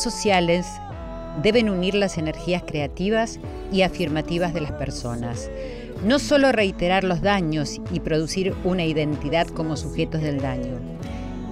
Sociales 0.00 0.66
deben 1.42 1.70
unir 1.70 1.94
las 1.94 2.18
energías 2.18 2.62
creativas 2.66 3.38
y 3.72 3.82
afirmativas 3.82 4.54
de 4.54 4.62
las 4.62 4.72
personas. 4.72 5.50
No 6.04 6.18
solo 6.18 6.52
reiterar 6.52 7.04
los 7.04 7.22
daños 7.22 7.80
y 7.90 8.00
producir 8.00 8.54
una 8.64 8.84
identidad 8.84 9.46
como 9.48 9.76
sujetos 9.76 10.22
del 10.22 10.40
daño. 10.40 10.78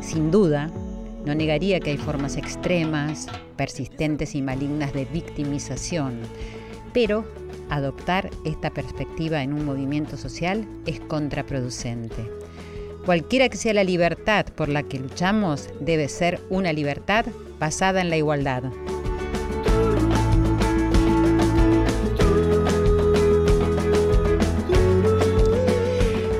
Sin 0.00 0.30
duda, 0.30 0.70
no 1.24 1.34
negaría 1.34 1.80
que 1.80 1.90
hay 1.90 1.96
formas 1.96 2.36
extremas, 2.36 3.26
persistentes 3.56 4.34
y 4.34 4.42
malignas 4.42 4.92
de 4.92 5.06
victimización, 5.06 6.20
pero 6.92 7.24
adoptar 7.70 8.30
esta 8.44 8.70
perspectiva 8.70 9.42
en 9.42 9.54
un 9.54 9.64
movimiento 9.64 10.16
social 10.16 10.66
es 10.86 11.00
contraproducente. 11.00 12.43
Cualquiera 13.04 13.50
que 13.50 13.58
sea 13.58 13.74
la 13.74 13.84
libertad 13.84 14.46
por 14.46 14.68
la 14.68 14.82
que 14.82 14.98
luchamos 14.98 15.68
debe 15.80 16.08
ser 16.08 16.40
una 16.48 16.72
libertad 16.72 17.26
basada 17.58 18.00
en 18.00 18.08
la 18.08 18.16
igualdad. 18.16 18.62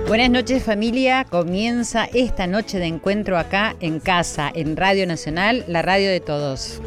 Buenas 0.09 0.31
noches 0.31 0.63
familia, 0.63 1.25
comienza 1.25 2.09
esta 2.15 2.47
noche 2.47 2.79
de 2.79 2.87
encuentro 2.87 3.37
acá 3.37 3.75
en 3.81 4.01
casa, 4.01 4.51
en 4.55 4.77
Radio 4.77 5.07
Nacional, 5.07 5.65
la 5.67 5.83
radio 5.83 6.09
de 6.09 6.21
todos. 6.21 6.81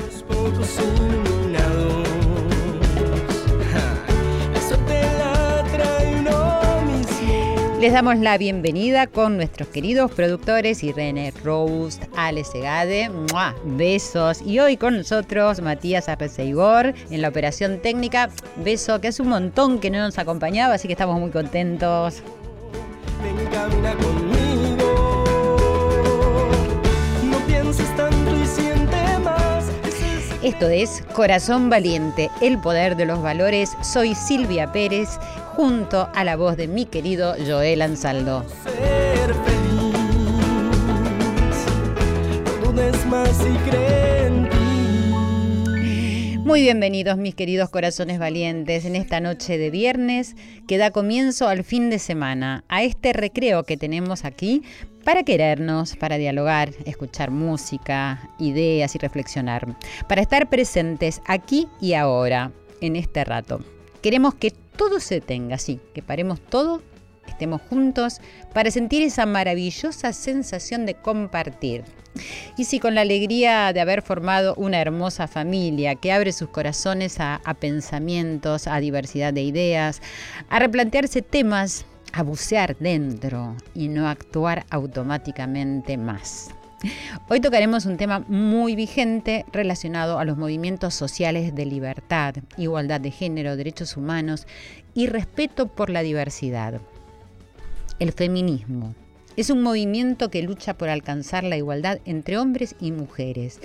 Les 7.87 7.93
damos 7.93 8.17
la 8.17 8.37
bienvenida 8.37 9.07
con 9.07 9.37
nuestros 9.37 9.69
queridos 9.69 10.11
productores 10.11 10.83
Irene 10.83 11.31
Roust, 11.41 12.03
Ale 12.17 12.43
Segade, 12.43 13.07
¡mua! 13.07 13.55
besos. 13.63 14.41
Y 14.41 14.59
hoy 14.59 14.75
con 14.75 14.97
nosotros 14.97 15.61
Matías 15.61 16.09
Apeseigor 16.09 16.93
en 17.09 17.21
la 17.21 17.29
operación 17.29 17.79
técnica, 17.81 18.29
beso 18.57 18.99
que 18.99 19.07
es 19.07 19.21
un 19.21 19.29
montón 19.29 19.79
que 19.79 19.89
no 19.89 19.99
nos 19.99 20.17
acompañaba, 20.17 20.73
así 20.73 20.89
que 20.89 20.95
estamos 20.95 21.17
muy 21.17 21.31
contentos. 21.31 22.21
Ven, 23.23 23.45
camina 23.53 23.93
conmigo. 23.95 25.23
No 27.23 27.37
pienses 27.47 27.95
tanto 27.95 28.35
y 28.35 28.45
siente 28.47 28.97
más. 29.23 29.63
Esto 30.43 30.67
es 30.67 31.05
Corazón 31.13 31.69
Valiente, 31.69 32.29
el 32.41 32.59
poder 32.59 32.97
de 32.97 33.05
los 33.05 33.21
valores. 33.21 33.77
Soy 33.81 34.13
Silvia 34.13 34.73
Pérez, 34.73 35.17
junto 35.57 36.07
a 36.13 36.23
la 36.23 36.35
voz 36.35 36.55
de 36.55 36.67
mi 36.67 36.85
querido 36.85 37.33
Joel 37.43 37.81
Ansaldo. 37.81 38.45
ser 38.63 39.33
feliz. 39.33 39.95
No 42.45 42.71
dudes 42.71 43.05
más 43.07 43.31
y 43.41 43.57
cree 43.67 44.27
en 44.27 44.47
ti. 44.51 46.37
Muy 46.37 46.61
bienvenidos 46.61 47.17
mis 47.17 47.33
queridos 47.33 47.71
corazones 47.71 48.19
valientes 48.19 48.85
en 48.85 48.95
esta 48.95 49.19
noche 49.19 49.57
de 49.57 49.71
viernes 49.71 50.35
que 50.67 50.77
da 50.77 50.91
comienzo 50.91 51.47
al 51.47 51.63
fin 51.63 51.89
de 51.89 51.97
semana, 51.97 52.63
a 52.67 52.83
este 52.83 53.11
recreo 53.11 53.63
que 53.63 53.77
tenemos 53.77 54.25
aquí 54.25 54.61
para 55.03 55.23
querernos, 55.23 55.95
para 55.95 56.19
dialogar, 56.19 56.69
escuchar 56.85 57.31
música, 57.31 58.29
ideas 58.37 58.93
y 58.93 58.99
reflexionar, 58.99 59.75
para 60.07 60.21
estar 60.21 60.49
presentes 60.49 61.19
aquí 61.25 61.67
y 61.81 61.95
ahora, 61.95 62.51
en 62.79 62.95
este 62.95 63.23
rato. 63.23 63.59
Queremos 64.03 64.35
que 64.35 64.53
todo 64.77 64.99
se 64.99 65.21
tenga, 65.21 65.57
sí, 65.57 65.79
que 65.93 66.01
paremos 66.01 66.39
todo, 66.39 66.81
estemos 67.27 67.61
juntos 67.69 68.21
para 68.53 68.71
sentir 68.71 69.03
esa 69.03 69.25
maravillosa 69.25 70.13
sensación 70.13 70.85
de 70.85 70.95
compartir. 70.95 71.83
Y 72.57 72.63
sí, 72.65 72.79
con 72.79 72.95
la 72.95 73.01
alegría 73.01 73.73
de 73.73 73.81
haber 73.81 74.01
formado 74.01 74.55
una 74.55 74.79
hermosa 74.79 75.27
familia 75.27 75.95
que 75.95 76.11
abre 76.11 76.31
sus 76.31 76.49
corazones 76.49 77.17
a 77.19 77.39
pensamientos, 77.59 78.67
a 78.67 78.79
diversidad 78.79 79.33
de 79.33 79.43
ideas, 79.43 80.01
a 80.49 80.59
replantearse 80.59 81.21
temas, 81.21 81.85
a 82.13 82.23
bucear 82.23 82.75
dentro 82.79 83.55
y 83.75 83.89
no 83.89 84.07
actuar 84.07 84.65
automáticamente 84.69 85.97
más. 85.97 86.49
Hoy 87.27 87.39
tocaremos 87.39 87.85
un 87.85 87.97
tema 87.97 88.19
muy 88.27 88.75
vigente 88.75 89.45
relacionado 89.51 90.19
a 90.19 90.25
los 90.25 90.37
movimientos 90.37 90.93
sociales 90.93 91.55
de 91.55 91.65
libertad, 91.65 92.35
igualdad 92.55 93.01
de 93.01 93.09
género, 93.09 93.55
derechos 93.55 93.97
humanos 93.97 94.45
y 94.93 95.07
respeto 95.07 95.67
por 95.67 95.89
la 95.89 96.03
diversidad. 96.03 96.79
El 97.99 98.11
feminismo 98.11 98.93
es 99.35 99.49
un 99.49 99.63
movimiento 99.63 100.29
que 100.29 100.43
lucha 100.43 100.77
por 100.77 100.89
alcanzar 100.89 101.43
la 101.43 101.57
igualdad 101.57 101.99
entre 102.05 102.37
hombres 102.37 102.75
y 102.79 102.91
mujeres, 102.91 103.59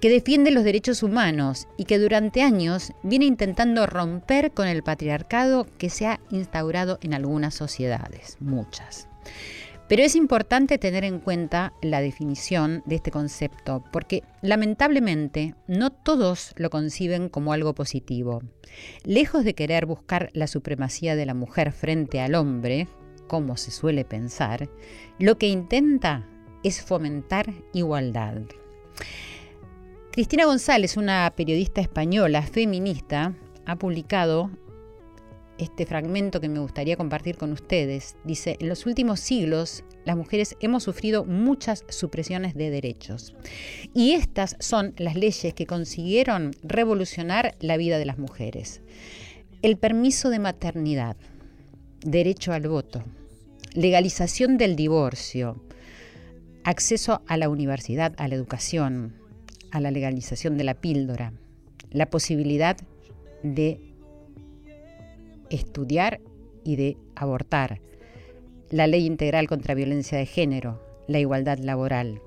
que 0.00 0.10
defiende 0.10 0.50
los 0.50 0.64
derechos 0.64 1.02
humanos 1.02 1.68
y 1.78 1.84
que 1.84 1.98
durante 1.98 2.42
años 2.42 2.92
viene 3.02 3.24
intentando 3.24 3.86
romper 3.86 4.52
con 4.52 4.68
el 4.68 4.82
patriarcado 4.82 5.66
que 5.78 5.90
se 5.90 6.06
ha 6.06 6.20
instaurado 6.30 6.98
en 7.02 7.14
algunas 7.14 7.54
sociedades, 7.54 8.36
muchas. 8.40 9.08
Pero 9.92 10.04
es 10.04 10.16
importante 10.16 10.78
tener 10.78 11.04
en 11.04 11.20
cuenta 11.20 11.74
la 11.82 12.00
definición 12.00 12.82
de 12.86 12.94
este 12.94 13.10
concepto, 13.10 13.84
porque 13.92 14.22
lamentablemente 14.40 15.54
no 15.68 15.90
todos 15.90 16.54
lo 16.56 16.70
conciben 16.70 17.28
como 17.28 17.52
algo 17.52 17.74
positivo. 17.74 18.40
Lejos 19.04 19.44
de 19.44 19.52
querer 19.52 19.84
buscar 19.84 20.30
la 20.32 20.46
supremacía 20.46 21.14
de 21.14 21.26
la 21.26 21.34
mujer 21.34 21.72
frente 21.72 22.22
al 22.22 22.36
hombre, 22.36 22.88
como 23.28 23.58
se 23.58 23.70
suele 23.70 24.06
pensar, 24.06 24.70
lo 25.18 25.36
que 25.36 25.48
intenta 25.48 26.26
es 26.64 26.80
fomentar 26.80 27.52
igualdad. 27.74 28.40
Cristina 30.10 30.46
González, 30.46 30.96
una 30.96 31.30
periodista 31.36 31.82
española 31.82 32.40
feminista, 32.40 33.34
ha 33.66 33.76
publicado 33.76 34.50
este 35.62 35.86
fragmento 35.86 36.40
que 36.40 36.48
me 36.48 36.58
gustaría 36.58 36.96
compartir 36.96 37.36
con 37.36 37.52
ustedes. 37.52 38.16
Dice, 38.24 38.56
en 38.60 38.68
los 38.68 38.86
últimos 38.86 39.20
siglos 39.20 39.84
las 40.04 40.16
mujeres 40.16 40.56
hemos 40.60 40.82
sufrido 40.82 41.24
muchas 41.24 41.84
supresiones 41.88 42.54
de 42.54 42.70
derechos. 42.70 43.34
Y 43.94 44.12
estas 44.12 44.56
son 44.58 44.94
las 44.98 45.14
leyes 45.14 45.54
que 45.54 45.66
consiguieron 45.66 46.52
revolucionar 46.62 47.54
la 47.60 47.76
vida 47.76 47.98
de 47.98 48.04
las 48.04 48.18
mujeres. 48.18 48.80
El 49.62 49.76
permiso 49.76 50.30
de 50.30 50.40
maternidad, 50.40 51.16
derecho 52.04 52.52
al 52.52 52.68
voto, 52.68 53.04
legalización 53.74 54.58
del 54.58 54.76
divorcio, 54.76 55.62
acceso 56.64 57.22
a 57.26 57.36
la 57.36 57.48
universidad, 57.48 58.12
a 58.16 58.28
la 58.28 58.34
educación, 58.34 59.14
a 59.70 59.80
la 59.80 59.90
legalización 59.90 60.58
de 60.58 60.64
la 60.64 60.74
píldora, 60.74 61.32
la 61.90 62.06
posibilidad 62.06 62.76
de 63.42 63.91
estudiar 65.54 66.20
y 66.64 66.76
de 66.76 66.96
abortar, 67.14 67.80
la 68.70 68.86
ley 68.86 69.06
integral 69.06 69.48
contra 69.48 69.74
violencia 69.74 70.18
de 70.18 70.26
género, 70.26 70.80
la 71.06 71.18
igualdad 71.18 71.58
laboral, 71.58 72.20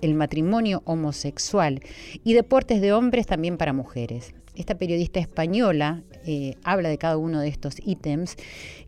el 0.00 0.14
matrimonio 0.14 0.82
homosexual 0.84 1.80
y 2.24 2.34
deportes 2.34 2.80
de 2.80 2.92
hombres 2.92 3.26
también 3.26 3.56
para 3.56 3.72
mujeres. 3.72 4.34
Esta 4.54 4.76
periodista 4.76 5.18
española 5.18 6.02
eh, 6.24 6.56
habla 6.62 6.88
de 6.88 6.98
cada 6.98 7.16
uno 7.16 7.40
de 7.40 7.48
estos 7.48 7.76
ítems 7.84 8.36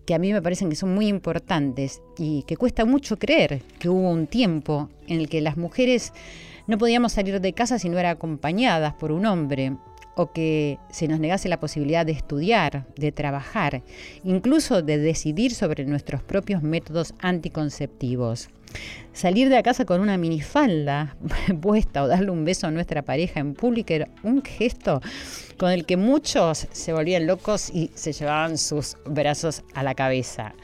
que 0.05 0.15
a 0.15 0.19
mí 0.19 0.33
me 0.33 0.43
parecen 0.43 0.71
que 0.71 0.77
son 0.77 0.95
muy 0.95 1.09
importantes 1.09 2.03
y 2.17 2.45
que 2.45 2.57
cuesta 2.57 2.85
mucho 2.85 3.19
creer 3.19 3.63
que 3.79 3.89
hubo 3.89 4.11
un 4.11 4.27
tiempo 4.27 4.89
en 5.09 5.21
el 5.21 5.29
que 5.29 5.41
las 5.41 5.57
mujeres 5.57 6.13
no 6.69 6.79
podíamos 6.79 7.13
salir 7.13 7.41
de 7.41 7.53
casa 7.53 7.79
si 7.79 7.89
no 7.89 7.99
eran 7.99 8.13
acompañadas 8.13 8.95
por 8.95 9.11
un 9.11 9.27
hombre 9.27 9.77
o 10.17 10.33
que 10.33 10.79
se 10.91 11.09
nos 11.09 11.21
negase 11.21 11.49
la 11.49 11.61
posibilidad 11.61 12.05
de 12.05 12.13
estudiar, 12.13 12.87
de 12.97 13.13
trabajar, 13.13 13.83
incluso 14.25 14.83
de 14.83 14.99
decidir 14.99 15.55
sobre 15.55 15.85
nuestros 15.85 16.23
propios 16.23 16.63
métodos 16.63 17.15
anticonceptivos. 17.21 18.49
Salir 19.13 19.49
de 19.49 19.63
casa 19.63 19.85
con 19.85 20.01
una 20.01 20.17
minifalda 20.17 21.17
puesta 21.61 22.03
o 22.03 22.09
darle 22.09 22.31
un 22.31 22.45
beso 22.45 22.67
a 22.67 22.71
nuestra 22.71 23.03
pareja 23.03 23.41
en 23.41 23.55
público 23.55 23.93
era 23.93 24.09
un 24.23 24.43
gesto 24.43 25.01
con 25.59 25.71
el 25.71 25.87
que 25.87 25.97
muchos 25.97 26.67
se 26.71 26.93
volvían 26.93 27.27
locos 27.27 27.71
y 27.71 27.91
se 27.95 28.13
llevaban 28.13 28.59
sus 28.59 28.97
brazos 29.05 29.63
a 29.75 29.83
la 29.83 29.95
cabeza. 29.95 30.55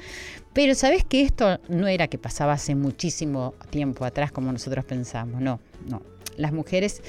Pero 0.53 0.75
sabes 0.75 1.05
que 1.05 1.23
esto 1.23 1.61
no 1.69 1.89
era 1.89 2.09
que 2.09 2.19
pasaba 2.19 2.55
hace 2.55 2.75
muchísimo 2.75 3.55
tiempo 3.71 4.05
atrás 4.05 4.33
como 4.33 4.53
nosotros 4.53 4.85
pensamos, 4.85 5.41
no, 5.41 5.61
no. 5.87 6.03
Las 6.37 6.53
mujeres 6.53 7.03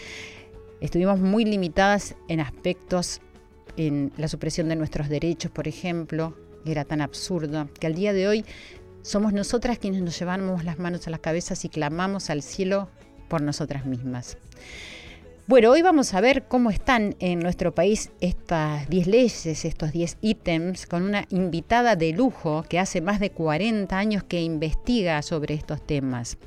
estuvimos 0.83 1.17
muy 1.17 1.45
limitadas 1.45 2.15
en 2.27 2.41
aspectos, 2.41 3.21
en 3.77 4.11
la 4.17 4.27
supresión 4.27 4.67
de 4.67 4.75
nuestros 4.75 5.07
derechos, 5.07 5.49
por 5.49 5.67
ejemplo, 5.67 6.35
era 6.65 6.83
tan 6.83 6.99
absurdo 6.99 7.69
que 7.79 7.87
al 7.87 7.95
día 7.95 8.11
de 8.11 8.27
hoy 8.27 8.45
somos 9.01 9.31
nosotras 9.31 9.79
quienes 9.79 10.01
nos 10.01 10.19
llevamos 10.19 10.65
las 10.65 10.79
manos 10.79 11.07
a 11.07 11.09
las 11.09 11.21
cabezas 11.21 11.63
y 11.63 11.69
clamamos 11.69 12.29
al 12.29 12.41
cielo 12.41 12.89
por 13.29 13.41
nosotras 13.41 13.85
mismas. 13.85 14.37
Bueno, 15.45 15.71
hoy 15.71 15.81
vamos 15.81 16.13
a 16.13 16.21
ver 16.21 16.43
cómo 16.47 16.69
están 16.69 17.17
en 17.19 17.39
nuestro 17.39 17.75
país 17.75 18.11
estas 18.21 18.87
10 18.87 19.07
leyes, 19.07 19.65
estos 19.65 19.91
10 19.91 20.19
ítems, 20.21 20.85
con 20.85 21.03
una 21.03 21.25
invitada 21.31 21.97
de 21.97 22.13
lujo 22.13 22.63
que 22.69 22.79
hace 22.79 23.01
más 23.01 23.19
de 23.19 23.31
40 23.31 23.97
años 23.97 24.23
que 24.23 24.41
investiga 24.41 25.21
sobre 25.21 25.53
estos 25.53 25.85
temas. 25.85 26.37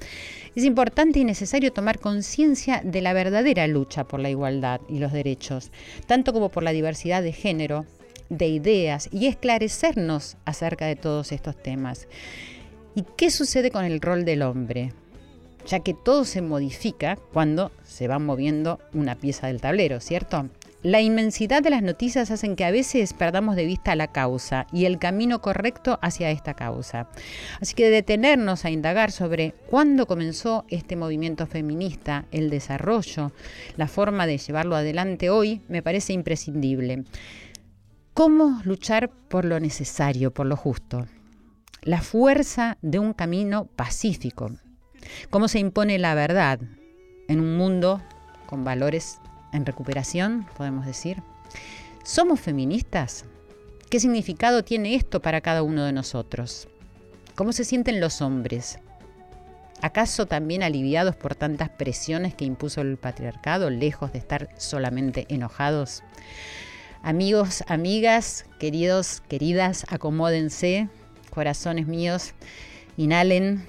Es 0.55 0.65
importante 0.65 1.19
y 1.19 1.25
necesario 1.25 1.75
tomar 1.75 1.99
conciencia 1.99 2.81
de 2.83 3.03
la 3.03 3.13
verdadera 3.13 3.67
lucha 3.67 4.05
por 4.05 4.19
la 4.19 4.31
igualdad 4.31 4.81
y 4.89 4.99
los 4.99 5.13
derechos, 5.13 5.73
tanto 6.07 6.33
como 6.33 6.49
por 6.49 6.63
la 6.63 6.73
diversidad 6.73 7.23
de 7.23 7.33
género, 7.33 7.85
de 8.31 8.49
ideas 8.49 9.11
y 9.13 9.27
esclarecernos 9.27 10.39
acerca 10.47 10.87
de 10.87 10.97
todos 10.97 11.33
estos 11.33 11.63
temas. 11.63 12.09
¿Y 12.95 13.05
qué 13.19 13.31
sucede 13.31 13.71
con 13.71 13.85
el 13.85 14.01
rol 14.01 14.25
del 14.25 14.41
hombre? 14.41 14.95
Ya 15.67 15.81
que 15.81 15.95
todo 15.95 16.25
se 16.25 16.43
modifica 16.43 17.17
cuando 17.33 17.73
se 17.85 18.09
va 18.09 18.19
moviendo 18.19 18.79
una 18.93 19.17
pieza 19.17 19.49
del 19.49 19.61
tablero, 19.61 20.01
¿cierto? 20.01 20.49
La 20.87 21.01
inmensidad 21.01 21.65
de 21.65 21.71
las 21.71 21.83
noticias 21.83 22.31
hacen 22.31 22.55
que 22.55 22.65
a 22.65 22.71
veces 22.71 23.13
perdamos 23.13 23.57
de 23.57 23.65
vista 23.65 23.97
la 23.97 24.13
causa 24.13 24.69
y 24.73 24.85
el 24.85 25.01
camino 25.01 25.41
correcto 25.41 25.99
hacia 26.01 26.31
esta 26.31 26.55
causa. 26.55 27.09
Así 27.61 27.75
que 27.75 27.91
detenernos 27.91 28.65
a 28.65 28.71
indagar 28.71 29.11
sobre 29.11 29.53
cuándo 29.69 30.07
comenzó 30.07 30.65
este 30.69 30.95
movimiento 30.95 31.49
feminista, 31.49 32.27
el 32.31 32.51
desarrollo, 32.51 33.33
la 33.77 33.89
forma 33.89 34.29
de 34.29 34.39
llevarlo 34.39 34.77
adelante 34.77 35.29
hoy, 35.29 35.61
me 35.69 35.83
parece 35.83 36.13
imprescindible. 36.13 37.03
¿Cómo 38.15 38.61
luchar 38.63 39.11
por 39.11 39.45
lo 39.45 39.59
necesario, 39.59 40.33
por 40.33 40.47
lo 40.47 40.57
justo? 40.57 41.07
La 41.83 42.01
fuerza 42.01 42.79
de 42.81 43.01
un 43.01 43.13
camino 43.13 43.65
pacífico. 43.75 44.53
¿Cómo 45.31 45.49
se 45.49 45.59
impone 45.59 45.99
la 45.99 46.15
verdad 46.15 46.61
en 47.29 47.41
un 47.41 47.57
mundo 47.57 48.03
con 48.47 48.65
valores 48.65 49.19
en 49.53 49.67
recuperación, 49.67 50.47
podemos 50.57 50.87
decir? 50.87 51.23
¿Somos 52.05 52.41
feministas? 52.41 53.25
¿Qué 53.91 54.01
significado 54.01 54.65
tiene 54.65 54.95
esto 54.95 55.21
para 55.21 55.41
cada 55.41 55.63
uno 55.63 55.85
de 55.85 55.93
nosotros? 55.93 56.69
¿Cómo 57.35 57.53
se 57.53 57.65
sienten 57.65 58.01
los 58.01 58.21
hombres? 58.23 58.79
¿Acaso 59.83 60.27
también 60.27 60.63
aliviados 60.63 61.17
por 61.17 61.35
tantas 61.35 61.69
presiones 61.69 62.35
que 62.35 62.45
impuso 62.45 62.81
el 62.81 62.97
patriarcado, 62.97 63.71
lejos 63.71 64.13
de 64.13 64.19
estar 64.19 64.49
solamente 64.57 65.27
enojados? 65.29 66.03
Amigos, 67.03 67.63
amigas, 67.69 68.47
queridos, 68.59 69.23
queridas, 69.29 69.85
acomódense, 69.89 70.89
corazones 71.31 71.87
míos, 71.87 72.33
inhalen 72.97 73.67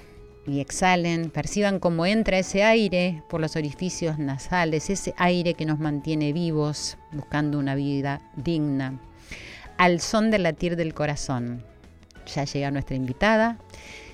y 0.48 0.60
exhalen, 0.60 1.30
perciban 1.30 1.78
cómo 1.78 2.06
entra 2.06 2.38
ese 2.38 2.64
aire 2.64 3.22
por 3.28 3.40
los 3.40 3.54
orificios 3.54 4.18
nasales, 4.18 4.90
ese 4.90 5.14
aire 5.18 5.54
que 5.54 5.66
nos 5.66 5.78
mantiene 5.78 6.32
vivos, 6.32 6.96
buscando 7.12 7.58
una 7.58 7.74
vida 7.74 8.22
digna, 8.34 8.98
al 9.76 10.00
son 10.00 10.30
del 10.30 10.44
latir 10.44 10.76
del 10.76 10.94
corazón. 10.94 11.64
Ya 12.34 12.44
llega 12.44 12.70
nuestra 12.70 12.96
invitada 12.96 13.58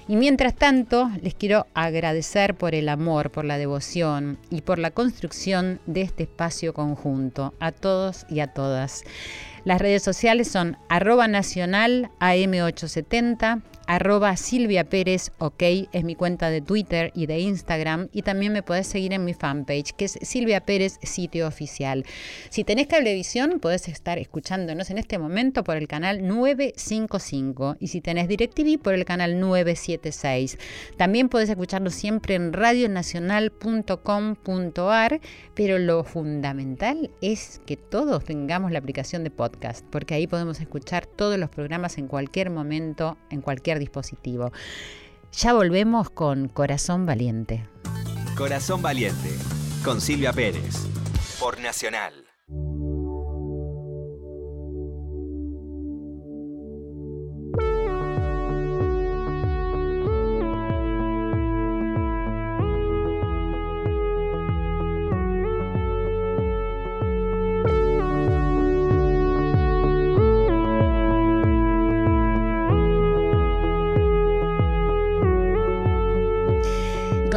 y 0.06 0.16
mientras 0.16 0.54
tanto, 0.54 1.10
les 1.22 1.34
quiero 1.34 1.66
agradecer 1.72 2.54
por 2.54 2.75
el 2.75 2.90
amor, 2.90 3.31
por 3.31 3.46
la 3.46 3.56
devoción 3.56 4.38
y 4.50 4.60
por 4.60 4.78
la 4.78 4.90
construcción 4.90 5.81
de 5.86 6.02
este 6.02 6.25
espacio 6.25 6.75
conjunto, 6.75 7.54
a 7.58 7.72
todos 7.72 8.26
y 8.28 8.40
a 8.40 8.48
todas. 8.48 9.02
Las 9.64 9.81
redes 9.81 10.02
sociales 10.02 10.48
son 10.48 10.76
arroba 10.90 11.26
nacional 11.26 12.10
AM870, 12.20 13.62
arroba 13.86 14.36
Silvia 14.36 14.84
Pérez, 14.84 15.32
ok, 15.38 15.62
es 15.92 16.04
mi 16.04 16.14
cuenta 16.14 16.50
de 16.50 16.60
Twitter 16.60 17.10
y 17.14 17.26
de 17.26 17.40
Instagram. 17.40 18.08
Y 18.12 18.22
también 18.22 18.52
me 18.52 18.62
podés 18.62 18.86
seguir 18.86 19.12
en 19.12 19.25
mi 19.25 19.34
fanpage, 19.34 19.92
que 19.92 20.06
es 20.06 20.19
Silvia 20.22 20.60
Pérez, 20.60 20.98
sitio 21.02 21.46
oficial. 21.46 22.04
Si 22.50 22.64
tenés 22.64 22.86
cablevisión, 22.86 23.60
podés 23.60 23.88
estar 23.88 24.19
escuchándonos 24.19 24.90
en 24.90 24.98
este 24.98 25.19
momento 25.19 25.64
por 25.64 25.76
el 25.76 25.88
canal 25.88 26.26
955. 26.26 27.76
Y 27.81 27.88
si 27.88 28.00
tenés 28.00 28.28
DirecTV, 28.28 28.81
por 28.81 28.94
el 28.94 29.04
canal 29.04 29.40
976. 29.40 30.58
También 30.96 31.28
podés 31.28 31.50
escucharnos 31.50 31.94
siempre 31.94 32.34
en 32.34 32.52
radionacional.com.ar. 32.52 35.20
Pero 35.54 35.78
lo 35.78 36.04
fundamental 36.04 37.10
es 37.20 37.60
que 37.66 37.76
todos 37.76 38.25
tengamos 38.25 38.72
la 38.72 38.78
aplicación 38.78 39.25
de 39.25 39.31
podcast, 39.31 39.84
porque 39.90 40.14
ahí 40.14 40.26
podemos 40.26 40.60
escuchar 40.60 41.06
todos 41.06 41.38
los 41.38 41.50
programas 41.50 41.98
en 41.98 42.08
cualquier 42.08 42.50
momento, 42.50 43.16
en 43.31 43.40
cualquier 43.40 43.73
dispositivo. 43.78 44.52
Ya 45.32 45.52
volvemos 45.52 46.10
con 46.10 46.48
Corazón 46.48 47.06
Valiente. 47.06 47.66
Corazón 48.36 48.82
Valiente, 48.82 49.30
con 49.84 50.00
Silvia 50.00 50.32
Pérez, 50.32 50.86
por 51.38 51.60
Nacional. 51.60 52.23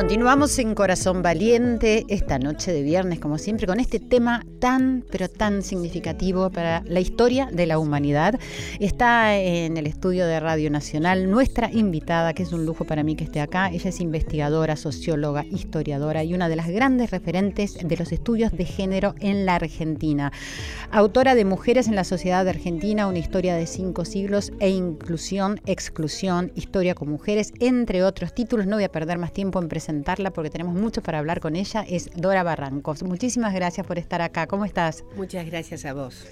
Continuamos 0.08 0.58
en 0.60 0.74
Corazón 0.74 1.22
Valiente 1.22 2.06
esta 2.08 2.40
noche 2.40 2.72
de 2.72 2.82
viernes, 2.82 3.20
como 3.20 3.38
siempre, 3.38 3.68
con 3.68 3.78
este 3.82 4.00
tema 4.00 4.46
tan, 4.60 5.06
pero 5.12 5.30
tan 5.30 5.62
significativo 5.62 6.50
para 6.50 6.84
la 6.86 7.00
historia 7.00 7.48
de 7.52 7.66
la 7.66 7.80
humanidad. 7.80 8.40
Está 8.80 9.38
en 9.38 9.78
el 9.78 9.88
estudio 9.88 10.26
de 10.26 10.40
Radio 10.40 10.70
Nacional 10.70 11.30
nuestra 11.30 11.72
invitada, 11.72 12.34
que 12.34 12.44
es 12.44 12.52
un 12.52 12.66
lujo 12.66 12.86
para 12.86 13.04
mí 13.04 13.16
que 13.16 13.24
esté 13.24 13.40
acá. 13.40 13.70
Ella 13.70 13.90
es 13.90 14.02
investigadora, 14.02 14.76
socióloga, 14.76 15.46
historiadora 15.46 16.24
y 16.24 16.34
una 16.34 16.50
de 16.50 16.56
las 16.56 16.68
grandes 16.68 17.12
referentes 17.12 17.78
de 17.82 17.98
los 17.98 18.12
estudios 18.12 18.52
de 18.52 18.66
género 18.66 19.16
en 19.20 19.46
la 19.46 19.56
Argentina. 19.56 20.32
Autora 20.92 21.36
de 21.36 21.46
Mujeres 21.46 21.88
en 21.88 21.96
la 21.96 22.04
Sociedad 22.04 22.48
Argentina, 22.48 23.08
una 23.08 23.20
historia 23.20 23.56
de 23.56 23.68
cinco 23.68 24.04
siglos 24.04 24.52
e 24.60 24.70
inclusión, 24.70 25.62
exclusión, 25.66 26.52
historia 26.56 26.96
con 26.96 27.10
mujeres, 27.10 27.54
entre 27.60 28.04
otros 28.04 28.34
títulos. 28.34 28.66
No 28.66 28.78
voy 28.78 28.84
a 28.84 28.92
perder 28.92 29.18
más 29.18 29.32
tiempo 29.32 29.62
en 29.62 29.70
presentar 29.70 30.18
porque 30.34 30.50
tenemos 30.50 30.74
mucho 30.74 31.04
para 31.04 31.20
hablar 31.20 31.40
con 31.40 31.56
ella, 31.56 31.86
es 31.88 32.10
Dora 32.16 32.42
Barrancos. 32.42 33.04
Muchísimas 33.04 33.54
gracias 33.54 33.86
por 33.86 34.00
estar 34.00 34.22
acá. 34.22 34.47
¿Cómo 34.48 34.64
estás? 34.64 35.04
Muchas 35.16 35.46
gracias 35.46 35.84
a 35.86 35.94
vos. 35.94 36.26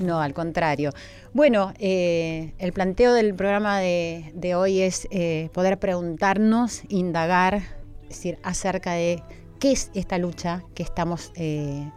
No, 0.00 0.20
al 0.20 0.34
contrario. 0.34 0.90
Bueno, 1.32 1.72
eh, 1.78 2.52
el 2.58 2.72
planteo 2.72 3.14
del 3.14 3.34
programa 3.34 3.78
de, 3.78 4.54
hoy 4.56 4.80
es 4.80 5.06
eh, 5.12 5.50
poder 5.52 5.78
preguntarnos, 5.78 6.82
indagar, 6.88 7.62
decir, 8.08 8.38
acerca 8.42 8.94
de 8.94 9.22
qué 9.60 9.72
es 9.72 9.90
esta 9.94 10.18
lucha 10.18 10.64
que 10.74 10.82
estamos 10.82 11.30
eh, 11.36 11.88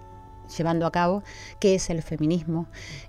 llevando 0.56 0.86
a 0.86 0.92
cabo, 0.92 1.24
qué 1.60 1.74
es 1.74 1.90
el 1.90 2.04
feminismo, 2.04 2.68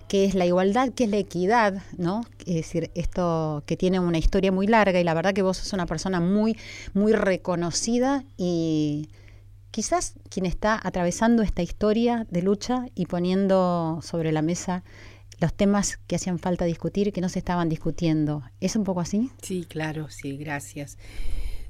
qué 0.09 0.25
es 0.25 0.35
la 0.35 0.47
igualdad, 0.47 0.90
qué 0.94 1.04
es 1.04 1.11
la 1.11 1.18
equidad, 1.18 1.83
¿no? 1.99 2.23
Es 2.47 2.54
decir, 2.54 2.90
esto 2.94 3.62
que 3.66 3.76
tiene 3.76 4.00
una 4.00 4.16
historia 4.16 4.52
muy 4.52 4.66
larga 4.66 4.99
y 4.99 5.04
la 5.04 5.12
verdad 5.12 5.35
que 5.35 5.42
vos 5.42 5.59
sos 5.59 5.75
una 5.75 5.85
persona 5.85 6.21
muy, 6.21 6.56
muy 6.94 7.12
reconocida 7.12 8.25
y 8.38 9.11
quizás 9.75 10.14
quien 10.31 10.47
está 10.47 10.81
atravesando 10.81 11.43
esta 11.43 11.61
historia 11.61 12.28
de 12.31 12.43
lucha 12.43 12.87
y 12.95 13.07
poniendo 13.07 13.99
sobre 14.02 14.31
la 14.31 14.40
mesa 14.40 14.85
los 15.40 15.52
temas 15.52 15.97
que 16.07 16.14
hacían 16.14 16.38
falta 16.38 16.64
discutir 16.64 17.12
que 17.12 17.21
no 17.21 17.28
se 17.28 17.40
estaban 17.40 17.69
discutiendo. 17.69 18.45
¿Es 18.61 18.76
un 18.76 18.85
poco 18.85 19.00
así? 19.00 19.33
Sí, 19.43 19.66
claro, 19.69 20.11
sí, 20.11 20.37
gracias. 20.37 20.97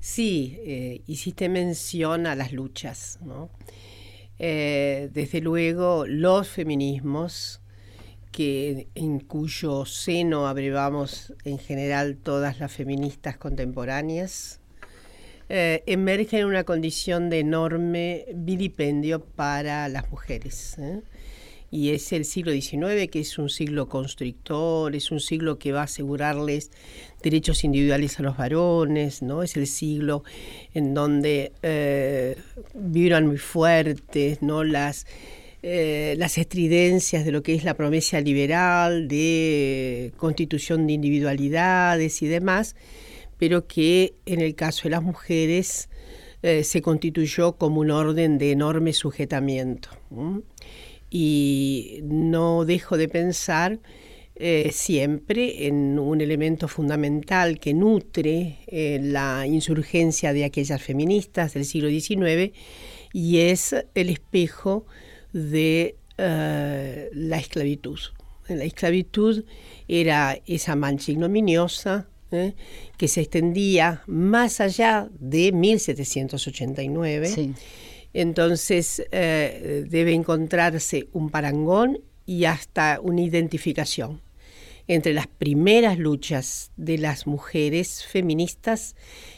Sí, 0.00 0.58
eh, 0.66 1.00
hiciste 1.06 1.48
mención 1.48 2.26
a 2.26 2.34
las 2.34 2.52
luchas, 2.52 3.20
¿no? 3.22 3.48
Eh, 4.38 5.08
desde 5.14 5.40
luego, 5.40 6.04
los 6.06 6.46
feminismos, 6.46 7.62
que 8.30 8.88
en 8.94 9.20
cuyo 9.20 9.86
seno 9.86 10.46
abrevamos 10.46 11.32
en 11.44 11.56
general 11.58 12.18
todas 12.18 12.60
las 12.60 12.70
feministas 12.70 13.38
contemporáneas, 13.38 14.60
eh, 15.48 15.82
emergen 15.86 16.40
en 16.40 16.46
una 16.46 16.64
condición 16.64 17.28
de 17.28 17.40
enorme 17.40 18.24
vilipendio 18.34 19.22
para 19.24 19.88
las 19.88 20.10
mujeres. 20.10 20.76
¿eh? 20.78 21.00
y 21.70 21.90
es 21.90 22.12
el 22.12 22.24
siglo 22.24 22.52
XIX, 22.52 23.10
que 23.10 23.18
es 23.18 23.36
un 23.36 23.50
siglo 23.50 23.88
constrictor, 23.88 24.94
es 24.94 25.10
un 25.10 25.18
siglo 25.18 25.58
que 25.58 25.72
va 25.72 25.80
a 25.80 25.84
asegurarles 25.84 26.70
derechos 27.20 27.64
individuales 27.64 28.20
a 28.20 28.22
los 28.22 28.36
varones, 28.36 29.22
¿no? 29.22 29.42
Es 29.42 29.56
el 29.56 29.66
siglo 29.66 30.22
en 30.72 30.94
donde 30.94 31.50
eh, 31.62 32.36
vibran 32.74 33.26
muy 33.26 33.38
fuertes, 33.38 34.40
¿no? 34.40 34.62
Las, 34.62 35.04
las 35.62 36.38
estridencias 36.38 37.24
de 37.24 37.32
lo 37.32 37.42
que 37.42 37.54
es 37.54 37.64
la 37.64 37.74
promesa 37.74 38.20
liberal, 38.20 39.08
de 39.08 40.12
constitución 40.16 40.86
de 40.86 40.92
individualidades 40.92 42.22
y 42.22 42.28
demás, 42.28 42.76
pero 43.38 43.66
que 43.66 44.14
en 44.26 44.40
el 44.40 44.54
caso 44.54 44.84
de 44.84 44.90
las 44.90 45.02
mujeres 45.02 45.88
eh, 46.46 46.62
se 46.62 46.82
constituyó 46.82 47.56
como 47.56 47.80
un 47.80 47.90
orden 47.90 48.36
de 48.36 48.52
enorme 48.52 48.92
sujetamiento 48.92 49.88
y 51.08 52.00
no 52.02 52.66
dejo 52.66 52.98
de 52.98 53.08
pensar 53.08 53.78
eh, 54.36 54.70
siempre 54.70 55.66
en 55.66 55.98
un 55.98 56.20
elemento 56.20 56.68
fundamental 56.68 57.58
que 57.58 57.72
nutre 57.72 58.58
eh, 58.66 59.00
la 59.02 59.46
insurgencia 59.46 60.34
de 60.34 60.44
aquellas 60.44 60.82
feministas 60.82 61.54
del 61.54 61.64
siglo 61.64 61.88
XIX 61.88 62.52
y 63.14 63.38
es 63.38 63.74
el 63.94 64.10
espejo 64.10 64.84
de 65.32 65.96
la 66.16 67.38
esclavitud. 67.38 67.98
La 68.48 68.64
esclavitud 68.64 69.44
era 69.88 70.38
esa 70.46 70.76
mancha 70.76 71.10
ignominiosa 71.10 72.06
que 72.96 73.08
se 73.08 73.22
extendía 73.22 74.02
más 74.06 74.60
allá 74.60 75.08
de 75.18 75.52
1789. 75.52 77.54
Entonces 78.12 79.02
eh, 79.10 79.84
debe 79.88 80.12
encontrarse 80.12 81.08
un 81.12 81.30
parangón 81.30 81.98
y 82.26 82.44
hasta 82.44 83.00
una 83.02 83.22
identificación 83.22 84.20
entre 84.86 85.14
las 85.14 85.26
primeras 85.26 85.98
luchas 85.98 86.70
de 86.76 86.98
las 86.98 87.26
mujeres 87.26 88.04
feministas 88.04 88.94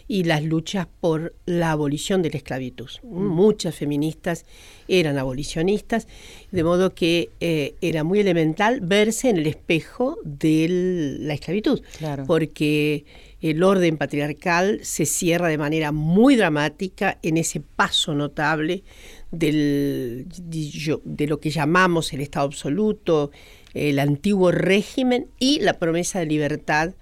y 0.08 0.25
las 0.25 0.44
luchas 0.44 0.86
por 1.00 1.34
la 1.46 1.72
abolición 1.72 2.22
de 2.22 2.30
la 2.30 2.36
esclavitud. 2.36 2.88
Muchas 3.02 3.75
feministas 3.75 4.44
eran 4.88 5.18
abolicionistas, 5.18 6.06
de 6.52 6.64
modo 6.64 6.94
que 6.94 7.30
eh, 7.40 7.75
era 7.80 8.04
muy 8.04 8.20
elemental 8.20 8.80
verse 8.80 9.30
en 9.30 9.38
el 9.38 9.46
espejo 9.46 10.18
de 10.25 11.16
la 11.20 11.34
esclavitud, 11.34 11.82
porque 12.26 13.04
el 13.40 13.62
orden 13.62 13.96
patriarcal 13.96 14.80
se 14.82 15.06
cierra 15.06 15.48
de 15.48 15.58
manera 15.58 15.92
muy 15.92 16.36
dramática 16.36 17.18
en 17.22 17.36
ese 17.36 17.60
paso 17.60 18.14
notable 18.14 18.84
del, 19.30 20.26
de 20.28 21.26
lo 21.26 21.40
que 21.40 21.50
llamamos 21.50 22.12
el 22.12 22.20
Estado 22.20 22.46
absoluto, 22.46 23.30
el 23.75 23.98
antiguo 23.98 24.52
régimen 24.52 25.26
y 25.38 25.60
la 25.60 25.78
promesa 25.78 26.18
de 26.20 26.26
libertad 26.26 26.94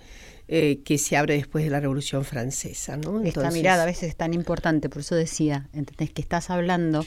eh, 0.47 0.83
que 0.85 0.99
se 0.99 1.17
abre 1.17 1.35
después 1.35 1.65
de 1.65 1.71
la 1.71 1.81
Revolución 1.81 2.23
Francesa. 2.23 2.99
¿no? 2.99 3.23
Esta 3.23 3.51
mirada 3.51 3.85
a 3.85 3.87
veces 3.87 4.11
es 4.11 4.17
tan 4.17 4.35
importante, 4.35 4.91
por 4.91 5.01
eso 5.01 5.15
decía, 5.15 5.69
¿entendés? 5.73 6.11
que 6.11 6.21
estás 6.21 6.51
hablando 6.51 7.05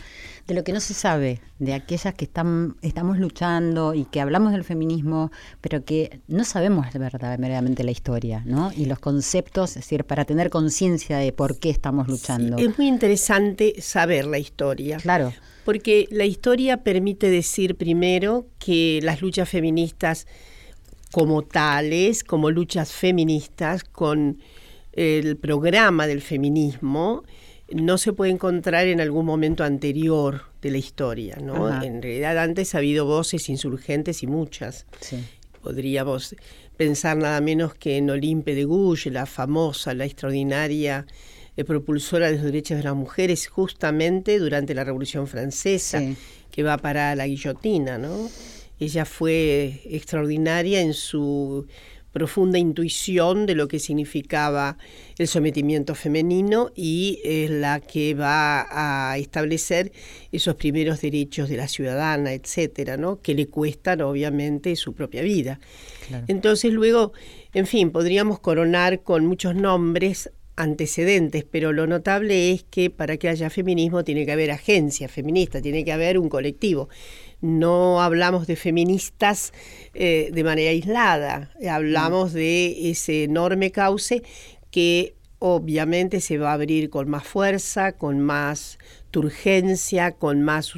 de 0.47 0.55
lo 0.55 0.63
que 0.63 0.73
no 0.73 0.79
se 0.79 0.95
sabe, 0.95 1.39
de 1.59 1.75
aquellas 1.75 2.15
que 2.15 2.25
están, 2.25 2.77
estamos 2.81 3.19
luchando 3.19 3.93
y 3.93 4.05
que 4.05 4.21
hablamos 4.21 4.53
del 4.53 4.63
feminismo, 4.63 5.31
pero 5.61 5.85
que 5.85 6.19
no 6.27 6.45
sabemos 6.45 6.87
verdaderamente 6.91 7.83
la 7.83 7.91
historia, 7.91 8.41
¿no? 8.43 8.71
Y 8.75 8.85
los 8.85 8.97
conceptos, 8.97 9.71
es 9.71 9.83
decir, 9.83 10.03
para 10.03 10.25
tener 10.25 10.49
conciencia 10.49 11.19
de 11.19 11.31
por 11.31 11.59
qué 11.59 11.69
estamos 11.69 12.07
luchando. 12.07 12.57
es 12.57 12.75
muy 12.77 12.87
interesante 12.87 13.75
saber 13.81 14.25
la 14.25 14.39
historia. 14.39 14.97
Claro. 14.97 15.31
Porque 15.63 16.07
la 16.09 16.25
historia 16.25 16.77
permite 16.77 17.29
decir 17.29 17.75
primero 17.75 18.47
que 18.57 18.99
las 19.03 19.21
luchas 19.21 19.47
feministas 19.49 20.25
como 21.17 21.41
tales, 21.41 22.23
como 22.23 22.51
luchas 22.51 22.91
feministas, 22.91 23.83
con 23.83 24.37
el 24.93 25.35
programa 25.35 26.05
del 26.05 26.21
feminismo, 26.21 27.23
no 27.71 27.97
se 27.97 28.13
puede 28.13 28.29
encontrar 28.29 28.85
en 28.85 29.01
algún 29.01 29.25
momento 29.25 29.63
anterior 29.63 30.43
de 30.61 30.69
la 30.69 30.77
historia. 30.77 31.37
¿no? 31.41 31.81
En 31.81 32.03
realidad 32.03 32.37
antes 32.37 32.75
ha 32.75 32.77
habido 32.77 33.07
voces 33.07 33.49
insurgentes 33.49 34.21
y 34.21 34.27
muchas. 34.27 34.85
Podríamos 35.63 36.35
pensar 36.77 37.17
nada 37.17 37.41
menos 37.41 37.73
que 37.73 37.97
en 37.97 38.11
Olimpe 38.11 38.53
de 38.53 38.65
Gouges, 38.65 39.11
la 39.11 39.25
famosa, 39.25 39.95
la 39.95 40.05
extraordinaria 40.05 41.07
eh, 41.55 41.63
propulsora 41.63 42.27
de 42.27 42.33
los 42.33 42.43
derechos 42.43 42.77
de 42.77 42.83
las 42.83 42.95
mujeres, 42.95 43.47
justamente 43.47 44.37
durante 44.37 44.75
la 44.75 44.83
Revolución 44.83 45.25
Francesa, 45.25 45.99
que 46.51 46.61
va 46.61 46.77
para 46.77 47.15
la 47.15 47.25
guillotina, 47.25 47.97
¿no? 47.97 48.29
Ella 48.79 49.05
fue 49.05 49.81
extraordinaria 49.85 50.81
en 50.81 50.93
su 50.93 51.67
profunda 52.17 52.57
intuición 52.57 53.45
de 53.45 53.53
lo 53.53 53.67
que 53.67 53.77
significaba 53.77 54.77
el 55.19 55.27
sometimiento 55.27 55.93
femenino 55.93 56.71
y 56.75 57.19
es 57.23 57.51
la 57.51 57.79
que 57.79 58.15
va 58.15 58.65
a 58.71 59.17
establecer 59.19 59.91
esos 60.31 60.55
primeros 60.55 60.99
derechos 61.01 61.47
de 61.47 61.57
la 61.57 61.67
ciudadana, 61.67 62.33
etcétera, 62.33 62.97
¿no? 62.97 63.21
que 63.21 63.35
le 63.35 63.47
cuestan 63.47 64.01
obviamente 64.01 64.75
su 64.75 64.93
propia 64.93 65.21
vida. 65.21 65.59
Entonces 66.27 66.73
luego, 66.73 67.13
en 67.53 67.67
fin, 67.67 67.91
podríamos 67.91 68.39
coronar 68.39 69.03
con 69.03 69.27
muchos 69.27 69.53
nombres 69.53 70.31
antecedentes, 70.55 71.45
pero 71.49 71.71
lo 71.71 71.85
notable 71.85 72.51
es 72.51 72.63
que 72.63 72.89
para 72.89 73.17
que 73.17 73.29
haya 73.29 73.51
feminismo 73.51 74.03
tiene 74.03 74.25
que 74.25 74.31
haber 74.31 74.49
agencia 74.49 75.07
feminista, 75.07 75.61
tiene 75.61 75.85
que 75.85 75.91
haber 75.91 76.17
un 76.17 76.29
colectivo 76.29 76.89
no 77.41 78.01
hablamos 78.01 78.47
de 78.47 78.55
feministas 78.55 79.53
eh, 79.93 80.29
de 80.31 80.43
manera 80.43 80.71
aislada, 80.71 81.51
hablamos 81.69 82.33
de 82.33 82.89
ese 82.89 83.23
enorme 83.23 83.71
cauce 83.71 84.23
que 84.71 85.15
obviamente 85.39 86.19
se 86.19 86.37
va 86.37 86.51
a 86.51 86.53
abrir 86.53 86.89
con 86.89 87.09
más 87.09 87.25
fuerza, 87.25 87.91
con 87.93 88.19
más 88.19 88.79
turgencia, 89.11 90.11
con 90.11 90.41
más, 90.41 90.73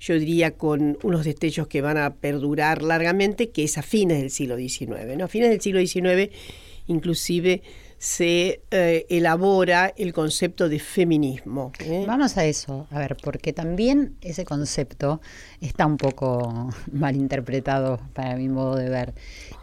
yo 0.00 0.18
diría, 0.18 0.52
con 0.52 0.98
unos 1.02 1.24
destellos 1.24 1.66
que 1.68 1.82
van 1.82 1.98
a 1.98 2.14
perdurar 2.14 2.82
largamente, 2.82 3.50
que 3.50 3.64
es 3.64 3.78
a 3.78 3.82
fines 3.82 4.20
del 4.20 4.30
siglo 4.30 4.56
XIX. 4.56 5.16
¿no? 5.16 5.24
A 5.24 5.28
fines 5.28 5.50
del 5.50 5.60
siglo 5.60 5.80
XIX, 5.80 6.34
inclusive 6.86 7.62
se 8.00 8.62
eh, 8.70 9.04
elabora 9.10 9.92
el 9.94 10.14
concepto 10.14 10.70
de 10.70 10.78
feminismo. 10.78 11.70
¿eh? 11.80 12.04
Vamos 12.06 12.38
a 12.38 12.46
eso, 12.46 12.86
a 12.90 12.98
ver, 12.98 13.14
porque 13.22 13.52
también 13.52 14.16
ese 14.22 14.46
concepto 14.46 15.20
está 15.60 15.84
un 15.84 15.98
poco 15.98 16.70
mal 16.92 17.14
interpretado 17.14 18.00
para 18.14 18.36
mi 18.36 18.48
modo 18.48 18.76
de 18.76 18.88
ver. 18.88 19.14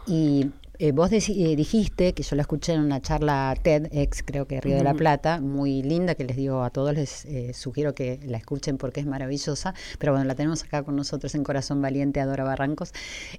Y 0.06 0.52
eh, 0.80 0.92
vos 0.92 1.10
eh, 1.12 1.56
dijiste, 1.56 2.14
que 2.14 2.22
yo 2.22 2.36
la 2.36 2.42
escuché 2.42 2.72
en 2.72 2.80
una 2.80 3.00
charla 3.00 3.54
TEDx, 3.60 4.22
creo 4.22 4.46
que 4.46 4.60
Río 4.60 4.76
de 4.76 4.84
la 4.84 4.94
Plata, 4.94 5.40
muy 5.40 5.82
linda, 5.82 6.14
que 6.14 6.24
les 6.24 6.36
digo 6.36 6.62
a 6.62 6.70
todos, 6.70 6.94
les 6.94 7.24
eh, 7.24 7.52
sugiero 7.52 7.94
que 7.94 8.20
la 8.24 8.38
escuchen 8.38 8.78
porque 8.78 9.00
es 9.00 9.06
maravillosa, 9.06 9.74
pero 9.98 10.12
bueno, 10.12 10.24
la 10.24 10.36
tenemos 10.36 10.62
acá 10.62 10.84
con 10.84 10.94
nosotros 10.94 11.34
en 11.34 11.42
Corazón 11.42 11.82
Valiente, 11.82 12.20
Adora 12.20 12.44
Barrancos, 12.44 12.92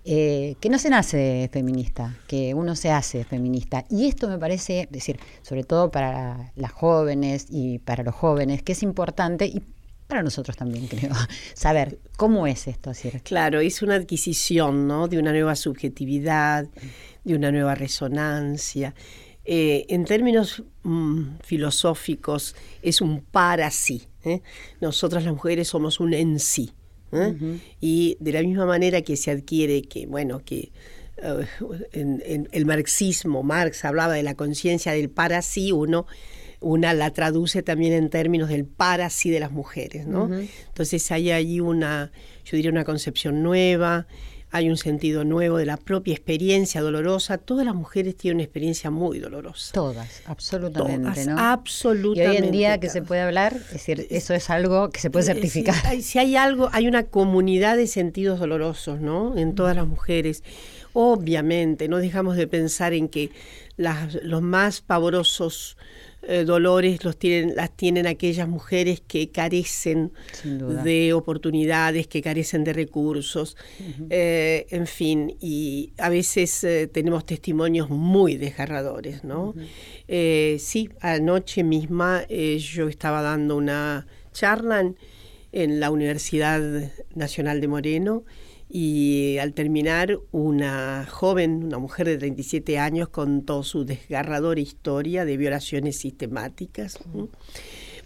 que 0.04 0.68
no 0.70 0.80
se 0.80 0.90
nace 0.90 1.50
feminista, 1.52 2.16
que 2.28 2.54
uno 2.54 2.76
se 2.76 2.92
hace 2.92 3.24
feminista. 3.24 3.86
Y 3.90 4.08
esto 4.08 4.28
me 4.28 4.38
parece, 4.38 4.88
decir, 4.92 5.20
sobre 5.42 5.64
todo 5.64 5.92
para 5.92 6.52
las 6.56 6.72
jóvenes 6.72 7.48
y 7.50 7.80
para 7.80 8.04
los 8.04 8.16
jóvenes, 8.16 8.64
que 8.64 8.74
es 8.74 8.84
importante 8.84 9.46
y 9.46 9.64
para 10.10 10.24
nosotros 10.24 10.58
también, 10.58 10.88
creo, 10.88 11.12
saber 11.54 12.00
cómo 12.18 12.48
es 12.48 12.68
esto. 12.68 12.92
Claro, 13.22 13.60
es 13.60 13.84
una 13.84 13.94
adquisición 13.94 14.88
¿no? 14.88 15.08
de 15.08 15.20
una 15.20 15.32
nueva 15.32 15.56
subjetividad, 15.56 16.68
de 17.24 17.36
una 17.36 17.52
nueva 17.52 17.76
resonancia. 17.76 18.96
Eh, 19.46 19.86
en 19.88 20.06
términos 20.06 20.64
mm, 20.82 21.38
filosóficos, 21.44 22.56
es 22.82 23.02
un 23.02 23.22
para 23.22 23.70
sí. 23.70 24.08
¿eh? 24.26 24.42
Nosotras 24.82 25.26
las 25.26 25.34
mujeres 25.34 25.68
somos 25.68 26.00
un 26.00 26.16
en 26.16 26.40
sí. 26.40 26.72
¿eh? 27.12 27.60
Y 27.80 28.18
de 28.20 28.32
la 28.32 28.42
misma 28.42 28.66
manera 28.66 29.04
que 29.04 29.16
se 29.16 29.30
adquiere 29.30 29.84
que, 29.84 30.08
bueno, 30.08 30.40
que 30.44 30.72
en, 31.92 32.50
el 32.52 32.66
marxismo, 32.66 33.44
Marx 33.44 33.86
hablaba 33.86 34.16
de 34.16 34.24
la 34.24 34.34
conciencia 34.34 34.92
del 34.92 35.12
para 35.12 35.44
sí, 35.44 35.72
uno 35.72 36.08
una 36.62 36.94
la 36.94 37.12
traduce 37.12 37.64
también 37.64 37.94
en 37.94 38.10
términos 38.10 38.50
del 38.50 38.66
para 38.66 39.10
sí 39.10 39.30
de 39.30 39.40
las 39.40 39.52
mujeres, 39.52 40.06
¿no? 40.08 40.30
Entonces 40.68 41.12
hay 41.12 41.32
allí 41.32 41.60
una, 41.60 42.12
yo 42.46 42.56
diría 42.58 42.72
una 42.72 42.84
concepción 42.84 43.42
nueva, 43.44 44.08
hay 44.52 44.68
un 44.68 44.78
sentido 44.78 45.24
nuevo 45.24 45.58
de 45.58 45.66
la 45.68 45.78
propia 45.78 46.12
experiencia 46.14 46.82
dolorosa. 46.82 47.38
Todas 47.38 47.66
las 47.68 47.76
mujeres 47.76 48.18
tienen 48.18 48.38
una 48.38 48.44
experiencia 48.46 48.90
muy 48.90 49.20
dolorosa. 49.20 49.72
Todas, 49.74 50.24
absolutamente, 50.26 51.04
Todas, 51.24 51.28
¿no? 51.28 51.38
absolutamente. 51.40 52.34
Y 52.34 52.42
hoy 52.42 52.46
en 52.48 52.52
día 52.52 52.80
que 52.80 52.90
se 52.90 53.04
puede 53.04 53.22
hablar, 53.22 53.56
es 53.56 53.74
decir, 53.74 54.08
eso 54.10 54.34
es 54.34 54.50
algo 54.50 54.90
que 54.90 55.00
se 55.00 55.12
puede 55.12 55.26
certificar. 55.28 55.76
Si 55.76 55.88
hay, 55.88 56.02
si 56.02 56.20
hay 56.20 56.36
algo, 56.36 56.68
hay 56.74 56.88
una 56.88 57.04
comunidad 57.04 57.78
de 57.78 57.86
sentidos 57.86 58.40
dolorosos, 58.40 59.00
¿no? 59.00 59.38
En 59.38 59.54
todas 59.54 59.76
las 59.76 59.86
mujeres. 59.86 60.44
Obviamente, 60.94 61.88
no 61.88 61.98
dejamos 61.98 62.36
de 62.36 62.48
pensar 62.48 62.94
en 62.94 63.08
que 63.08 63.30
las- 63.78 64.16
los 64.24 64.42
más 64.42 64.82
pavorosos 64.82 65.78
eh, 66.22 66.44
dolores 66.44 67.06
los 67.06 67.18
tienen, 67.18 67.56
las 67.56 67.76
tienen 67.76 68.06
aquellas 68.06 68.48
mujeres 68.48 69.02
que 69.06 69.30
carecen 69.30 70.12
de 70.44 71.14
oportunidades, 71.14 72.08
que 72.08 72.22
carecen 72.22 72.66
de 72.66 72.74
recursos, 72.74 73.56
eh, 74.10 74.66
en 74.70 74.86
fin, 74.86 75.38
y 75.40 75.94
a 75.98 76.10
veces 76.10 76.64
eh, 76.66 76.88
tenemos 76.88 77.26
testimonios 77.26 77.90
muy 77.90 78.36
desgarradores, 78.36 79.24
¿no? 79.24 79.54
Sí, 80.08 80.90
anoche 81.00 81.64
misma 81.64 82.28
yo 82.28 82.90
estaba 82.90 83.22
dando 83.22 83.56
una 83.56 84.06
charla 84.34 84.82
en, 84.82 84.98
en 85.54 85.80
la 85.80 85.90
Universidad 85.90 86.62
Nacional 87.16 87.62
de 87.62 87.68
Moreno 87.70 88.24
y 88.70 89.40
al 89.40 89.54
terminar 89.54 90.20
una 90.32 91.08
joven, 91.10 91.64
una 91.64 91.80
mujer 91.80 92.08
de 92.08 92.20
37 92.20 92.78
años 92.78 93.10
contó 93.10 93.64
su 93.64 93.84
desgarradora 93.84 94.60
historia 94.60 95.26
de 95.26 95.38
violaciones 95.38 95.98
sistemáticas 95.98 97.00
¿no? 97.14 97.30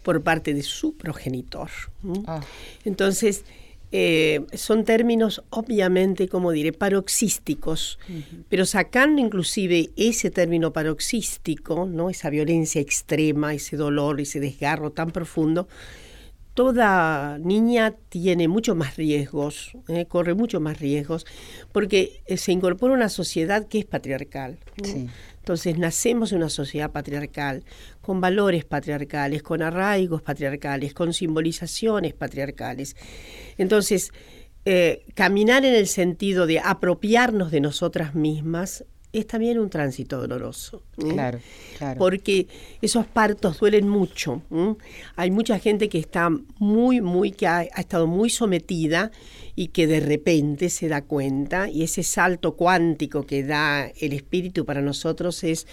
por 0.04 0.24
parte 0.24 0.54
de 0.54 0.64
su 0.64 0.96
progenitor. 0.96 1.70
¿no? 2.02 2.14
Ah. 2.28 2.42
Entonces, 2.86 3.44
eh, 3.92 4.46
son 4.54 4.86
términos 4.86 5.44
obviamente, 5.50 6.30
como 6.30 6.52
diré, 6.52 6.72
paroxísticos, 6.72 8.00
pero 8.48 8.66
sacando 8.66 9.22
inclusive 9.22 9.92
ese 9.98 10.32
término 10.32 10.72
paroxístico, 10.72 11.86
¿no? 11.86 12.10
esa 12.10 12.30
violencia 12.30 12.82
extrema, 12.82 13.54
ese 13.54 13.76
dolor, 13.76 14.22
ese 14.22 14.40
desgarro 14.40 14.92
tan 14.92 15.12
profundo, 15.12 15.68
toda 16.54 17.38
niña 17.40 17.96
tiene 18.10 18.48
mucho 18.48 18.76
más 18.76 18.96
riesgos, 18.96 19.72
¿eh? 19.88 20.06
corre 20.06 20.34
mucho 20.34 20.60
más 20.60 20.80
riesgos, 20.80 21.26
porque 21.72 22.22
eh, 22.26 22.38
se 22.38 22.52
incorpora 22.52 22.94
a 22.94 22.98
una 22.98 23.10
sociedad 23.10 23.68
que 23.68 23.80
es 23.80 23.86
patriarcal. 23.86 24.60
¿no? 24.78 24.86
Sí. 24.86 25.10
Entonces 25.40 25.78
nacemos 25.78 26.32
en 26.32 26.38
una 26.38 26.50
sociedad 26.50 26.92
patriarcal, 26.92 27.66
con 28.02 28.22
valores 28.22 28.64
patriarcales, 28.66 29.44
con 29.44 29.62
arraigos 29.62 30.22
patriarcales, 30.22 30.94
con 30.94 31.14
simbolizaciones 31.14 32.14
patriarcales. 32.14 32.96
Entonces, 33.58 34.12
eh, 34.66 35.04
caminar 35.16 35.66
en 35.66 35.74
el 35.74 35.88
sentido 35.88 36.48
de 36.48 36.60
apropiarnos 36.60 37.52
de 37.52 37.60
nosotras 37.60 38.16
mismas 38.16 38.86
es 39.14 39.28
también 39.28 39.60
un 39.60 39.70
tránsito 39.70 40.20
doloroso. 40.20 40.82
¿eh? 40.98 41.14
Claro, 41.14 41.40
claro. 41.78 42.00
Porque 42.00 42.48
esos 42.82 43.06
partos 43.06 43.60
duelen 43.60 43.88
mucho. 43.88 44.42
Hay 45.16 45.30
mucha 45.30 45.60
gente 45.60 45.88
que 45.88 46.00
está 46.00 46.30
muy, 46.58 47.00
muy, 47.00 47.32
que 47.32 47.46
ha, 47.46 47.60
ha 47.60 47.82
estado 47.82 48.08
muy 48.08 48.32
sometida 48.32 49.12
y 49.56 49.68
que 49.68 49.86
de 49.86 50.00
repente 50.00 50.70
se 50.70 50.88
da 50.88 51.04
cuenta 51.04 51.70
y 51.70 51.84
ese 51.84 52.02
salto 52.02 52.56
cuántico 52.56 53.26
que 53.26 53.44
da 53.44 53.86
el 53.86 54.14
espíritu 54.14 54.66
para 54.66 54.82
nosotros 54.82 55.44
es 55.44 55.68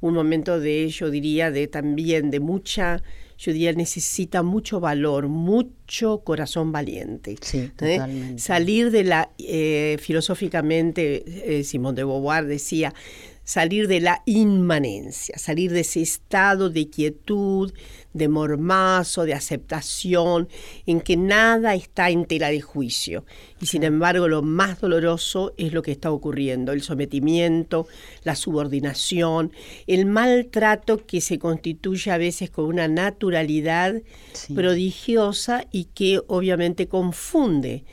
un 0.00 0.14
momento 0.14 0.60
de, 0.60 0.88
yo 0.88 1.10
diría, 1.10 1.50
de 1.50 1.66
también 1.66 2.30
de 2.30 2.38
mucha, 2.38 3.02
yo 3.38 3.52
diría, 3.52 3.72
necesita 3.72 4.42
mucho 4.42 4.80
valor, 4.80 5.28
mucho 5.28 6.18
corazón 6.18 6.72
valiente. 6.72 7.36
Sí, 7.40 7.58
¿eh? 7.58 7.72
totalmente. 7.76 8.40
Salir 8.40 8.90
de 8.90 9.04
la, 9.04 9.30
eh, 9.38 9.96
filosóficamente, 10.00 11.58
eh, 11.58 11.64
Simón 11.64 11.94
de 11.94 12.04
Beauvoir 12.04 12.46
decía, 12.46 12.94
salir 13.44 13.88
de 13.88 14.00
la 14.00 14.22
inmanencia, 14.26 15.38
salir 15.38 15.70
de 15.72 15.80
ese 15.80 16.00
estado 16.02 16.70
de 16.70 16.88
quietud, 16.88 17.72
de 18.14 18.28
mormazo, 18.28 19.24
de 19.24 19.34
aceptación, 19.34 20.48
en 20.86 21.00
que 21.00 21.16
nada 21.16 21.74
está 21.74 22.10
en 22.10 22.26
tela 22.26 22.48
de 22.50 22.60
juicio. 22.60 23.24
Y 23.60 23.66
sin 23.66 23.82
embargo, 23.82 24.28
lo 24.28 24.40
más 24.42 24.80
doloroso 24.80 25.52
es 25.56 25.72
lo 25.72 25.82
que 25.82 25.90
está 25.92 26.10
ocurriendo, 26.12 26.72
el 26.72 26.82
sometimiento, 26.82 27.86
la 28.22 28.36
subordinación, 28.36 29.52
el 29.86 30.06
maltrato 30.06 31.04
que 31.04 31.20
se 31.20 31.38
constituye 31.38 32.10
a 32.12 32.18
veces 32.18 32.50
con 32.50 32.66
una 32.66 32.88
naturalidad 32.88 34.02
Sí. 34.32 34.54
prodigiosa 34.54 35.66
y 35.70 35.84
que 35.84 36.20
obviamente 36.26 36.88
confunde, 36.88 37.84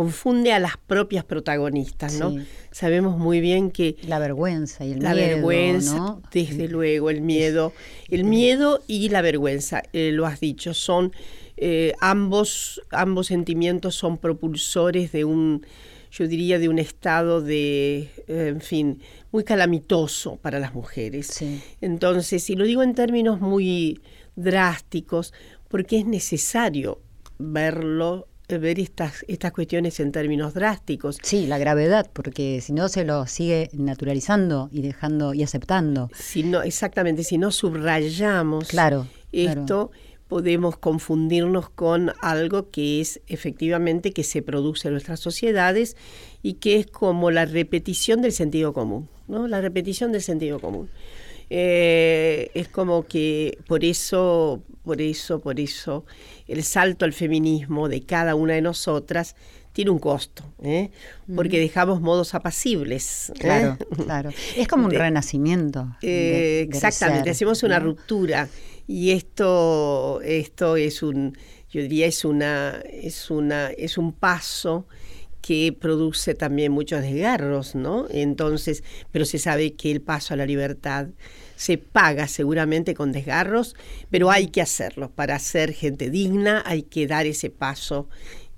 confunde 0.00 0.50
a 0.54 0.58
las 0.58 0.78
propias 0.78 1.24
protagonistas, 1.24 2.18
¿no? 2.18 2.30
Sí. 2.30 2.46
Sabemos 2.70 3.18
muy 3.18 3.42
bien 3.42 3.70
que 3.70 3.96
La 4.08 4.18
vergüenza 4.18 4.82
y 4.82 4.92
el 4.92 5.00
la 5.00 5.12
miedo, 5.12 5.26
vergüenza, 5.26 5.94
¿no? 5.94 6.22
desde 6.32 6.68
luego, 6.68 7.10
el 7.10 7.20
miedo, 7.20 7.74
el 8.08 8.24
miedo 8.24 8.80
y 8.86 9.10
la 9.10 9.20
vergüenza, 9.20 9.82
eh, 9.92 10.10
lo 10.10 10.24
has 10.24 10.40
dicho, 10.40 10.72
son 10.72 11.12
eh, 11.58 11.92
ambos, 12.00 12.80
ambos 12.90 13.26
sentimientos 13.26 13.94
son 13.94 14.16
propulsores 14.16 15.12
de 15.12 15.26
un, 15.26 15.66
yo 16.10 16.26
diría, 16.26 16.58
de 16.58 16.70
un 16.70 16.78
estado 16.78 17.42
de, 17.42 18.08
en 18.26 18.62
fin, 18.62 19.02
muy 19.32 19.44
calamitoso 19.44 20.36
para 20.36 20.58
las 20.58 20.72
mujeres. 20.72 21.26
Sí. 21.26 21.60
Entonces, 21.82 22.48
y 22.48 22.56
lo 22.56 22.64
digo 22.64 22.82
en 22.82 22.94
términos 22.94 23.42
muy 23.42 24.00
drásticos, 24.34 25.34
porque 25.68 25.98
es 25.98 26.06
necesario 26.06 27.02
verlo, 27.36 28.28
ver 28.58 28.78
estas, 28.78 29.24
estas 29.28 29.52
cuestiones 29.52 30.00
en 30.00 30.12
términos 30.12 30.54
drásticos. 30.54 31.18
Sí, 31.22 31.46
la 31.46 31.58
gravedad, 31.58 32.10
porque 32.12 32.60
si 32.60 32.72
no 32.72 32.88
se 32.88 33.04
lo 33.04 33.26
sigue 33.26 33.70
naturalizando 33.72 34.68
y 34.72 34.82
dejando 34.82 35.34
y 35.34 35.42
aceptando. 35.42 36.10
Si 36.14 36.42
no, 36.42 36.62
exactamente, 36.62 37.24
si 37.24 37.38
no 37.38 37.50
subrayamos 37.50 38.68
Claro, 38.68 39.06
esto, 39.32 39.90
claro. 39.90 39.90
podemos 40.28 40.76
confundirnos 40.76 41.70
con 41.70 42.12
algo 42.20 42.70
que 42.70 43.00
es 43.00 43.20
efectivamente 43.26 44.12
que 44.12 44.24
se 44.24 44.42
produce 44.42 44.88
en 44.88 44.94
nuestras 44.94 45.20
sociedades 45.20 45.96
y 46.42 46.54
que 46.54 46.76
es 46.76 46.86
como 46.86 47.30
la 47.30 47.44
repetición 47.44 48.22
del 48.22 48.32
sentido 48.32 48.72
común, 48.72 49.08
¿no? 49.28 49.46
La 49.48 49.60
repetición 49.60 50.12
del 50.12 50.22
sentido 50.22 50.60
común. 50.60 50.88
Eh, 51.52 52.50
es 52.54 52.68
como 52.68 53.04
que 53.06 53.58
por 53.66 53.84
eso, 53.84 54.62
por 54.84 55.00
eso, 55.02 55.40
por 55.40 55.58
eso, 55.58 56.04
el 56.46 56.62
salto 56.62 57.04
al 57.04 57.12
feminismo 57.12 57.88
de 57.88 58.02
cada 58.02 58.36
una 58.36 58.54
de 58.54 58.62
nosotras 58.62 59.34
tiene 59.72 59.90
un 59.90 59.98
costo, 59.98 60.44
¿eh? 60.62 60.90
porque 61.34 61.58
dejamos 61.60 62.00
modos 62.00 62.34
apacibles. 62.34 63.30
¿eh? 63.30 63.34
Claro, 63.38 63.78
claro. 64.04 64.30
Es 64.56 64.66
como 64.68 64.84
un 64.84 64.90
De- 64.90 64.98
renacimiento. 64.98 65.96
de- 66.00 66.62
exactamente, 66.62 67.24
ser, 67.24 67.30
hacemos 67.32 67.62
una 67.64 67.78
¿no? 67.80 67.86
ruptura 67.86 68.48
y 68.86 69.10
esto, 69.10 70.20
esto 70.22 70.76
es 70.76 71.02
un, 71.02 71.36
yo 71.70 71.82
diría 71.82 72.06
es 72.06 72.24
una, 72.24 72.80
es 72.92 73.30
una, 73.30 73.68
es 73.70 73.98
un 73.98 74.12
paso 74.12 74.86
que 75.50 75.72
produce 75.72 76.36
también 76.36 76.70
muchos 76.70 77.02
desgarros, 77.02 77.74
¿no? 77.74 78.06
Entonces, 78.08 78.84
pero 79.10 79.24
se 79.24 79.40
sabe 79.40 79.72
que 79.72 79.90
el 79.90 80.00
paso 80.00 80.32
a 80.32 80.36
la 80.36 80.46
libertad 80.46 81.08
se 81.56 81.76
paga 81.76 82.28
seguramente 82.28 82.94
con 82.94 83.10
desgarros, 83.10 83.74
pero 84.10 84.30
hay 84.30 84.46
que 84.46 84.62
hacerlo. 84.62 85.10
Para 85.10 85.40
ser 85.40 85.72
gente 85.72 86.08
digna 86.08 86.62
hay 86.64 86.82
que 86.82 87.08
dar 87.08 87.26
ese 87.26 87.50
paso 87.50 88.08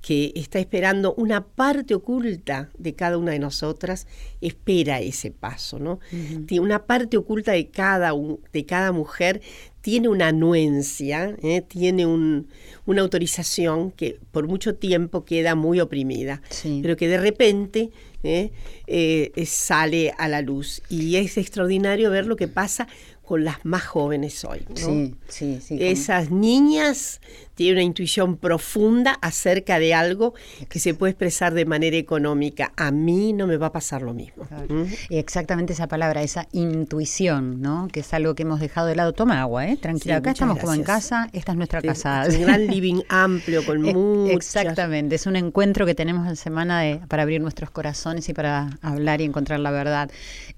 que 0.03 0.33
está 0.35 0.59
esperando 0.59 1.15
una 1.15 1.47
parte 1.47 1.95
oculta 1.95 2.71
de 2.77 2.95
cada 2.95 3.17
una 3.19 3.31
de 3.33 3.39
nosotras, 3.39 4.09
espera 4.41 5.01
ese 5.01 5.31
paso, 5.31 5.79
¿no? 5.79 6.01
Tiene 6.47 6.61
Una 6.65 6.85
parte 6.87 7.17
oculta 7.17 7.53
de 7.53 7.69
cada, 7.69 8.11
de 8.53 8.67
cada 8.67 8.91
mujer 8.93 9.41
tiene 9.81 10.09
una 10.09 10.29
anuencia, 10.29 11.37
¿eh? 11.43 11.61
tiene 11.67 12.07
un- 12.07 12.49
una 12.87 13.03
autorización 13.03 13.91
que 13.93 14.19
por 14.33 14.47
mucho 14.49 14.75
tiempo 14.75 15.25
queda 15.25 15.55
muy 15.55 15.81
oprimida, 15.81 16.43
Sí. 16.51 16.81
pero 16.83 16.97
que 16.97 17.09
de 17.09 17.19
repente 17.19 17.91
¿eh? 18.25 18.53
Eh, 18.87 19.33
sale 19.47 20.15
a 20.17 20.29
la 20.29 20.43
luz. 20.43 20.81
Y 20.89 21.17
es 21.17 21.37
extraordinario 21.39 22.09
ver 22.11 22.27
lo 22.27 22.37
que 22.37 22.47
pasa 22.47 22.87
con 23.25 23.43
las 23.43 23.65
más 23.65 23.83
jóvenes 23.85 24.45
hoy. 24.45 24.61
¿no? 24.69 24.77
Sí, 24.77 25.15
sí, 25.27 25.59
sí. 25.61 25.77
Esas 25.81 26.31
niñas 26.31 27.21
tienen 27.63 27.79
una 27.79 27.85
intuición 27.85 28.37
profunda 28.37 29.19
acerca 29.23 29.79
de 29.79 29.95
algo 29.95 30.35
que 30.69 30.79
se 30.81 30.95
puede 30.95 31.13
expresar 31.13 31.55
de 31.55 31.65
manera 31.65 31.97
económica. 31.97 32.73
A 32.77 32.91
mí 32.91 33.33
no 33.33 33.47
me 33.47 33.57
va 33.57 33.69
a 33.69 33.73
pasar 33.73 34.03
lo 34.03 34.13
mismo. 34.15 34.45
Claro. 34.45 34.67
¿Mm? 34.69 34.85
Exactamente 35.11 35.73
esa 35.73 35.87
palabra, 35.87 36.23
esa 36.23 36.47
intuición, 36.53 37.61
¿no? 37.63 37.89
Que 37.93 38.01
es 38.01 38.13
algo 38.15 38.35
que 38.35 38.43
hemos 38.43 38.61
dejado 38.61 38.87
de 38.89 38.97
lado. 38.97 39.13
Toma 39.13 39.41
agua, 39.41 39.67
¿eh? 39.69 39.77
Tranquila, 39.77 40.15
Sí, 40.17 40.19
acá 40.19 40.31
estamos 40.33 40.59
como 40.59 40.75
en 40.75 40.83
casa, 40.83 41.29
esta 41.33 41.53
es 41.53 41.59
nuestra 41.59 41.81
Sí, 41.81 41.87
casa. 41.89 42.27
es 42.27 42.37
un 42.37 42.43
gran 42.43 42.67
living 42.75 43.03
amplio 43.09 43.65
con 43.65 43.87
Eh, 43.87 43.95
muchas... 43.95 44.35
Exactamente, 44.37 45.15
es 45.15 45.27
un 45.27 45.37
encuentro 45.37 45.87
que 45.87 45.95
tenemos 45.95 46.27
en 46.29 46.37
semana 46.37 46.81
de- 46.81 47.01
para 47.09 47.23
abrir 47.23 47.41
nuestros 47.41 47.71
corazones 47.71 48.29
y 48.29 48.35
para 48.35 48.71
hablar 48.83 49.21
y 49.21 49.25
encontrar 49.25 49.61
la 49.61 49.71
verdad. 49.71 50.11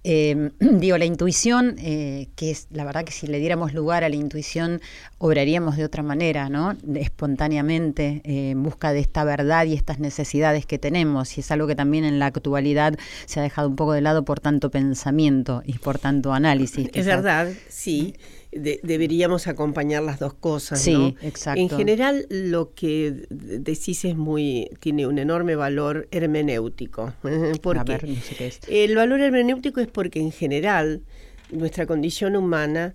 Eh, 0.05 0.51
digo, 0.61 0.97
la 0.99 1.05
intuición, 1.05 1.77
eh, 1.79 2.29
que 2.37 2.51
es 2.51 2.67
la 2.71 2.85
verdad 2.85 3.05
que 3.05 3.12
si 3.12 3.27
le 3.27 3.38
diéramos 3.38 3.75
lugar 3.75 4.05
a 4.05 4.09
la 4.09 4.17
intuición, 4.17 4.81
obraríamos 5.19 5.77
de 5.77 5.85
otra 5.85 6.03
manera, 6.03 6.49
¿no? 6.49 6.75
Espontáneamente 6.96 8.22
eh, 8.24 8.50
en 8.50 8.62
busca 8.62 8.92
de 8.92 9.00
esta 9.00 9.24
verdad 9.24 9.66
y 9.66 9.74
estas 9.74 9.98
necesidades 9.98 10.66
que 10.66 10.78
tenemos. 10.78 11.37
Y 11.37 11.40
es 11.40 11.50
algo 11.50 11.66
que 11.66 11.74
también 11.74 12.04
en 12.04 12.18
la 12.18 12.26
actualidad 12.26 12.96
se 13.26 13.40
ha 13.40 13.42
dejado 13.42 13.68
un 13.68 13.76
poco 13.76 13.92
de 13.92 14.00
lado 14.00 14.24
por 14.24 14.40
tanto 14.40 14.70
pensamiento 14.70 15.62
y 15.64 15.78
por 15.78 15.98
tanto 15.98 16.33
análisis. 16.33 16.88
Es 16.92 17.07
verdad, 17.07 17.48
sí. 17.68 18.14
deberíamos 18.52 19.46
acompañar 19.46 20.02
las 20.02 20.18
dos 20.18 20.35
cosas. 20.35 20.80
Sí, 20.80 21.16
exacto. 21.22 21.61
En 21.61 21.68
general, 21.68 22.26
lo 22.30 22.74
que 22.74 23.26
decís 23.30 24.04
es 24.04 24.16
muy, 24.16 24.70
tiene 24.80 25.07
un 25.07 25.18
enorme 25.18 25.57
valor 25.57 26.09
hermenéutico. 26.11 27.12
¿Por 27.62 27.78
A 27.78 27.85
ver, 27.85 28.09
no 28.09 28.20
sé 28.20 28.35
qué 28.37 28.46
es. 28.48 28.61
El 28.68 28.94
valor 28.96 29.20
hermenéutico 29.20 29.80
es 29.80 29.88
porque 29.88 30.20
en 30.20 30.33
general 30.33 31.02
nuestra 31.50 31.87
condición 31.87 32.37
humana 32.37 32.94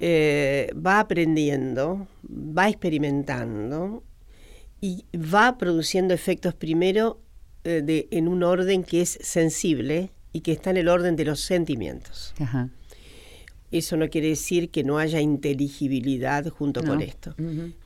eh, 0.00 0.70
va 0.74 1.00
aprendiendo, 1.00 2.06
va 2.28 2.68
experimentando 2.68 4.02
y 4.80 5.04
va 5.14 5.56
produciendo 5.58 6.14
efectos 6.14 6.54
primero 6.54 7.20
eh, 7.64 7.82
de, 7.84 8.08
en 8.10 8.28
un 8.28 8.42
orden 8.42 8.84
que 8.84 9.00
es 9.02 9.18
sensible 9.22 10.10
y 10.32 10.40
que 10.40 10.52
está 10.52 10.70
en 10.70 10.76
el 10.76 10.88
orden 10.88 11.16
de 11.16 11.24
los 11.24 11.40
sentimientos. 11.40 12.34
Ajá. 12.38 12.70
Eso 13.72 13.96
no 13.96 14.08
quiere 14.08 14.28
decir 14.28 14.70
que 14.70 14.84
no 14.84 14.98
haya 14.98 15.20
inteligibilidad 15.20 16.46
junto 16.48 16.82
No. 16.82 16.90
con 16.90 17.02
esto. 17.02 17.34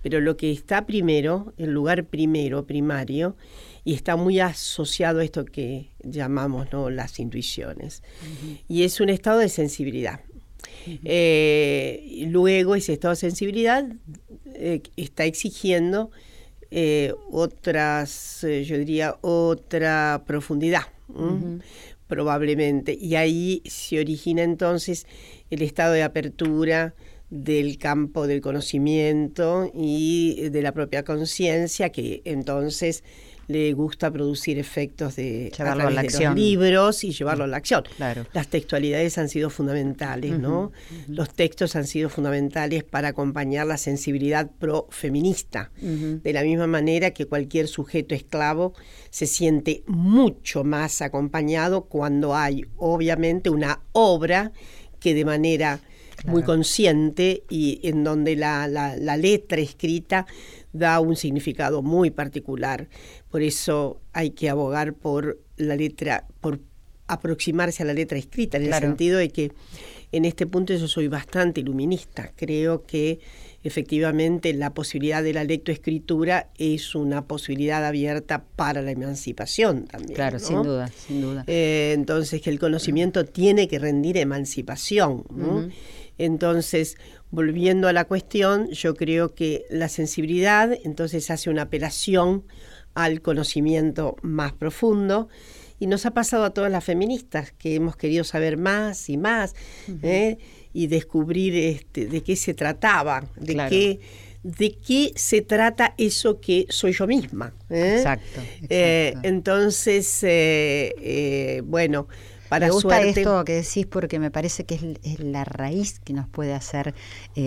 Pero 0.02 0.20
lo 0.20 0.36
que 0.36 0.52
está 0.52 0.84
primero, 0.84 1.54
el 1.56 1.70
lugar 1.70 2.04
primero, 2.04 2.66
primario, 2.66 3.34
y 3.82 3.94
está 3.94 4.16
muy 4.16 4.40
asociado 4.40 5.20
a 5.20 5.24
esto 5.24 5.46
que 5.46 5.88
llamamos 6.04 6.68
¿no? 6.70 6.90
las 6.90 7.18
intuiciones. 7.18 8.02
Y 8.68 8.82
es 8.82 9.00
un 9.00 9.08
estado 9.08 9.38
de 9.38 9.48
sensibilidad. 9.48 10.20
Eh, 11.04 12.24
luego 12.28 12.74
ese 12.74 12.92
estado 12.94 13.12
de 13.12 13.20
sensibilidad 13.20 13.86
eh, 14.54 14.82
está 14.96 15.24
exigiendo 15.24 16.10
eh, 16.70 17.14
otras, 17.30 18.40
yo 18.42 18.78
diría, 18.78 19.16
otra 19.22 20.22
profundidad, 20.26 20.82
probablemente. 22.06 22.96
Y 23.00 23.16
ahí 23.16 23.62
se 23.66 23.98
origina 24.00 24.42
entonces 24.42 25.06
el 25.50 25.62
estado 25.62 25.92
de 25.94 26.02
apertura 26.02 26.94
del 27.30 27.78
campo 27.78 28.26
del 28.26 28.40
conocimiento 28.40 29.70
y 29.74 30.48
de 30.50 30.62
la 30.62 30.72
propia 30.72 31.04
conciencia, 31.04 31.90
que 31.90 32.22
entonces 32.24 33.04
le 33.50 33.72
gusta 33.72 34.10
producir 34.10 34.58
efectos 34.58 35.16
de, 35.16 35.50
Llevarlo 35.56 35.60
a 35.60 35.74
través 35.90 35.94
la 35.94 36.00
de 36.02 36.06
los 36.06 36.14
acción. 36.14 36.34
libros 36.36 37.04
y 37.04 37.12
llevarlo 37.12 37.44
a 37.44 37.46
la 37.46 37.56
acción. 37.56 37.82
Claro. 37.96 38.24
Las 38.32 38.48
textualidades 38.48 39.18
han 39.18 39.28
sido 39.28 39.50
fundamentales, 39.50 40.38
¿no? 40.38 40.70
Los 41.08 41.30
textos 41.34 41.74
han 41.76 41.86
sido 41.86 42.08
fundamentales 42.08 42.84
para 42.84 43.08
acompañar 43.08 43.66
la 43.66 43.76
sensibilidad 43.76 44.50
pro-feminista. 44.58 45.70
De 45.80 46.32
la 46.32 46.42
misma 46.42 46.66
manera 46.66 47.10
que 47.10 47.26
cualquier 47.26 47.66
sujeto 47.68 48.14
esclavo 48.14 48.74
se 49.10 49.26
siente 49.26 49.82
mucho 49.86 50.62
más 50.64 51.02
acompañado 51.02 51.82
cuando 51.86 52.36
hay, 52.36 52.64
obviamente, 52.76 53.50
una 53.50 53.80
obra 53.92 54.52
que 55.00 55.14
de 55.14 55.24
manera 55.24 55.80
muy 56.26 56.42
consciente 56.42 57.44
y 57.48 57.80
en 57.82 58.04
donde 58.04 58.36
la, 58.36 58.68
la- 58.68 58.94
la 58.96 59.16
letra 59.16 59.58
escrita 59.60 60.26
da 60.72 61.00
un 61.00 61.16
significado 61.16 61.80
muy 61.82 62.10
particular. 62.10 62.88
Por 63.30 63.42
eso 63.42 64.00
hay 64.12 64.30
que 64.30 64.48
abogar 64.48 64.94
por 64.94 65.38
la 65.56 65.76
letra, 65.76 66.26
por 66.40 66.60
aproximarse 67.06 67.82
a 67.82 67.86
la 67.86 67.92
letra 67.94 68.18
escrita, 68.18 68.56
en 68.56 68.66
Claro. 68.66 68.86
el 68.86 68.90
sentido 68.90 69.18
de 69.18 69.30
que 69.30 69.52
en 70.12 70.24
este 70.24 70.46
punto 70.46 70.74
yo 70.74 70.88
soy 70.88 71.08
bastante 71.08 71.60
iluminista. 71.60 72.32
Creo 72.36 72.84
que 72.84 73.20
efectivamente 73.62 74.52
la 74.54 74.72
posibilidad 74.74 75.22
de 75.22 75.32
la 75.32 75.44
lectoescritura 75.44 76.48
es 76.56 76.94
una 76.94 77.26
posibilidad 77.26 77.84
abierta 77.84 78.44
para 78.56 78.80
la 78.82 78.90
emancipación 78.90 79.84
también. 79.86 80.14
Claro, 80.14 80.38
¿no? 80.38 80.46
sin 80.46 80.62
duda, 80.62 80.88
sin 80.88 81.20
duda. 81.20 81.44
Eh, 81.46 81.92
entonces, 81.94 82.40
que 82.40 82.50
el 82.50 82.58
conocimiento 82.58 83.24
tiene 83.24 83.68
que 83.68 83.78
rendir 83.78 84.16
emancipación. 84.16 85.24
¿no? 85.30 85.68
Entonces, 86.18 86.96
volviendo 87.30 87.88
a 87.88 87.92
la 87.92 88.04
cuestión, 88.04 88.68
yo 88.70 88.94
creo 88.94 89.34
que 89.34 89.64
la 89.70 89.88
sensibilidad 89.88 90.76
entonces 90.84 91.30
hace 91.30 91.50
una 91.50 91.62
apelación 91.62 92.44
al 93.04 93.20
conocimiento 93.22 94.16
más 94.22 94.52
profundo. 94.52 95.28
Y 95.78 95.86
nos 95.86 96.04
ha 96.04 96.10
pasado 96.12 96.44
a 96.44 96.50
todas 96.50 96.70
las 96.70 96.84
feministas 96.84 97.52
que 97.52 97.74
hemos 97.76 97.96
querido 97.96 98.22
saber 98.22 98.58
más 98.58 99.08
y 99.08 99.16
más 99.16 99.54
¿eh? 100.02 100.36
y 100.74 100.88
descubrir 100.88 101.56
este, 101.56 102.04
de 102.06 102.22
qué 102.22 102.36
se 102.36 102.52
trataba, 102.52 103.24
de 103.36 103.54
Claro. 103.54 103.70
qué 103.70 104.00
de 104.42 104.72
qué 104.72 105.12
se 105.16 105.42
trata 105.42 105.94
eso 105.98 106.40
que 106.40 106.64
soy 106.70 106.92
yo 106.92 107.06
misma. 107.06 107.52
¿eh? 107.68 107.96
Exacto, 107.98 108.40
Eh, 108.70 109.08
exacto. 109.08 109.28
entonces, 109.28 110.18
eh, 110.22 111.60
bueno, 111.64 112.08
para 112.48 112.66
me 112.66 112.72
gusta 112.72 113.00
suerte. 113.00 113.20
esto 113.20 113.44
que 113.44 113.52
decís 113.54 113.86
porque 113.86 114.18
me 114.18 114.30
parece 114.30 114.64
que 114.64 114.76
es, 114.76 114.82
es 115.02 115.20
la 115.20 115.44
raíz 115.44 116.00
que 116.00 116.12
nos 116.14 116.26
puede 116.28 116.54
hacer 116.54 116.94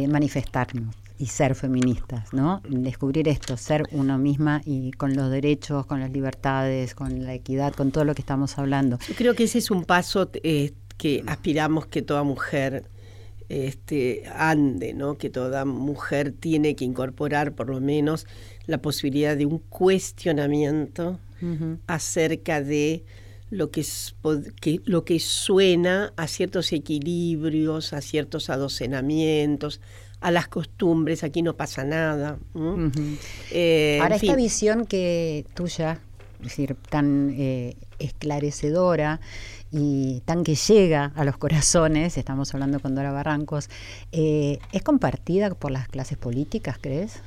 manifestarnos 0.08 0.96
y 1.18 1.28
ser 1.28 1.56
feministas, 1.56 2.34
¿no? 2.34 2.62
Descubrir 2.68 3.28
esto, 3.28 3.56
ser 3.58 3.84
uno 3.92 4.18
misma 4.18 4.62
y 4.66 4.92
con 4.92 5.16
los 5.16 5.30
derechos, 5.30 5.86
con 5.86 6.00
las 6.00 6.12
libertades, 6.12 6.96
con 6.96 7.24
la 7.24 7.34
equidad, 7.34 7.74
con 7.74 7.92
todo 7.92 8.04
lo 8.04 8.16
que 8.16 8.22
estamos 8.22 8.58
hablando. 8.58 8.98
Yo 9.08 9.16
creo 9.16 9.34
que 9.36 9.44
ese 9.44 9.60
es 9.60 9.72
un 9.72 9.86
paso 9.86 10.30
eh, 10.44 10.74
que 10.98 11.24
aspiramos 11.28 11.86
que 11.86 12.02
toda 12.02 12.24
mujer 12.24 12.86
este, 13.50 14.24
ande, 14.36 14.94
¿no? 14.94 15.18
Que 15.18 15.30
toda 15.30 15.66
mujer 15.66 16.32
tiene 16.38 16.76
que 16.76 16.86
incorporar 16.86 17.54
por 17.54 17.70
lo 17.70 17.80
menos 17.80 18.26
la 18.66 18.80
posibilidad 18.82 19.38
de 19.38 19.46
un 19.46 19.60
cuestionamiento 19.60 21.20
acerca 21.88 22.62
de 22.62 23.04
lo 23.50 23.70
que, 23.70 23.82
es 23.82 24.16
que- 24.62 24.80
lo 24.86 25.04
que 25.04 25.20
suena 25.20 26.14
a 26.16 26.28
ciertos 26.28 26.72
equilibrios, 26.72 27.92
a 27.94 28.02
ciertos 28.02 28.50
adocenamientos, 28.50 29.82
a 30.24 30.32
las 30.32 30.48
costumbres, 30.48 31.24
aquí 31.24 31.42
no 31.42 31.56
pasa 31.56 31.84
nada. 31.84 32.38
Eh, 33.52 34.00
Ahora, 34.02 34.16
esta 34.16 34.28
fin. 34.28 34.36
visión 34.38 34.86
que 34.86 35.46
tuya, 35.54 36.00
es 36.40 36.46
decir, 36.46 36.76
tan 36.90 37.36
eh, 37.38 37.76
esclarecedora 38.00 39.20
y 39.70 40.22
tan 40.26 40.46
que 40.46 40.56
llega 40.56 41.12
a 41.16 41.26
los 41.26 41.36
corazones, 41.36 42.18
estamos 42.18 42.54
hablando 42.54 42.80
con 42.80 42.96
Dora 42.96 43.12
Barrancos, 43.12 43.70
eh, 44.14 44.60
¿es 44.72 44.82
compartida 44.82 45.54
por 45.56 45.72
las 45.72 45.90
clases 45.90 46.18
políticas, 46.18 46.78
crees? 46.80 47.22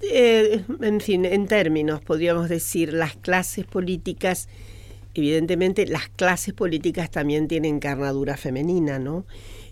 Eh, 0.00 0.64
en 0.80 1.00
fin, 1.00 1.24
en 1.24 1.46
términos, 1.46 2.00
podríamos 2.00 2.48
decir, 2.48 2.92
las 2.92 3.14
clases 3.16 3.64
políticas, 3.64 4.48
evidentemente 5.14 5.86
las 5.86 6.08
clases 6.08 6.52
políticas 6.52 7.12
también 7.12 7.46
tienen 7.46 7.78
carnadura 7.78 8.36
femenina, 8.36 8.98
¿no? 8.98 9.24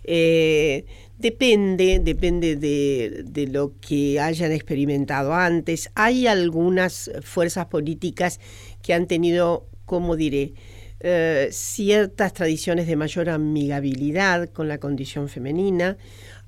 Eh, 0.03 0.85
depende, 1.17 1.99
depende 1.99 2.55
de, 2.55 3.23
de 3.25 3.47
lo 3.47 3.73
que 3.79 4.19
hayan 4.19 4.51
experimentado 4.51 5.33
antes. 5.33 5.89
Hay 5.95 6.27
algunas 6.27 7.11
fuerzas 7.23 7.67
políticas 7.67 8.39
que 8.81 8.93
han 8.93 9.07
tenido, 9.07 9.67
¿cómo 9.85 10.15
diré? 10.15 10.53
Eh, 11.01 11.49
ciertas 11.51 12.33
tradiciones 12.33 12.87
de 12.87 12.95
mayor 12.95 13.29
amigabilidad 13.29 14.49
con 14.49 14.67
la 14.67 14.79
condición 14.79 15.29
femenina. 15.29 15.97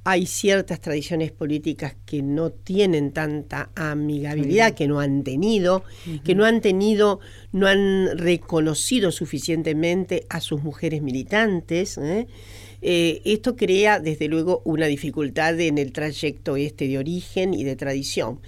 Hay 0.04 0.26
ciertas 0.26 0.80
tradiciones 0.80 1.32
políticas 1.32 1.96
que 2.06 2.24
no 2.24 2.50
tienen 2.50 3.12
tanta 3.12 3.70
amigabilidad, 3.76 4.74
que 4.74 4.88
no 4.88 5.02
han 5.02 5.24
tenido, 5.24 5.84
que 6.24 6.34
no 6.34 6.46
han 6.46 6.62
tenido, 6.62 7.20
no 7.52 7.68
han 7.68 8.18
reconocido 8.18 9.12
suficientemente 9.12 10.26
a 10.30 10.40
sus 10.40 10.64
mujeres 10.64 11.02
militantes. 11.02 11.98
¿eh? 11.98 12.28
Eh, 12.82 13.22
esto 13.26 13.56
crea, 13.56 14.00
desde 14.00 14.28
luego, 14.28 14.62
una 14.66 14.86
dificultad 14.88 15.60
en 15.60 15.78
el 15.78 15.92
trayecto 15.92 16.56
este 16.56 16.88
de 16.88 16.98
origen 16.98 17.54
y 17.54 17.64
de 17.64 17.76
tradición. 17.76 18.40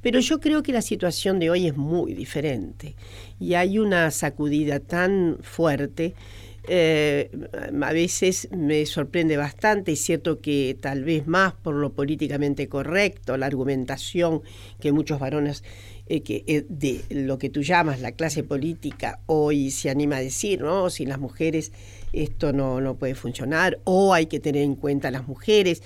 Pero 0.00 0.20
yo 0.20 0.40
creo 0.40 0.62
que 0.62 0.72
la 0.72 0.82
situación 0.82 1.38
de 1.38 1.50
hoy 1.50 1.66
es 1.66 1.76
muy 1.76 2.14
diferente 2.14 2.94
y 3.40 3.54
hay 3.54 3.78
una 3.78 4.10
sacudida 4.10 4.80
tan 4.80 5.38
fuerte. 5.42 6.14
eh, 6.70 7.30
a 7.82 7.92
veces 7.92 8.48
me 8.52 8.84
sorprende 8.84 9.36
bastante, 9.38 9.92
es 9.92 10.00
cierto 10.00 10.40
que 10.40 10.76
tal 10.78 11.02
vez 11.02 11.26
más 11.26 11.54
por 11.54 11.74
lo 11.74 11.92
políticamente 11.94 12.68
correcto, 12.68 13.36
la 13.38 13.46
argumentación 13.46 14.42
que 14.78 14.92
muchos 14.92 15.18
varones 15.18 15.64
eh, 16.08 16.22
que 16.22 16.66
de 16.68 17.04
lo 17.10 17.38
que 17.38 17.50
tú 17.50 17.62
llamas 17.62 18.00
la 18.00 18.12
clase 18.12 18.42
política 18.42 19.20
hoy 19.26 19.70
se 19.70 19.90
anima 19.90 20.16
a 20.16 20.20
decir, 20.20 20.60
¿no? 20.62 20.90
Si 20.90 21.06
las 21.06 21.18
mujeres 21.18 21.72
esto 22.12 22.52
no, 22.52 22.80
no 22.80 22.96
puede 22.96 23.14
funcionar 23.14 23.78
o 23.84 24.14
hay 24.14 24.26
que 24.26 24.40
tener 24.40 24.62
en 24.62 24.74
cuenta 24.74 25.08
a 25.08 25.10
las 25.10 25.26
mujeres. 25.26 25.82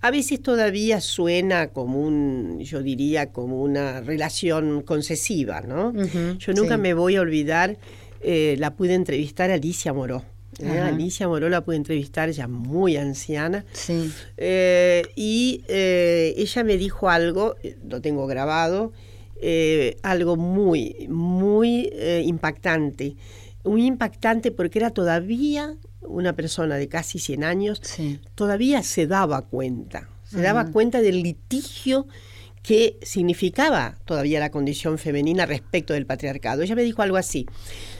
A 0.00 0.10
veces 0.10 0.40
todavía 0.42 1.00
suena 1.00 1.68
como 1.68 2.00
un, 2.00 2.60
yo 2.60 2.82
diría, 2.82 3.32
como 3.32 3.62
una 3.62 4.00
relación 4.00 4.82
concesiva, 4.82 5.62
¿no? 5.62 5.92
Yo 6.38 6.52
nunca 6.52 6.76
sí. 6.76 6.80
me 6.80 6.94
voy 6.94 7.16
a 7.16 7.22
olvidar, 7.22 7.78
eh, 8.20 8.56
la 8.58 8.74
pude 8.74 8.94
entrevistar 8.94 9.50
a 9.50 9.54
Alicia 9.54 9.92
Moró 9.92 10.22
¿eh? 10.60 10.78
Alicia 10.78 11.26
Moró 11.28 11.48
la 11.48 11.64
pude 11.64 11.76
entrevistar, 11.76 12.30
ya 12.30 12.46
muy 12.46 12.96
anciana. 12.96 13.64
Sí. 13.72 14.12
Eh, 14.36 15.02
y 15.16 15.64
ella 15.68 16.62
me 16.62 16.76
dijo 16.76 17.08
algo, 17.08 17.56
lo 17.88 18.00
tengo 18.00 18.26
grabado, 18.26 18.92
algo 20.02 20.36
muy, 20.36 21.06
muy 21.08 21.90
impactante. 22.22 23.16
Muy 23.66 23.84
impactante 23.86 24.50
porque 24.50 24.78
era 24.78 24.90
todavía 24.90 25.76
una 26.02 26.34
persona 26.34 26.76
de 26.76 26.88
casi 26.88 27.18
100 27.18 27.44
años, 27.44 27.80
Sí. 27.82 28.20
todavía 28.34 28.82
se 28.82 29.06
daba 29.06 29.42
cuenta, 29.42 30.08
se 30.24 30.40
daba 30.40 30.70
cuenta 30.70 31.00
del 31.00 31.22
litigio 31.22 32.06
que 32.62 32.98
significaba 33.02 33.96
todavía 34.04 34.40
la 34.40 34.50
condición 34.50 34.98
femenina 34.98 35.46
respecto 35.46 35.94
del 35.94 36.06
patriarcado. 36.06 36.62
Ella 36.62 36.74
me 36.74 36.82
dijo 36.82 37.02
algo 37.02 37.16
así, 37.16 37.46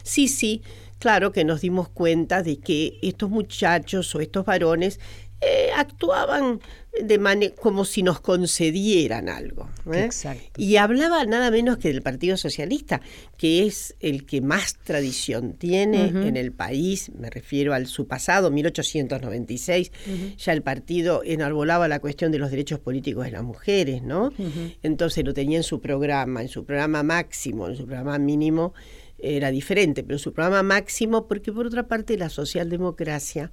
sí, 0.03 0.27
sí, 0.29 0.63
claro 0.99 1.31
que 1.31 1.45
nos 1.45 1.61
dimos 1.61 1.89
cuenta 1.89 2.43
de 2.43 2.59
que 2.59 2.99
estos 3.03 3.31
muchachos 3.31 4.13
o 4.15 4.21
estos 4.21 4.45
varones 4.45 4.99
eh, 5.47 5.71
actuaban 5.77 6.61
de 7.03 7.53
como 7.61 7.85
si 7.85 8.03
nos 8.03 8.21
concedieran 8.21 9.29
algo. 9.29 9.69
¿eh? 9.93 10.09
Y 10.57 10.77
hablaba 10.77 11.25
nada 11.25 11.51
menos 11.51 11.77
que 11.77 11.89
del 11.89 12.03
Partido 12.03 12.37
Socialista, 12.37 13.01
que 13.37 13.67
es 13.67 13.95
el 14.01 14.25
que 14.25 14.41
más 14.41 14.79
tradición 14.79 15.53
tiene 15.53 16.07
en 16.09 16.37
el 16.37 16.53
país, 16.53 17.11
me 17.19 17.29
refiero 17.29 17.75
al 17.75 17.87
su 17.87 18.07
pasado, 18.07 18.51
1896, 18.51 19.93
ya 20.39 20.53
el 20.53 20.63
partido 20.63 21.23
enarbolaba 21.25 21.87
la 21.87 22.01
cuestión 22.01 22.33
de 22.33 22.39
los 22.39 22.51
derechos 22.51 22.81
políticos 22.81 23.27
de 23.27 23.33
las 23.33 23.43
mujeres, 23.43 24.03
¿no? 24.03 24.33
Entonces 24.83 25.25
lo 25.25 25.35
tenía 25.35 25.59
en 25.59 25.65
su 25.65 25.81
programa, 25.81 26.41
en 26.41 26.49
su 26.49 26.65
programa 26.65 27.03
máximo, 27.03 27.69
en 27.69 27.77
su 27.77 27.85
programa 27.85 28.19
mínimo 28.19 28.73
era 29.19 29.51
diferente, 29.51 30.03
pero 30.03 30.19
su 30.19 30.33
programa 30.33 30.63
máximo, 30.63 31.27
porque 31.27 31.53
por 31.53 31.67
otra 31.67 31.89
parte 31.89 32.19
la 32.19 32.29
socialdemocracia 32.29 33.51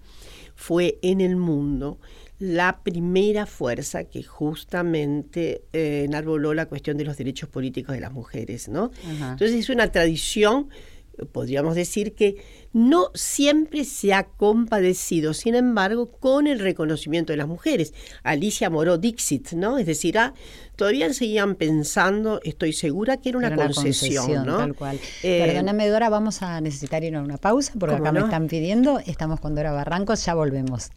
fue 0.56 1.00
en 1.02 1.22
el 1.22 1.36
mundo 1.36 2.00
la 2.39 2.84
primera 2.84 3.46
fuerza 3.46 4.04
que 4.04 4.24
justamente 4.24 5.63
eh, 5.72 6.04
enarboló 6.06 6.54
la 6.54 6.66
cuestión 6.66 6.98
de 6.98 7.06
los 7.06 7.18
derechos 7.18 7.48
políticos 7.48 7.96
de 7.96 8.02
las 8.02 8.12
mujeres, 8.12 8.68
¿no? 8.68 8.92
Ajá. 9.16 9.32
Entonces 9.32 9.54
es 9.54 9.70
una 9.70 9.92
tradición, 9.92 10.70
eh, 11.18 11.26
podríamos 11.26 11.76
decir 11.76 12.16
que 12.16 12.36
no 12.74 13.12
siempre 13.14 13.86
se 13.86 14.14
ha 14.14 14.24
compadecido, 14.24 15.34
sin 15.34 15.56
embargo, 15.56 16.12
con 16.12 16.48
el 16.48 16.60
reconocimiento 16.60 17.32
de 17.32 17.38
las 17.38 17.48
mujeres. 17.48 17.94
Alicia 18.24 18.70
Moró 18.70 18.98
Dixit, 18.98 19.54
¿no? 19.54 19.78
Es 19.78 19.86
decir, 19.86 20.18
ah, 20.18 20.34
todavía 20.76 21.14
seguían 21.14 21.56
pensando, 21.56 22.42
estoy 22.44 22.74
segura 22.74 23.18
que 23.18 23.30
era 23.30 23.38
una 23.38 23.48
Era 23.48 23.58
concesión, 23.58 24.46
¿no? 24.46 24.58
Tal 24.58 24.74
cual. 24.74 25.00
Eh, 25.22 25.44
Perdóname, 25.46 25.88
Dora, 25.88 26.10
vamos 26.10 26.42
a 26.42 26.60
necesitar 26.62 27.04
ir 27.04 27.16
a 27.16 27.22
una 27.22 27.38
pausa 27.38 27.74
porque 27.80 27.96
¿Cómo 27.96 28.06
acá 28.06 28.12
me 28.12 28.20
no? 28.22 28.26
están 28.26 28.48
pidiendo. 28.48 29.00
Estamos 29.06 29.40
con 29.40 29.54
Dora 29.56 29.72
Barrancos, 29.72 30.26
ya 30.26 30.34
volvemos. 30.34 30.90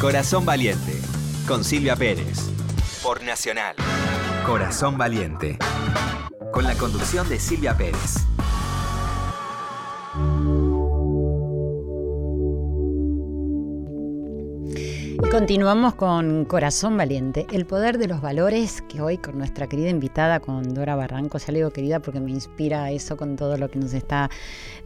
Corazón 0.00 0.46
Valiente, 0.46 0.92
con 1.48 1.64
Silvia 1.64 1.96
Pérez, 1.96 2.38
por 3.02 3.22
Nacional. 3.24 3.74
Corazón 4.46 4.98
Valiente, 4.98 5.58
con 6.52 6.64
la 6.64 6.74
conducción 6.74 7.28
de 7.28 7.38
Silvia 7.38 7.76
Pérez. 7.76 8.26
Continuamos 15.30 15.94
con 15.94 16.44
Corazón 16.44 16.96
Valiente, 16.96 17.46
el 17.52 17.66
poder 17.66 17.98
de 17.98 18.08
los 18.08 18.20
valores 18.20 18.82
que 18.82 19.00
hoy 19.00 19.18
con 19.18 19.38
nuestra 19.38 19.66
querida 19.66 19.88
invitada, 19.88 20.40
con 20.40 20.74
Dora 20.74 20.96
Barranco, 20.96 21.38
ya 21.38 21.52
le 21.52 21.58
digo 21.58 21.70
querida 21.70 22.00
porque 22.00 22.20
me 22.20 22.30
inspira 22.30 22.90
eso 22.90 23.16
con 23.16 23.36
todo 23.36 23.56
lo 23.56 23.70
que 23.70 23.78
nos 23.78 23.94
está 23.94 24.30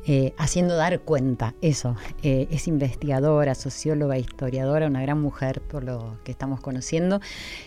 eh, 0.06 0.34
haciendo 0.36 0.76
dar 0.76 1.00
cuenta. 1.00 1.54
Eso, 1.62 1.96
eh, 2.22 2.48
es 2.50 2.68
investigadora, 2.68 3.54
socióloga, 3.54 4.18
historiadora, 4.18 4.86
una 4.86 5.02
gran 5.02 5.20
mujer 5.20 5.60
por 5.62 5.84
lo 5.84 6.18
que 6.24 6.32
estamos 6.32 6.60
conociendo. 6.60 7.20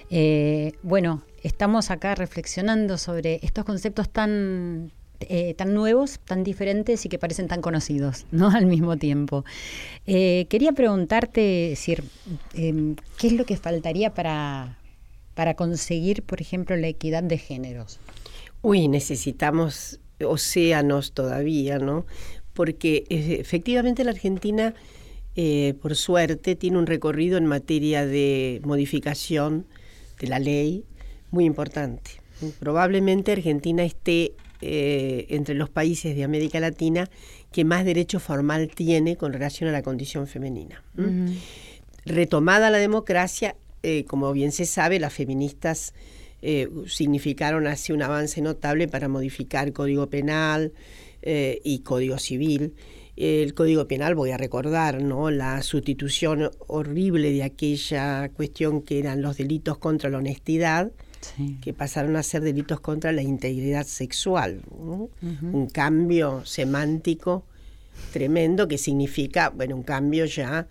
Eh, 0.09 0.73
bueno, 0.83 1.23
estamos 1.43 1.91
acá 1.91 2.15
reflexionando 2.15 2.97
sobre 2.97 3.39
estos 3.43 3.65
conceptos 3.65 4.09
tan 4.09 4.91
eh, 5.21 5.53
tan 5.55 5.73
nuevos, 5.73 6.19
tan 6.25 6.43
diferentes 6.43 7.05
y 7.05 7.09
que 7.09 7.19
parecen 7.19 7.47
tan 7.47 7.61
conocidos, 7.61 8.25
¿no? 8.31 8.49
Al 8.49 8.65
mismo 8.65 8.97
tiempo. 8.97 9.43
Eh, 10.05 10.47
quería 10.49 10.71
preguntarte, 10.71 11.73
Sir, 11.75 12.03
eh, 12.53 12.95
¿qué 13.17 13.27
es 13.27 13.33
lo 13.33 13.45
que 13.45 13.57
faltaría 13.57 14.13
para, 14.13 14.77
para 15.33 15.55
conseguir, 15.55 16.23
por 16.23 16.41
ejemplo, 16.41 16.75
la 16.77 16.87
equidad 16.87 17.23
de 17.23 17.37
géneros? 17.37 17.99
Uy, 18.61 18.87
necesitamos 18.87 19.99
océanos 20.23 21.13
todavía, 21.13 21.79
¿no? 21.79 22.05
Porque 22.53 23.05
eh, 23.09 23.37
efectivamente 23.39 24.03
la 24.03 24.11
Argentina, 24.11 24.73
por 25.81 25.95
suerte, 25.95 26.55
tiene 26.55 26.77
un 26.77 26.85
recorrido 26.85 27.37
en 27.37 27.45
materia 27.45 28.05
de 28.05 28.59
modificación 28.65 29.65
de 30.19 30.27
la 30.27 30.37
ley 30.37 30.83
muy 31.31 31.45
importante. 31.45 32.11
Probablemente 32.59 33.31
Argentina 33.31 33.83
esté 33.83 34.33
eh, 34.61 35.25
entre 35.29 35.55
los 35.55 35.69
países 35.69 36.17
de 36.17 36.25
América 36.25 36.59
Latina 36.59 37.09
que 37.49 37.63
más 37.63 37.85
derecho 37.85 38.19
formal 38.19 38.69
tiene 38.75 39.15
con 39.15 39.31
relación 39.31 39.69
a 39.69 39.71
la 39.71 39.81
condición 39.81 40.27
femenina. 40.27 40.83
Retomada 42.05 42.69
la 42.69 42.77
democracia, 42.77 43.55
eh, 43.83 44.03
como 44.03 44.33
bien 44.33 44.51
se 44.51 44.65
sabe, 44.65 44.99
las 44.99 45.13
feministas 45.13 45.93
eh, 46.41 46.67
significaron 46.87 47.67
así 47.67 47.93
un 47.93 48.01
avance 48.01 48.41
notable 48.41 48.89
para 48.89 49.07
modificar 49.07 49.67
el 49.67 49.73
Código 49.73 50.09
Penal 50.09 50.73
y 51.21 51.79
Código 51.79 52.17
Civil. 52.17 52.73
El 53.15 53.53
Código 53.53 53.87
Penal, 53.87 54.15
voy 54.15 54.31
a 54.31 54.37
recordar, 54.37 55.01
¿no? 55.01 55.31
la 55.31 55.61
sustitución 55.63 56.51
horrible 56.67 57.31
de 57.31 57.43
aquella 57.43 58.29
cuestión 58.29 58.81
que 58.81 58.99
eran 58.99 59.21
los 59.21 59.37
delitos 59.37 59.77
contra 59.77 60.09
la 60.09 60.17
honestidad, 60.17 60.91
Sí. 61.21 61.57
que 61.61 61.73
pasaron 61.73 62.15
a 62.15 62.23
ser 62.23 62.41
delitos 62.41 62.79
contra 62.79 63.11
la 63.11 63.21
integridad 63.21 63.85
sexual. 63.85 64.61
¿no? 64.71 65.09
Un 65.21 65.67
cambio 65.67 66.45
semántico 66.45 67.45
tremendo 68.13 68.67
que 68.67 68.77
significa, 68.77 69.49
bueno, 69.49 69.75
un 69.75 69.83
cambio 69.83 70.25
ya 70.25 70.67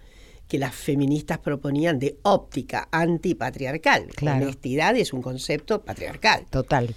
que 0.48 0.58
las 0.58 0.74
feministas 0.74 1.38
proponían 1.38 1.98
de 1.98 2.16
óptica 2.22 2.88
antipatriarcal. 2.90 4.06
Claro. 4.16 4.38
La 4.38 4.44
honestidad 4.46 4.96
es 4.96 5.12
un 5.12 5.20
concepto 5.20 5.82
patriarcal. 5.84 6.46
Total. 6.48 6.94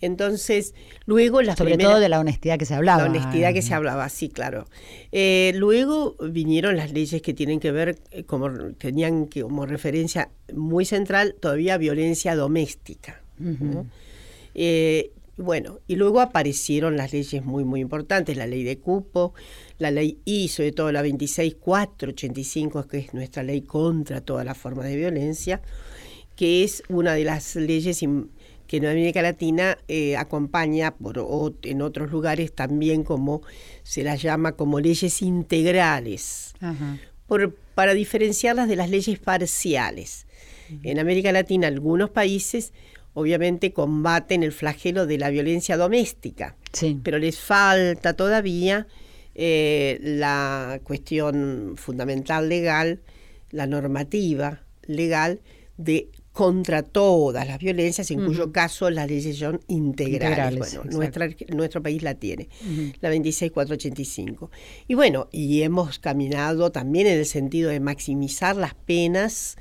Entonces, 0.00 0.74
luego 1.06 1.40
las 1.42 1.56
Sobre 1.58 1.72
primeras- 1.72 1.92
todo 1.92 2.00
de 2.00 2.08
la 2.08 2.20
honestidad 2.20 2.58
que 2.58 2.66
se 2.66 2.74
hablaba. 2.74 3.02
la 3.04 3.08
honestidad 3.08 3.52
que 3.54 3.62
se 3.62 3.72
hablaba, 3.74 4.08
sí, 4.08 4.28
claro. 4.28 4.66
Eh, 5.12 5.52
luego 5.56 6.16
vinieron 6.30 6.76
las 6.76 6.92
leyes 6.92 7.22
que 7.22 7.32
tienen 7.34 7.60
que 7.60 7.72
ver, 7.72 7.98
eh, 8.10 8.24
como 8.24 8.50
tenían 8.74 9.26
que, 9.26 9.42
como 9.42 9.64
referencia 9.66 10.30
muy 10.52 10.84
central, 10.84 11.34
todavía 11.40 11.78
violencia 11.78 12.34
doméstica. 12.36 13.22
¿no? 13.38 13.86
Eh, 14.54 15.10
bueno, 15.38 15.80
y 15.86 15.96
luego 15.96 16.20
aparecieron 16.22 16.96
las 16.96 17.12
leyes 17.12 17.44
muy, 17.44 17.64
muy 17.64 17.80
importantes, 17.80 18.36
la 18.38 18.46
ley 18.46 18.64
de 18.64 18.78
cupo, 18.78 19.34
la 19.78 19.90
ley 19.90 20.18
I, 20.24 20.48
sobre 20.48 20.72
todo 20.72 20.90
la 20.92 21.02
26485, 21.02 22.86
que 22.88 22.98
es 22.98 23.14
nuestra 23.14 23.42
ley 23.42 23.60
contra 23.62 24.20
toda 24.20 24.44
la 24.44 24.54
forma 24.54 24.84
de 24.84 24.96
violencia, 24.96 25.60
que 26.36 26.64
es 26.64 26.82
una 26.88 27.14
de 27.14 27.24
las 27.24 27.56
leyes 27.56 28.02
que 28.66 28.78
en 28.78 28.86
América 28.86 29.22
Latina 29.22 29.78
eh, 29.88 30.16
acompaña 30.16 30.94
por, 30.94 31.18
o 31.18 31.54
en 31.62 31.82
otros 31.82 32.10
lugares 32.10 32.52
también 32.54 33.04
como 33.04 33.42
se 33.82 34.02
las 34.02 34.20
llama 34.22 34.52
como 34.52 34.80
leyes 34.80 35.22
integrales 35.22 36.54
Ajá. 36.60 36.98
por- 37.26 37.54
para 37.74 37.94
diferenciarlas 37.94 38.68
de 38.68 38.76
las 38.76 38.90
leyes 38.90 39.18
parciales. 39.18 40.26
En 40.82 40.98
América 40.98 41.30
Latina 41.30 41.68
algunos 41.68 42.10
países 42.10 42.72
obviamente 43.14 43.72
combaten 43.72 44.42
el 44.42 44.52
flagelo 44.52 45.06
de 45.06 45.16
la 45.18 45.30
violencia 45.30 45.76
doméstica, 45.76 46.56
Sí. 46.72 46.98
pero 47.02 47.18
les 47.18 47.38
falta 47.38 48.14
todavía 48.14 48.86
eh, 49.34 49.98
la 50.02 50.80
cuestión 50.82 51.74
fundamental 51.76 52.48
legal, 52.48 53.00
la 53.50 53.66
normativa 53.66 54.62
legal 54.86 55.40
de 55.76 56.08
contra 56.36 56.82
todas 56.82 57.48
las 57.48 57.58
violencias, 57.58 58.10
en 58.10 58.26
cuyo 58.26 58.52
caso 58.52 58.90
las 58.90 59.08
leyes 59.08 59.38
son 59.38 59.58
integrales. 59.68 60.74
Integrales, 60.74 60.76
bueno, 60.76 60.90
nuestra, 60.90 61.30
nuestro 61.48 61.82
país 61.82 62.02
la 62.02 62.14
tiene, 62.14 62.50
la 63.00 63.08
26485. 63.08 64.50
Y 64.86 64.92
bueno, 64.92 65.28
y 65.32 65.62
hemos 65.62 65.98
caminado 65.98 66.70
también 66.72 67.06
en 67.06 67.20
el 67.20 67.24
sentido 67.24 67.70
de 67.70 67.80
maximizar 67.80 68.54
las 68.54 68.74
penas 68.74 69.56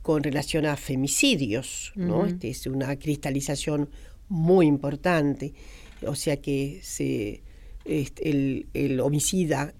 con 0.00 0.22
relación 0.22 0.64
a 0.64 0.78
femicidios, 0.78 1.92
¿no? 1.94 2.24
Este 2.24 2.48
es 2.48 2.66
una 2.66 2.98
cristalización 2.98 3.90
muy 4.30 4.66
importante, 4.66 5.52
o 6.06 6.14
sea 6.14 6.38
que 6.38 6.80
se, 6.82 7.42
este, 7.84 8.30
el, 8.30 8.66
el 8.72 8.98
homicida 9.00 9.74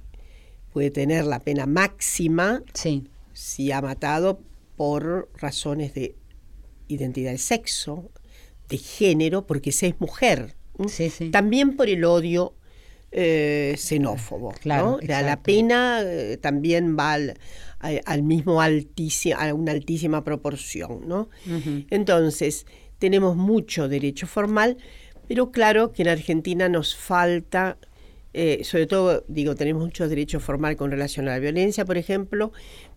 puede 0.74 0.90
tener 0.90 1.24
la 1.24 1.40
pena 1.40 1.64
máxima 1.64 2.62
Sí. 2.74 3.04
si 3.32 3.72
ha 3.72 3.80
matado 3.80 4.42
por 4.76 5.28
razones 5.38 5.92
de 5.94 6.14
identidad 6.88 7.31
de 7.33 7.38
sexo, 7.38 8.11
de 8.68 8.79
género, 8.79 9.46
porque 9.46 9.72
se 9.72 9.88
es 9.88 10.01
mujer. 10.01 10.57
¿m? 10.79 10.88
Sí, 10.88 11.11
sí. 11.11 11.31
También 11.31 11.77
por 11.77 11.88
el 11.88 12.05
odio 12.05 12.55
eh, 13.11 13.74
xenófobo. 13.79 14.53
Claro, 14.61 14.98
¿no? 15.03 15.07
La, 15.07 15.42
pena 15.42 16.01
eh, 16.05 16.37
también 16.37 16.96
va 16.98 17.12
al, 17.14 17.38
al- 17.79 18.03
al 18.05 18.22
mismo 18.22 18.61
altísimo, 18.61 19.37
a 19.38 19.55
una 19.55 19.72
altísima 19.72 20.22
proporción. 20.24 21.09
¿no? 21.09 21.29
Entonces, 21.90 22.66
tenemos 22.98 23.37
mucho 23.37 23.88
derecho 23.88 24.27
formal, 24.27 24.77
pero 25.27 25.51
claro 25.51 25.92
que 25.92 26.03
en 26.03 26.09
Argentina 26.09 26.68
nos 26.68 26.94
falta, 26.94 27.79
eh, 28.35 28.62
sobre 28.64 28.87
todo, 28.87 29.24
digo, 29.29 29.55
tenemos 29.55 29.83
mucho 29.85 30.09
derecho 30.09 30.38
formal 30.40 30.77
con 30.77 30.90
relación 30.90 31.29
a 31.29 31.33
la 31.33 31.38
violencia, 31.38 31.85
por 31.85 31.96
ejemplo, 31.96 32.53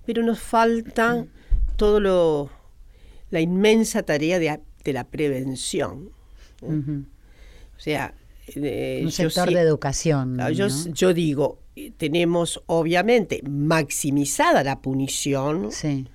pero 0.05 0.23
nos 0.23 0.39
falta 0.39 1.25
todo 1.77 1.99
lo, 1.99 2.49
la 3.31 3.39
inmensa 3.41 4.03
tarea 4.03 4.37
de, 4.39 4.59
de 4.83 4.93
la 4.93 5.05
prevención. 5.05 6.09
O 6.61 7.79
sea, 7.79 8.13
eh, 8.55 9.01
Un 9.03 9.11
sector 9.11 9.49
de 9.51 9.59
educación. 9.59 10.39
Ah, 10.39 10.51
Yo, 10.51 10.67
¿no? 10.67 10.93
yo 10.93 11.13
digo, 11.13 11.59
eh, 11.75 11.91
tenemos 11.97 12.61
obviamente 12.67 13.41
maximizada 13.49 14.63
la 14.63 14.81
punición, 14.81 15.71
Sí, 15.71 16.07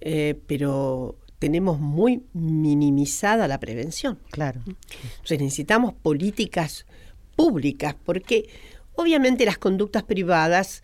eh, 0.00 0.34
pero 0.46 1.16
tenemos 1.38 1.78
muy 1.80 2.22
minimizada 2.32 3.46
la 3.48 3.60
prevención. 3.60 4.18
claro. 4.30 4.62
Entonces 4.66 5.38
necesitamos 5.40 5.92
políticas 5.92 6.86
públicas 7.34 7.94
porque 8.04 8.48
obviamente 8.94 9.44
las 9.44 9.58
conductas 9.58 10.02
privadas 10.04 10.82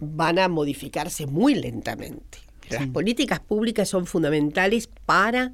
van 0.00 0.40
a 0.40 0.48
modificarse 0.48 1.26
muy 1.26 1.54
lentamente. 1.54 2.38
Las 2.70 2.86
políticas 2.88 3.40
públicas 3.40 3.88
son 3.88 4.06
fundamentales 4.06 4.88
para 5.06 5.52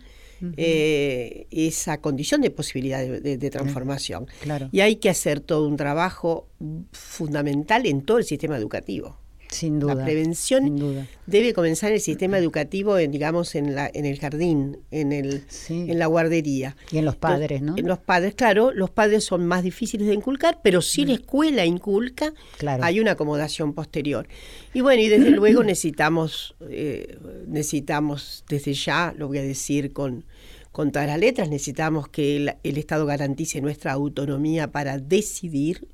eh, 0.57 1.47
esa 1.51 2.01
condición 2.01 2.41
de 2.41 2.51
posibilidad 2.51 3.01
de, 3.01 3.21
de- 3.21 3.37
de 3.37 3.51
transformación. 3.51 4.27
claro. 4.41 4.69
Y 4.73 4.81
hay 4.81 4.97
que 4.97 5.11
hacer 5.11 5.41
todo 5.41 5.69
un 5.69 5.77
trabajo 5.77 6.49
fundamental 6.93 7.87
en 7.87 8.03
todo 8.03 8.19
el 8.19 8.25
sistema 8.25 8.57
educativo. 8.57 9.19
Sin 9.51 9.81
duda. 9.81 9.95
La 9.97 10.05
prevención 10.05 10.63
Sin 10.65 10.77
duda. 10.77 11.07
debe 11.27 11.53
comenzar 11.53 11.91
en 11.91 11.97
el 11.97 12.01
sistema 12.01 12.39
educativo, 12.39 12.99
en, 12.99 13.11
digamos, 13.11 13.55
en, 13.57 13.75
la, 13.75 13.91
en 13.93 14.07
el 14.07 14.19
jardín, 14.19 14.79
en, 14.91 15.13
el, 15.13 15.43
Sí. 15.49 15.87
en 15.89 15.99
la 15.99 16.07
guardería. 16.07 16.77
Y 16.93 16.99
en 16.99 17.05
los 17.05 17.17
padres, 17.17 17.61
¿no? 17.61 17.77
En 17.77 17.87
los 17.89 17.99
padres, 17.99 18.35
claro, 18.35 18.71
los 18.73 18.91
padres 18.91 19.25
son 19.25 19.47
más 19.47 19.63
difíciles 19.65 20.07
de 20.07 20.15
inculcar, 20.15 20.61
pero 20.63 20.81
si 20.83 21.05
la 21.05 21.15
escuela 21.15 21.65
inculca. 21.67 22.33
Claro. 22.59 22.85
hay 22.85 23.01
una 23.01 23.13
acomodación 23.13 23.73
posterior. 23.75 24.29
Y 24.73 24.83
bueno, 24.83 25.03
y 25.03 25.09
desde 25.09 25.31
luego 25.31 25.65
necesitamos, 25.65 26.55
eh, 26.69 27.19
necesitamos 27.49 28.45
desde 28.49 28.73
ya, 28.75 29.13
lo 29.17 29.27
voy 29.29 29.39
a 29.39 29.43
decir 29.43 29.93
con, 29.93 30.25
con 30.73 30.93
todas 30.93 31.09
las 31.09 31.19
letras, 31.19 31.49
necesitamos 31.49 32.09
que 32.09 32.37
el, 32.37 32.55
el 32.63 32.79
Estado 32.79 33.05
garantice 33.05 33.61
nuestra 33.61 33.93
autonomía 33.93 34.71
para 34.71 34.99
decidir 34.99 35.89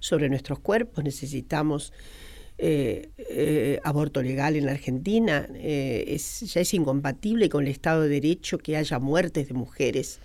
sobre 0.00 0.28
nuestros 0.28 0.58
cuerpos, 0.58 1.04
necesitamos 1.04 1.92
eh, 2.64 3.10
eh, 3.18 3.80
aborto 3.82 4.22
legal 4.22 4.54
en 4.54 4.66
la 4.66 4.72
Argentina, 4.72 5.48
eh, 5.54 6.04
es, 6.06 6.40
ya 6.52 6.60
es 6.60 6.72
incompatible 6.74 7.48
con 7.48 7.64
el 7.64 7.70
Estado 7.72 8.02
de 8.02 8.08
Derecho 8.08 8.58
que 8.58 8.76
haya 8.76 8.98
muertes 9.00 9.48
de 9.48 9.54
mujeres 9.54 10.20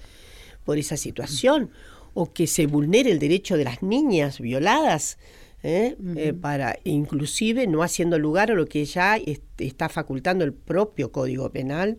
por 0.64 0.78
esa 0.78 0.98
situación, 0.98 1.72
o 2.14 2.32
que 2.34 2.46
se 2.46 2.68
vulnere 2.68 3.10
el 3.12 3.20
derecho 3.20 3.58
de 3.58 3.64
las 3.64 3.82
niñas 3.82 4.40
violadas, 4.40 5.18
¿eh? 5.64 5.96
Eh, 6.16 6.34
para 6.34 6.78
inclusive 6.84 7.66
no 7.68 7.82
haciendo 7.82 8.20
lugar 8.20 8.52
a 8.52 8.54
lo 8.54 8.66
que 8.68 8.86
ya 8.86 9.18
est- 9.18 9.42
está 9.60 9.90
facultando 9.90 10.44
el 10.46 10.54
propio 10.54 11.12
Código 11.12 11.50
Penal. 11.52 11.98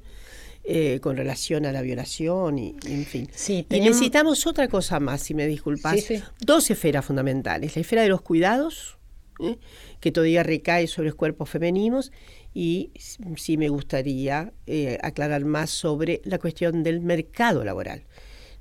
eh, 0.70 1.00
con 1.00 1.16
relación 1.16 1.64
a 1.64 1.72
la 1.72 1.80
violación 1.80 2.58
y, 2.58 2.76
y 2.86 2.92
en 2.92 3.04
fin. 3.06 3.28
Sí, 3.34 3.64
y 3.70 3.80
necesitamos 3.80 4.46
otra 4.46 4.68
cosa 4.68 5.00
más, 5.00 5.22
si 5.22 5.32
me 5.32 5.46
disculpas. 5.46 5.94
Sí, 5.98 6.16
sí. 6.18 6.22
Dos 6.44 6.70
esferas 6.70 7.06
fundamentales. 7.06 7.74
La 7.74 7.80
esfera 7.80 8.02
de 8.02 8.08
los 8.10 8.20
cuidados, 8.20 8.97
¿eh? 9.40 9.58
que 10.00 10.12
todavía 10.12 10.42
recae 10.42 10.86
sobre 10.86 11.08
los 11.08 11.14
cuerpos 11.14 11.50
femeninos, 11.50 12.12
y 12.54 12.90
sí 13.36 13.56
me 13.56 13.68
gustaría 13.68 14.52
eh, 14.66 14.98
aclarar 15.02 15.44
más 15.44 15.70
sobre 15.70 16.20
la 16.24 16.38
cuestión 16.38 16.82
del 16.82 17.00
mercado 17.00 17.64
laboral. 17.64 18.04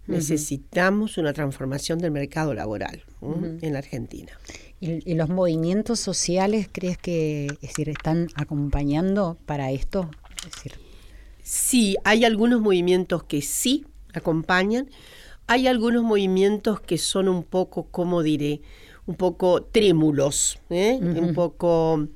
Necesitamos 0.05 1.17
una 1.17 1.33
transformación 1.33 1.99
del 1.99 2.11
mercado 2.11 2.53
laboral 2.53 3.03
en 3.21 3.73
la 3.73 3.79
Argentina. 3.79 4.31
¿Y, 4.79 5.11
y 5.11 5.15
los 5.15 5.27
movimientos 5.27 5.99
sociales 5.99 6.69
crees 6.71 6.97
que 6.97 7.47
es 7.47 7.59
decir, 7.59 7.89
están 7.89 8.27
acompañando 8.35 9.37
para 9.45 9.71
esto? 9.71 10.09
Es 10.45 10.51
decir, 10.53 10.87
Sí, 11.49 11.95
hay 12.03 12.25
algunos 12.25 12.59
movimientos 12.59 13.23
que 13.23 13.41
sí 13.41 13.85
acompañan, 14.13 14.89
hay 15.47 15.67
algunos 15.67 16.03
movimientos 16.03 16.81
que 16.81 16.97
son 16.97 17.29
un 17.29 17.43
poco, 17.43 17.87
¿cómo 17.89 18.21
diré? 18.21 18.59
Un 19.07 19.15
poco 19.15 19.63
trémulos, 19.63 20.59
¿eh? 20.69 20.99
un 21.01 21.33
poco 21.33 22.07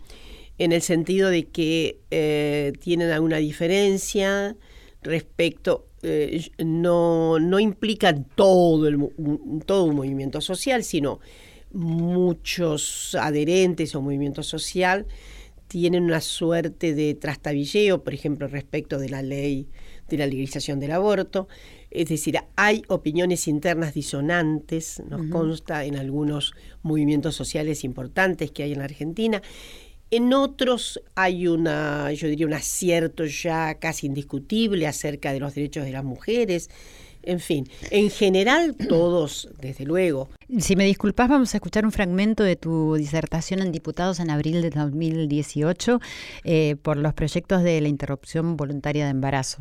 en 0.57 0.71
el 0.73 0.81
sentido 0.81 1.29
de 1.29 1.47
que 1.47 2.01
eh, 2.11 2.73
tienen 2.79 3.09
alguna 3.09 3.37
diferencia 3.37 4.55
respecto, 5.01 5.87
eh, 6.03 6.49
no, 6.59 7.39
no 7.39 7.59
implican 7.59 8.27
todo, 8.35 8.87
el, 8.87 8.99
todo 9.65 9.85
un 9.85 9.95
movimiento 9.95 10.41
social, 10.41 10.83
sino 10.83 11.19
muchos 11.71 13.15
adherentes 13.19 13.95
a 13.95 13.99
un 13.99 14.05
movimiento 14.05 14.43
social 14.43 15.07
tienen 15.67 16.03
una 16.03 16.19
suerte 16.19 16.93
de 16.93 17.15
trastabilleo, 17.15 18.03
por 18.03 18.13
ejemplo, 18.13 18.47
respecto 18.47 18.99
de 18.99 19.09
la 19.09 19.21
ley 19.21 19.69
de 20.09 20.17
la 20.17 20.27
legalización 20.27 20.81
del 20.81 20.91
aborto. 20.91 21.47
Es 21.91 22.07
decir, 22.07 22.37
hay 22.55 22.83
opiniones 22.87 23.47
internas 23.49 23.93
disonantes, 23.93 25.03
nos 25.09 25.27
consta 25.27 25.83
en 25.83 25.97
algunos 25.97 26.53
movimientos 26.81 27.35
sociales 27.35 27.83
importantes 27.83 28.51
que 28.51 28.63
hay 28.63 28.71
en 28.71 28.79
la 28.79 28.85
Argentina. 28.85 29.41
En 30.09 30.33
otros 30.33 31.01
hay 31.15 31.47
una, 31.47 32.11
yo 32.13 32.27
diría, 32.27 32.45
un 32.45 32.53
acierto 32.53 33.25
ya 33.25 33.75
casi 33.75 34.07
indiscutible 34.07 34.87
acerca 34.87 35.33
de 35.33 35.39
los 35.39 35.53
derechos 35.53 35.85
de 35.85 35.91
las 35.91 36.03
mujeres. 36.03 36.69
En 37.23 37.39
fin, 37.39 37.69
en 37.91 38.09
general 38.09 38.75
todos, 38.89 39.49
desde 39.59 39.85
luego, 39.85 40.29
Si 40.59 40.75
me 40.75 40.85
disculpas, 40.85 41.29
vamos 41.29 41.53
a 41.53 41.57
escuchar 41.57 41.85
un 41.85 41.93
fragmento 41.93 42.43
de 42.43 42.57
tu 42.57 42.95
disertación 42.95 43.61
en 43.61 43.71
diputados 43.71 44.19
en 44.19 44.29
abril 44.29 44.61
de 44.61 44.69
2018 44.69 45.99
eh, 46.43 46.75
por 46.81 46.97
los 46.97 47.13
proyectos 47.13 47.63
de 47.63 47.79
la 47.79 47.87
interrupción 47.87 48.57
voluntaria 48.57 49.05
de 49.05 49.11
embarazo. 49.11 49.59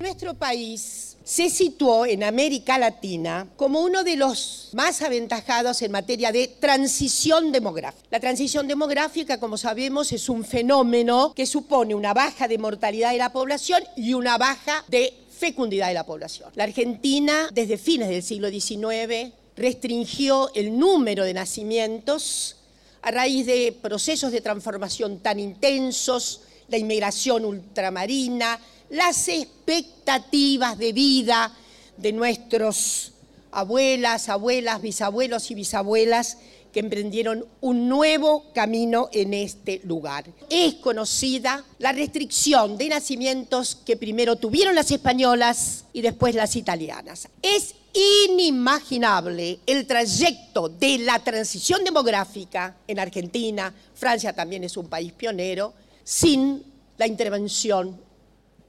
Nuestro 0.00 0.32
país 0.32 1.18
se 1.24 1.50
situó 1.50 2.06
en 2.06 2.24
América 2.24 2.78
Latina 2.78 3.46
como 3.56 3.82
uno 3.82 4.02
de 4.02 4.16
los 4.16 4.70
más 4.72 5.02
aventajados 5.02 5.82
en 5.82 5.92
materia 5.92 6.32
de 6.32 6.48
transición 6.48 7.52
demográfica. 7.52 8.06
La 8.10 8.18
transición 8.18 8.66
demográfica, 8.66 9.38
como 9.38 9.58
sabemos, 9.58 10.10
es 10.12 10.30
un 10.30 10.42
fenómeno 10.42 11.34
que 11.34 11.44
supone 11.44 11.94
una 11.94 12.14
baja 12.14 12.48
de 12.48 12.56
mortalidad 12.56 13.12
de 13.12 13.18
la 13.18 13.30
población 13.30 13.82
y 13.94 14.14
una 14.14 14.38
baja 14.38 14.86
de 14.88 15.12
fecundidad 15.38 15.88
de 15.88 15.94
la 15.94 16.06
población. 16.06 16.50
La 16.54 16.64
Argentina, 16.64 17.50
desde 17.52 17.76
fines 17.76 18.08
del 18.08 18.22
siglo 18.22 18.48
XIX, 18.48 19.34
restringió 19.54 20.50
el 20.54 20.78
número 20.78 21.24
de 21.24 21.34
nacimientos 21.34 22.56
a 23.02 23.10
raíz 23.10 23.44
de 23.44 23.76
procesos 23.82 24.32
de 24.32 24.40
transformación 24.40 25.18
tan 25.18 25.38
intensos, 25.38 26.40
la 26.68 26.78
inmigración 26.78 27.44
ultramarina, 27.44 28.58
las 28.90 29.28
expectativas 29.28 30.76
de 30.76 30.92
vida 30.92 31.52
de 31.96 32.12
nuestros 32.12 33.12
abuelas, 33.52 34.28
abuelas, 34.28 34.82
bisabuelos 34.82 35.50
y 35.50 35.54
bisabuelas 35.54 36.38
que 36.72 36.80
emprendieron 36.80 37.44
un 37.60 37.88
nuevo 37.88 38.44
camino 38.54 39.08
en 39.12 39.34
este 39.34 39.80
lugar. 39.84 40.26
Es 40.48 40.74
conocida 40.74 41.64
la 41.78 41.92
restricción 41.92 42.78
de 42.78 42.88
nacimientos 42.88 43.76
que 43.84 43.96
primero 43.96 44.36
tuvieron 44.36 44.74
las 44.74 44.90
españolas 44.90 45.84
y 45.92 46.00
después 46.00 46.34
las 46.34 46.54
italianas. 46.54 47.28
Es 47.42 47.74
inimaginable 47.92 49.58
el 49.66 49.86
trayecto 49.86 50.68
de 50.68 50.98
la 50.98 51.18
transición 51.18 51.82
demográfica 51.82 52.76
en 52.86 53.00
Argentina, 53.00 53.74
Francia 53.94 54.32
también 54.32 54.62
es 54.62 54.76
un 54.76 54.86
país 54.86 55.12
pionero, 55.12 55.74
sin 56.04 56.62
la 56.98 57.06
intervención 57.08 57.98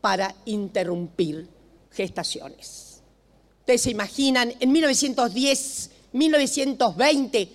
para 0.02 0.36
interrumpir 0.46 1.48
gestaciones. 1.92 3.02
Ustedes 3.60 3.82
se 3.84 3.92
imaginan 3.92 4.54
en 4.60 4.72
1910, 4.72 5.92
1920, 6.14 7.50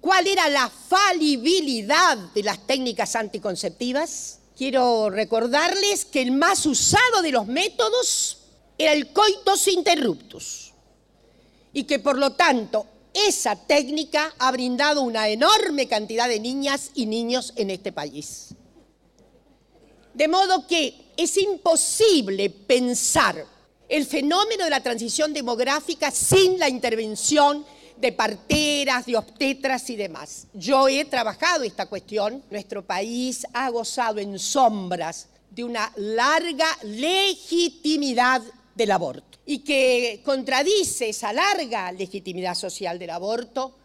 cuál 0.00 0.26
era 0.26 0.48
la 0.48 0.68
falibilidad 0.68 2.16
de 2.34 2.42
las 2.42 2.66
técnicas 2.66 3.14
anticonceptivas. 3.14 4.38
Quiero 4.56 5.10
recordarles 5.10 6.04
que 6.06 6.22
el 6.22 6.32
más 6.32 6.66
usado 6.66 7.22
de 7.22 7.30
los 7.30 7.46
métodos 7.46 8.38
era 8.78 8.92
el 8.92 9.12
coitus 9.12 9.68
interruptus 9.68 10.72
y 11.72 11.84
que 11.84 11.98
por 11.98 12.18
lo 12.18 12.32
tanto 12.32 12.86
esa 13.12 13.56
técnica 13.56 14.34
ha 14.38 14.50
brindado 14.52 15.02
una 15.02 15.28
enorme 15.28 15.86
cantidad 15.86 16.28
de 16.28 16.40
niñas 16.40 16.90
y 16.94 17.06
niños 17.06 17.52
en 17.56 17.70
este 17.70 17.92
país. 17.92 18.54
De 20.14 20.28
modo 20.28 20.66
que 20.66 21.09
es 21.22 21.36
imposible 21.36 22.48
pensar 22.48 23.44
el 23.90 24.06
fenómeno 24.06 24.64
de 24.64 24.70
la 24.70 24.82
transición 24.82 25.34
demográfica 25.34 26.10
sin 26.10 26.58
la 26.58 26.66
intervención 26.66 27.66
de 27.98 28.12
parteras, 28.12 29.04
de 29.04 29.18
obstetras 29.18 29.90
y 29.90 29.96
demás. 29.96 30.46
Yo 30.54 30.88
he 30.88 31.04
trabajado 31.04 31.64
esta 31.64 31.84
cuestión. 31.86 32.42
Nuestro 32.50 32.86
país 32.86 33.46
ha 33.52 33.68
gozado 33.68 34.18
en 34.18 34.38
sombras 34.38 35.28
de 35.50 35.62
una 35.62 35.92
larga 35.96 36.68
legitimidad 36.84 38.40
del 38.74 38.90
aborto 38.90 39.38
y 39.44 39.58
que 39.58 40.22
contradice 40.24 41.10
esa 41.10 41.34
larga 41.34 41.92
legitimidad 41.92 42.54
social 42.54 42.98
del 42.98 43.10
aborto 43.10 43.76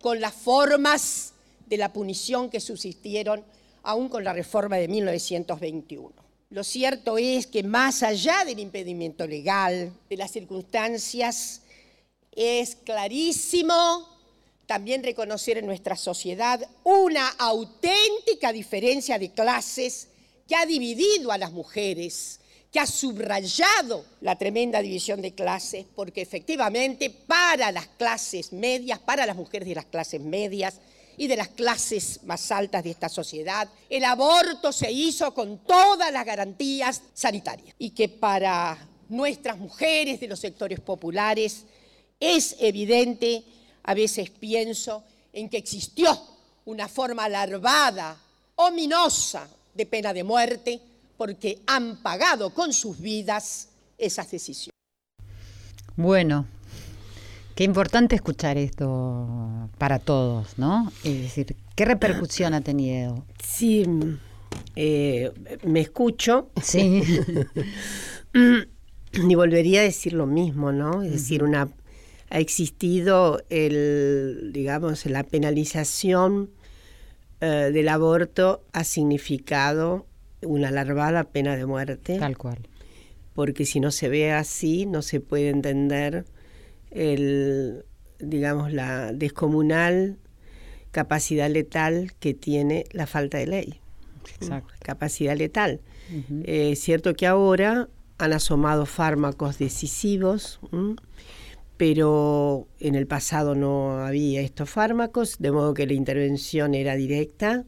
con 0.00 0.20
las 0.20 0.34
formas 0.34 1.32
de 1.66 1.76
la 1.76 1.92
punición 1.92 2.50
que 2.50 2.60
subsistieron 2.60 3.42
aún 3.82 4.08
con 4.08 4.22
la 4.22 4.32
reforma 4.32 4.76
de 4.76 4.86
1921. 4.86 6.23
Lo 6.54 6.62
cierto 6.62 7.18
es 7.18 7.48
que 7.48 7.64
más 7.64 8.04
allá 8.04 8.44
del 8.44 8.60
impedimento 8.60 9.26
legal, 9.26 9.92
de 10.08 10.16
las 10.16 10.30
circunstancias 10.30 11.62
es 12.30 12.76
clarísimo 12.76 14.08
también 14.64 15.02
reconocer 15.02 15.58
en 15.58 15.66
nuestra 15.66 15.96
sociedad 15.96 16.64
una 16.84 17.28
auténtica 17.28 18.52
diferencia 18.52 19.18
de 19.18 19.32
clases 19.32 20.06
que 20.46 20.54
ha 20.54 20.64
dividido 20.64 21.32
a 21.32 21.38
las 21.38 21.50
mujeres, 21.50 22.38
que 22.70 22.78
ha 22.78 22.86
subrayado 22.86 24.04
la 24.20 24.38
tremenda 24.38 24.80
división 24.80 25.22
de 25.22 25.34
clases, 25.34 25.84
porque 25.96 26.22
efectivamente 26.22 27.10
para 27.10 27.72
las 27.72 27.88
clases 27.88 28.52
medias, 28.52 29.00
para 29.00 29.26
las 29.26 29.34
mujeres 29.34 29.66
de 29.66 29.74
las 29.74 29.86
clases 29.86 30.20
medias 30.20 30.78
y 31.16 31.26
de 31.26 31.36
las 31.36 31.48
clases 31.48 32.20
más 32.24 32.50
altas 32.50 32.84
de 32.84 32.90
esta 32.90 33.08
sociedad, 33.08 33.68
el 33.88 34.04
aborto 34.04 34.72
se 34.72 34.90
hizo 34.90 35.32
con 35.34 35.58
todas 35.58 36.12
las 36.12 36.24
garantías 36.24 37.02
sanitarias 37.14 37.74
y 37.78 37.90
que 37.90 38.08
para 38.08 38.88
nuestras 39.08 39.58
mujeres 39.58 40.20
de 40.20 40.28
los 40.28 40.40
sectores 40.40 40.80
populares 40.80 41.64
es 42.20 42.56
evidente, 42.58 43.44
a 43.82 43.94
veces 43.94 44.30
pienso, 44.30 45.04
en 45.32 45.48
que 45.48 45.58
existió 45.58 46.18
una 46.64 46.88
forma 46.88 47.28
larvada, 47.28 48.16
ominosa 48.56 49.48
de 49.74 49.86
pena 49.86 50.12
de 50.12 50.24
muerte, 50.24 50.80
porque 51.16 51.62
han 51.66 52.02
pagado 52.02 52.54
con 52.54 52.72
sus 52.72 52.98
vidas 52.98 53.68
esas 53.98 54.30
decisiones. 54.30 54.74
Bueno, 55.96 56.46
qué 57.54 57.64
importante 57.64 58.14
escuchar 58.14 58.58
esto 58.58 59.68
para 59.78 59.98
todos, 59.98 60.58
¿no? 60.58 60.90
Es 61.04 61.22
decir, 61.22 61.56
¿qué 61.74 61.84
repercusión 61.84 62.54
ha 62.54 62.60
tenido? 62.60 63.24
Sí, 63.42 63.84
eh, 64.76 65.32
me 65.64 65.80
escucho. 65.80 66.50
Sí. 66.62 67.02
y 69.12 69.34
volvería 69.34 69.80
a 69.80 69.84
decir 69.84 70.12
lo 70.12 70.26
mismo, 70.26 70.72
¿no? 70.72 71.02
Es 71.02 71.12
decir, 71.12 71.42
una 71.42 71.68
ha 72.30 72.38
existido 72.40 73.42
el, 73.48 74.50
digamos, 74.52 75.06
la 75.06 75.22
penalización 75.22 76.50
eh, 77.40 77.70
del 77.72 77.88
aborto 77.88 78.64
ha 78.72 78.82
significado 78.82 80.06
una 80.42 80.70
larvada 80.72 81.24
pena 81.24 81.56
de 81.56 81.66
muerte. 81.66 82.18
Tal 82.18 82.36
cual. 82.36 82.68
Porque 83.34 83.64
si 83.64 83.78
no 83.78 83.90
se 83.90 84.08
ve 84.08 84.32
así, 84.32 84.86
no 84.86 85.02
se 85.02 85.20
puede 85.20 85.50
entender 85.50 86.24
el, 86.94 87.84
digamos, 88.18 88.72
la 88.72 89.12
descomunal 89.12 90.18
capacidad 90.90 91.50
letal 91.50 92.12
que 92.20 92.34
tiene 92.34 92.84
la 92.92 93.06
falta 93.06 93.38
de 93.38 93.46
ley. 93.46 93.80
Exacto. 94.40 94.72
Capacidad 94.80 95.36
letal. 95.36 95.80
Es 96.44 96.80
cierto 96.80 97.14
que 97.14 97.26
ahora 97.26 97.88
han 98.18 98.32
asomado 98.32 98.86
fármacos 98.86 99.58
decisivos 99.58 100.60
pero 101.76 102.68
en 102.78 102.94
el 102.94 103.06
pasado 103.06 103.54
no 103.54 103.98
había 103.98 104.40
estos 104.40 104.70
fármacos, 104.70 105.36
de 105.38 105.50
modo 105.50 105.74
que 105.74 105.86
la 105.86 105.94
intervención 105.94 106.74
era 106.74 106.94
directa 106.94 107.64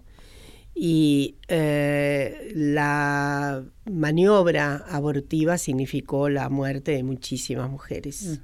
y 0.75 1.37
eh, 1.49 2.53
la 2.55 3.65
maniobra 3.91 4.77
abortiva 4.77 5.59
significó 5.59 6.29
la 6.29 6.49
muerte 6.49 6.93
de 6.93 7.03
muchísimas 7.03 7.71
mujeres. 7.71 8.41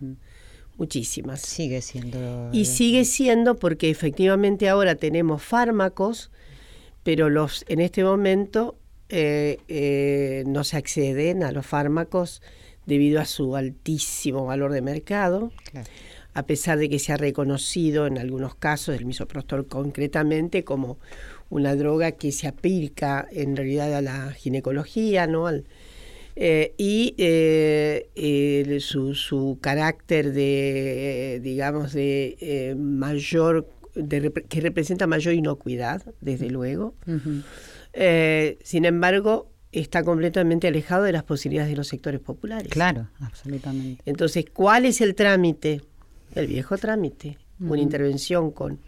Muchísimas. 0.76 1.40
Sigue 1.40 1.82
siendo. 1.82 2.50
Y 2.52 2.64
sigue 2.64 3.04
siendo 3.04 3.56
porque 3.56 3.90
efectivamente 3.90 4.68
ahora 4.68 4.94
tenemos 4.94 5.42
fármacos, 5.42 6.30
pero 7.02 7.30
los 7.30 7.64
en 7.68 7.80
este 7.80 8.04
momento 8.04 8.76
eh, 9.08 9.58
eh, 9.68 10.44
no 10.46 10.64
se 10.64 10.76
acceden 10.76 11.44
a 11.44 11.52
los 11.52 11.66
fármacos 11.66 12.40
debido 12.86 13.20
a 13.20 13.26
su 13.26 13.56
altísimo 13.56 14.46
valor 14.46 14.72
de 14.72 14.82
mercado, 14.82 15.52
a 16.34 16.46
pesar 16.46 16.78
de 16.78 16.88
que 16.88 16.98
se 16.98 17.12
ha 17.12 17.16
reconocido 17.16 18.06
en 18.06 18.18
algunos 18.18 18.54
casos 18.54 18.96
el 18.96 19.04
misoprostol 19.04 19.66
concretamente 19.66 20.64
como 20.64 20.98
una 21.50 21.76
droga 21.76 22.12
que 22.12 22.32
se 22.32 22.48
aplica 22.48 23.28
en 23.30 23.56
realidad 23.56 23.94
a 23.94 24.00
la 24.00 24.32
ginecología, 24.32 25.26
¿no? 25.26 25.48
Eh, 26.34 26.74
y 26.78 27.14
eh, 27.18 28.78
su, 28.80 29.58
carácter 29.60 30.32
de, 30.32 31.40
digamos, 31.42 31.92
de 31.92 32.36
eh, 32.40 32.74
mayor, 32.74 33.68
que 34.48 34.60
representa 34.60 35.06
mayor 35.06 35.34
inocuidad, 35.34 36.02
desde 36.20 36.48
luego. 36.48 36.94
sin 38.62 38.84
embargo, 38.84 39.50
está 39.72 40.02
completamente 40.04 40.68
alejado 40.68 41.04
de 41.04 41.12
las 41.12 41.24
posibilidades 41.24 41.70
de 41.70 41.76
los 41.76 41.88
sectores 41.88 42.20
populares. 42.20 42.68
Claro, 42.70 43.08
absolutamente. 43.20 44.02
Entonces, 44.06 44.46
¿cuál 44.52 44.86
es 44.86 45.00
el 45.00 45.14
trámite? 45.14 45.82
El 46.34 46.46
viejo 46.46 46.78
trámite, 46.78 47.36
una 47.60 47.82
intervención 47.82 48.52
con, 48.52 48.78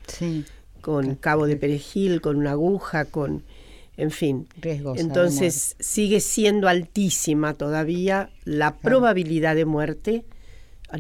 con 0.81 1.15
cabo 1.17 1.47
de 1.47 1.57
perejil, 1.57 2.23
con 2.23 2.37
una 2.37 2.53
aguja, 2.53 3.05
con, 3.05 3.43
en 3.97 4.11
fin. 4.11 4.49
Entonces, 4.97 5.77
sigue 5.79 6.21
siendo 6.21 6.69
altísima 6.69 7.55
todavía 7.55 8.31
la 8.45 8.77
probabilidad 8.77 9.55
de 9.55 9.65
muerte 9.65 10.25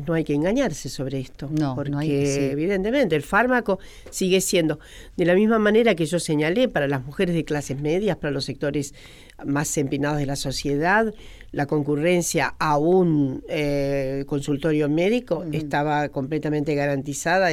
no 0.06 0.14
hay 0.14 0.24
que 0.24 0.34
engañarse 0.34 0.88
sobre 0.88 1.20
esto. 1.20 1.48
No, 1.50 1.74
porque 1.74 1.90
no 1.90 1.98
hay 1.98 2.08
que, 2.08 2.50
evidentemente 2.50 3.14
el 3.14 3.22
fármaco 3.22 3.78
sigue 4.10 4.40
siendo, 4.40 4.78
de 5.16 5.24
la 5.24 5.34
misma 5.34 5.58
manera 5.58 5.94
que 5.94 6.06
yo 6.06 6.18
señalé, 6.18 6.68
para 6.68 6.88
las 6.88 7.04
mujeres 7.04 7.34
de 7.34 7.44
clases 7.44 7.80
medias, 7.80 8.16
para 8.16 8.32
los 8.32 8.44
sectores 8.44 8.94
más 9.44 9.76
empinados 9.78 10.18
de 10.18 10.26
la 10.26 10.36
sociedad, 10.36 11.12
la 11.52 11.66
concurrencia 11.66 12.54
a 12.58 12.78
un 12.78 13.44
eh, 13.48 14.24
consultorio 14.26 14.88
médico 14.88 15.44
estaba 15.52 16.08
completamente 16.08 16.74
garantizada. 16.74 17.50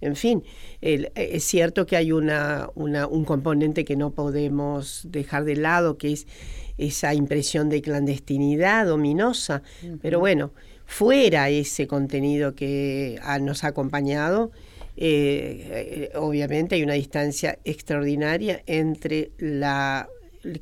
En 0.00 0.16
fin, 0.16 0.42
es 0.80 1.44
cierto 1.44 1.86
que 1.86 1.96
hay 1.96 2.12
una, 2.12 2.68
un 2.74 3.24
componente 3.24 3.84
que 3.84 3.96
no 3.96 4.10
podemos 4.10 5.06
dejar 5.08 5.44
de 5.44 5.56
lado, 5.56 5.98
que 5.98 6.12
es 6.12 6.26
esa 6.78 7.14
impresión 7.14 7.68
de 7.68 7.80
clandestinidad 7.80 8.90
ominosa, 8.90 9.62
pero 10.00 10.18
bueno, 10.18 10.52
fuera 10.92 11.48
ese 11.48 11.86
contenido 11.86 12.54
que 12.54 13.18
nos 13.40 13.64
ha 13.64 13.68
acompañado, 13.68 14.52
eh, 14.94 16.10
eh, 16.12 16.16
obviamente 16.16 16.74
hay 16.74 16.82
una 16.82 16.92
distancia 16.92 17.58
extraordinaria 17.64 18.62
entre 18.66 19.30
la 19.38 20.06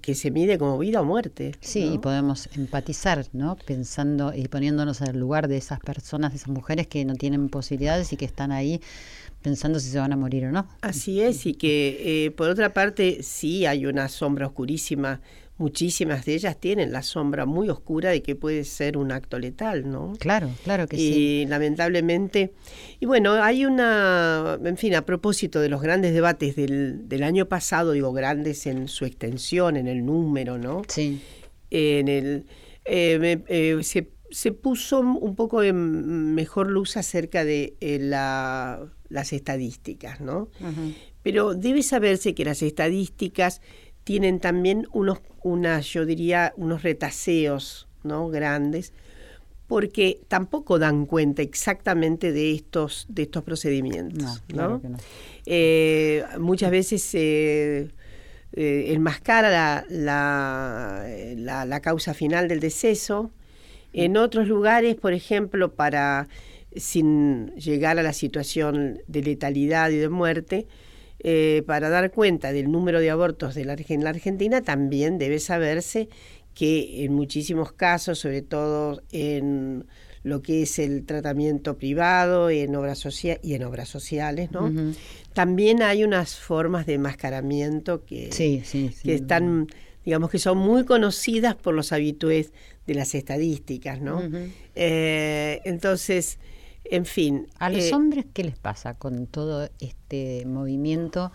que 0.01 0.15
se 0.15 0.31
mide 0.31 0.57
como 0.57 0.79
vida 0.79 1.01
o 1.01 1.05
muerte. 1.05 1.57
Sí, 1.61 1.95
y 1.95 1.99
podemos 1.99 2.49
empatizar, 2.55 3.27
¿no? 3.33 3.57
Pensando 3.57 4.33
y 4.33 4.47
poniéndonos 4.47 5.01
en 5.01 5.09
el 5.09 5.19
lugar 5.19 5.49
de 5.49 5.57
esas 5.57 5.81
personas, 5.81 6.31
de 6.31 6.37
esas 6.37 6.51
mujeres 6.51 6.87
que 6.87 7.05
no 7.05 7.15
tienen 7.17 7.49
posibilidades 7.49 8.13
y 8.13 8.17
que 8.17 8.27
están 8.27 8.53
ahí 8.53 8.81
pensando 9.43 9.81
si 9.81 9.91
se 9.91 9.99
van 9.99 10.13
a 10.13 10.17
morir 10.17 10.45
o 10.45 10.53
no. 10.53 10.69
Así 10.83 11.23
es, 11.23 11.45
y 11.45 11.55
que 11.55 12.27
eh, 12.27 12.31
por 12.31 12.51
otra 12.51 12.73
parte 12.73 13.25
sí 13.25 13.67
hay 13.67 13.85
una 13.85 14.09
sombra 14.09 14.47
oscurísima 14.47 15.21
muchísimas 15.61 16.25
de 16.25 16.35
ellas 16.35 16.59
tienen 16.59 16.91
la 16.91 17.03
sombra 17.03 17.45
muy 17.45 17.69
oscura 17.69 18.11
de 18.11 18.23
que 18.23 18.35
puede 18.35 18.65
ser 18.65 18.97
un 18.97 19.13
acto 19.13 19.39
letal, 19.39 19.89
¿no? 19.89 20.15
Claro, 20.19 20.51
claro 20.65 20.89
que 20.89 20.97
sí. 20.97 21.43
Y 21.43 21.47
lamentablemente, 21.47 22.55
y 22.99 23.07
bueno, 23.07 23.35
hay 23.35 23.67
una, 23.67 24.59
en 24.65 24.77
fin, 24.79 24.95
a 24.95 25.05
propósito 25.05 25.61
de 25.61 25.69
los 25.69 25.83
grandes 25.83 26.15
debates 26.15 26.57
del, 26.57 27.09
del 27.09 27.23
año 27.23 27.47
pasado, 27.47 27.93
digo, 27.93 28.13
grandes 28.13 28.67
en 28.67 28.89
su 28.89 29.05
extensión, 29.05 29.77
en 29.77 29.87
el 29.87 30.05
número, 30.05 30.57
¿no? 30.57 30.83
Sí. 30.89 31.21
En 31.71 32.09
el, 32.09 32.47
eh, 32.87 33.43
eh, 33.47 33.79
se, 33.83 34.09
se, 34.31 34.53
puso 34.53 35.01
un 35.01 35.37
poco 35.37 35.63
en 35.63 36.35
mejor 36.35 36.71
luz 36.71 36.97
acerca 36.97 37.45
de 37.45 37.77
eh, 37.81 37.99
la, 38.01 38.81
las 39.11 39.35
estadísticas, 39.35 40.21
¿no? 40.21 40.49
Pero 41.23 41.55
debe 41.55 41.83
saberse 41.83 42.35
que 42.35 42.47
las 42.47 42.63
estadísticas 42.63 43.61
tienen 44.05 44.41
también 44.41 44.87
unos, 44.93 45.21
unas, 45.43 45.87
yo 45.87 46.05
diría, 46.07 46.53
unos 46.57 46.83
retaseos 46.83 47.89
¿no? 48.03 48.29
grandes, 48.29 48.93
porque 49.67 50.21
tampoco 50.29 50.79
dan 50.79 51.07
cuenta 51.07 51.43
exactamente 51.43 52.33
de 52.33 52.53
estos, 52.53 53.07
de 53.09 53.23
estos 53.23 53.45
procedimientos. 53.45 54.43
No, 54.53 54.83
eh, 55.47 56.25
muchas 56.39 56.71
veces 56.71 57.03
se 57.03 57.91
eh, 58.53 58.93
enmascara 58.93 59.87
la, 59.89 61.07
la, 61.37 61.65
la, 61.65 61.81
causa 61.81 62.15
final 62.15 62.49
del 62.49 62.59
deceso. 62.59 63.31
En 63.93 64.17
otros 64.17 64.49
lugares, 64.49 64.97
por 64.97 65.13
ejemplo, 65.13 65.73
para 65.73 66.29
sin 66.75 67.55
llegar 67.55 67.99
a 67.99 68.03
la 68.03 68.13
situación 68.13 69.01
de 69.07 69.23
letalidad 69.23 69.91
y 69.91 69.97
de 69.97 70.09
muerte, 70.09 70.67
eh, 71.23 71.63
para 71.67 71.91
dar 71.91 72.11
cuenta 72.11 72.53
del 72.53 72.71
número 72.71 73.01
de 73.01 73.11
abortos 73.11 73.55
de 73.55 73.65
la, 73.65 73.77
en 73.89 74.05
la 74.05 74.11
Argentina, 74.11 74.63
también 74.63 75.19
debe 75.19 75.39
saberse 75.39 76.09
que 76.55 77.05
en 77.05 77.13
muchísimos 77.13 77.73
casos, 77.73 78.19
sobre 78.19 78.43
todo 78.43 79.03
en 79.13 79.87
lo 80.23 80.43
que 80.43 80.63
es 80.63 80.79
el 80.79 81.05
tratamiento 81.07 81.79
privado 81.79 82.51
en 82.51 82.75
obras 82.77 82.99
social 82.99 83.39
y 83.43 83.55
en 83.55 83.65
obras 83.65 83.89
sociales, 83.89 84.51
¿no? 84.51 84.71
También 85.33 85.83
hay 85.83 86.05
unas 86.05 86.37
formas 86.37 86.87
de 86.87 86.95
enmascaramiento 86.95 88.05
que, 88.05 88.29
que 89.03 89.15
están, 89.15 89.69
digamos 90.05 90.31
que 90.31 90.39
son 90.39 90.59
muy 90.59 90.85
conocidas 90.85 91.55
por 91.55 91.75
los 91.75 91.93
habitués 91.93 92.53
de 92.87 92.95
las 92.95 93.15
estadísticas, 93.15 94.01
¿no? 94.01 94.23
Eh, 94.75 95.61
entonces, 95.65 96.39
en 96.91 97.07
fin. 97.07 97.49
¿A 97.59 97.71
los 97.71 97.85
eh, 97.85 97.95
hombres 97.95 98.27
qué 98.33 98.45
les 98.45 98.59
pasa 98.59 98.95
con 98.95 99.27
todo 99.27 99.69
este 99.81 100.45
movimiento? 100.47 101.33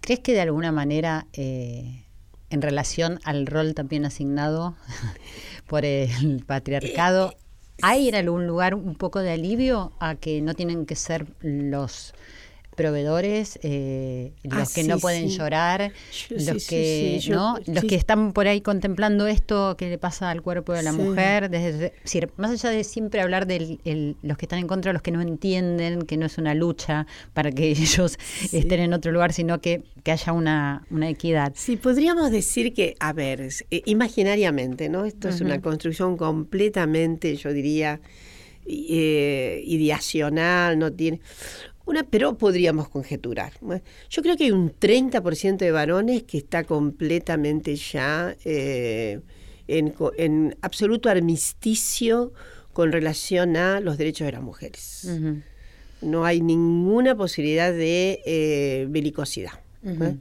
¿Crees 0.00 0.20
que 0.20 0.32
de 0.32 0.40
alguna 0.40 0.72
manera, 0.72 1.26
eh, 1.32 2.04
en 2.50 2.62
relación 2.62 3.18
al 3.24 3.46
rol 3.46 3.74
también 3.74 4.06
asignado 4.06 4.76
por 5.66 5.84
el 5.84 6.44
patriarcado, 6.46 7.34
¿hay 7.82 8.08
en 8.08 8.14
algún 8.14 8.46
lugar 8.46 8.74
un 8.74 8.94
poco 8.94 9.20
de 9.20 9.32
alivio 9.32 9.92
a 10.00 10.14
que 10.14 10.40
no 10.40 10.54
tienen 10.54 10.86
que 10.86 10.96
ser 10.96 11.26
los 11.40 12.14
proveedores, 12.78 13.58
eh, 13.62 14.32
los 14.44 14.54
Ah, 14.68 14.72
que 14.72 14.82
sí, 14.82 14.88
no 14.88 14.98
pueden 15.00 15.28
sí. 15.28 15.36
llorar, 15.36 15.92
Yo- 16.28 16.36
los 16.52 16.62
sí, 16.62 16.68
que 16.70 17.18
yo- 17.20 17.34
no, 17.34 17.58
los 17.66 17.84
que 17.84 17.96
están 17.96 18.32
por 18.32 18.46
ahí 18.46 18.60
contemplando 18.60 19.26
esto 19.26 19.76
que 19.76 19.90
le 19.90 19.98
pasa 19.98 20.30
al 20.30 20.40
cuerpo 20.40 20.72
de 20.72 20.82
la 20.84 20.92
mujer, 20.92 21.50
desde, 21.50 21.92
decir, 22.02 22.30
más 22.36 22.52
allá 22.52 22.70
de 22.70 22.84
siempre 22.84 23.20
hablar 23.20 23.46
de 23.46 24.16
los 24.22 24.38
que 24.38 24.44
están 24.46 24.60
en 24.60 24.68
contra, 24.68 24.92
los 24.92 25.02
que 25.02 25.10
no 25.10 25.20
entienden, 25.20 26.02
que 26.02 26.16
no 26.16 26.24
es 26.26 26.38
una 26.38 26.54
lucha 26.54 27.06
para 27.34 27.50
que 27.50 27.68
ellos 27.72 28.16
estén 28.52 28.80
en 28.80 28.92
otro 28.94 29.10
lugar, 29.12 29.32
sino 29.32 29.60
que, 29.60 29.82
que 30.04 30.12
haya 30.12 30.32
una, 30.32 30.86
una 30.90 31.08
equidad. 31.08 31.52
Sí, 31.56 31.76
podríamos 31.76 32.30
decir 32.30 32.72
que, 32.72 32.94
a 33.00 33.12
ver, 33.12 33.40
eh, 33.70 33.82
imaginariamente, 33.86 34.88
¿no? 34.88 35.04
Esto 35.04 35.28
es 35.28 35.40
una 35.40 35.60
construcción 35.60 36.16
completamente, 36.16 37.34
yo 37.36 37.52
diría, 37.52 38.00
eh, 38.66 39.62
ideacional, 39.66 40.78
no 40.78 40.92
tiene... 40.92 41.20
Una, 41.88 42.02
pero 42.02 42.36
podríamos 42.36 42.90
conjeturar. 42.90 43.54
Yo 44.10 44.22
creo 44.22 44.36
que 44.36 44.44
hay 44.44 44.50
un 44.50 44.70
30% 44.70 45.56
de 45.56 45.70
varones 45.70 46.24
que 46.24 46.36
está 46.36 46.64
completamente 46.64 47.76
ya 47.76 48.36
eh, 48.44 49.20
en, 49.68 50.54
absoluto 50.60 51.08
armisticio 51.08 52.34
con 52.74 52.92
relación 52.92 53.56
a 53.56 53.80
los 53.80 53.96
derechos 53.96 54.26
de 54.26 54.32
las 54.32 54.42
mujeres. 54.42 55.08
No 56.02 56.26
hay 56.26 56.42
ninguna 56.42 57.16
posibilidad 57.16 57.72
de 57.72 58.20
eh, 58.26 58.86
belicosidad. 58.90 59.52
¿eh? 59.82 60.14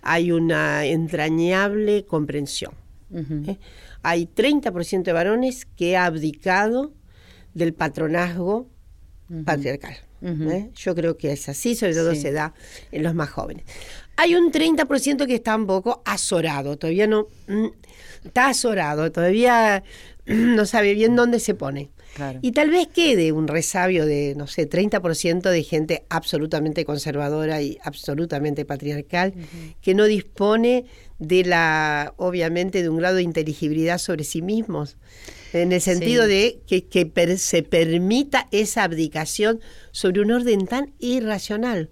Hay 0.00 0.32
una 0.32 0.86
entrañable 0.86 2.06
comprensión. 2.06 2.72
Ujú. 3.10 3.50
¿eh? 3.50 3.58
Hay 4.02 4.30
30% 4.34 5.02
de 5.02 5.12
varones 5.12 5.66
que 5.76 5.94
ha 5.94 6.06
abdicado 6.06 6.94
del 7.52 7.74
patronazgo 7.74 8.66
patriarcal. 9.44 9.98
¿Eh? 10.22 10.70
Yo 10.74 10.94
creo 10.94 11.16
que 11.16 11.32
es 11.32 11.48
así, 11.48 11.74
sobre 11.74 11.94
todo 11.94 12.14
Sí. 12.14 12.20
se 12.22 12.32
da 12.32 12.54
en 12.90 13.02
los 13.02 13.14
más 13.14 13.30
jóvenes. 13.30 13.64
Hay 14.16 14.34
un 14.34 14.52
30% 14.52 15.26
que 15.26 15.34
está 15.34 15.56
un 15.56 15.66
poco 15.66 16.02
azorado, 16.04 16.76
todavía 16.76 17.06
no 17.06 17.28
mm, 17.48 17.66
está 18.24 18.48
azorado, 18.48 19.10
todavía 19.10 19.82
mm, 20.26 20.54
no 20.54 20.66
sabe 20.66 20.94
bien 20.94 21.16
dónde 21.16 21.40
se 21.40 21.54
pone. 21.54 21.90
Claro. 22.14 22.38
Y 22.42 22.52
tal 22.52 22.68
vez 22.70 22.88
quede 22.88 23.32
un 23.32 23.48
resabio 23.48 24.04
de, 24.04 24.34
no 24.36 24.46
sé, 24.46 24.68
30% 24.68 25.48
de 25.48 25.62
gente 25.62 26.04
absolutamente 26.10 26.84
conservadora 26.84 27.62
y 27.62 27.78
absolutamente 27.82 28.66
patriarcal, 28.66 29.32
que 29.80 29.94
no 29.94 30.04
dispone 30.04 30.84
de 31.22 31.44
la, 31.44 32.14
obviamente, 32.16 32.82
de 32.82 32.88
un 32.88 32.96
grado 32.98 33.16
de 33.16 33.22
inteligibilidad 33.22 33.98
sobre 33.98 34.24
sí 34.24 34.42
mismos. 34.42 34.96
En 35.52 35.70
el 35.72 35.80
sentido 35.80 36.24
Sí. 36.24 36.30
de 36.30 36.60
que, 36.66 36.84
que 36.86 37.06
per- 37.06 37.38
se 37.38 37.62
permita 37.62 38.48
esa 38.50 38.82
abdicación 38.84 39.60
sobre 39.92 40.22
un 40.22 40.32
orden 40.32 40.66
tan 40.66 40.92
irracional. 40.98 41.90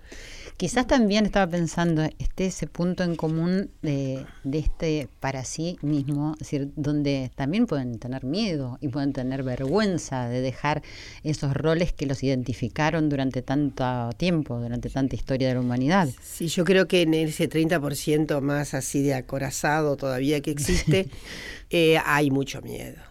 Quizás 0.61 0.87
también 0.87 1.25
estaba 1.25 1.51
pensando, 1.51 2.03
este 2.19 2.45
ese 2.45 2.67
punto 2.67 3.03
en 3.03 3.17
común 3.17 3.71
de, 3.81 4.27
de 4.45 4.59
este 4.59 5.09
para 5.19 5.43
sí 5.43 5.79
mismo, 5.81 6.35
es 6.35 6.41
decir, 6.41 6.71
donde 6.77 7.31
también 7.35 7.67
pueden 7.67 7.99
tener 7.99 8.25
miedo 8.25 8.77
y 8.83 8.89
pueden 8.89 9.15
tener 9.15 9.43
vergüenza 9.43 10.29
de 10.29 10.43
dejar 10.43 10.83
esos 11.23 11.55
roles 11.55 11.95
que 11.95 12.05
los 12.05 12.23
identificaron 12.23 13.09
durante 13.09 13.41
tanto 13.41 14.11
tiempo, 14.19 14.61
durante 14.61 14.91
tanta 14.91 15.17
historia 15.17 15.49
de 15.49 15.55
la 15.55 15.61
humanidad. 15.61 16.11
Sí, 16.23 16.49
yo 16.49 16.67
creo 16.67 16.87
que 16.87 17.01
en 17.01 17.15
ese 17.15 17.49
30% 17.49 18.43
más 18.43 18.75
así 18.75 19.01
de 19.01 19.15
acorazado 19.15 19.97
todavía 19.97 20.43
que 20.43 20.51
existe, 20.51 21.09
eh, 21.71 21.97
hay 22.05 22.31
mucho 22.31 22.61
miedo. 22.61 23.10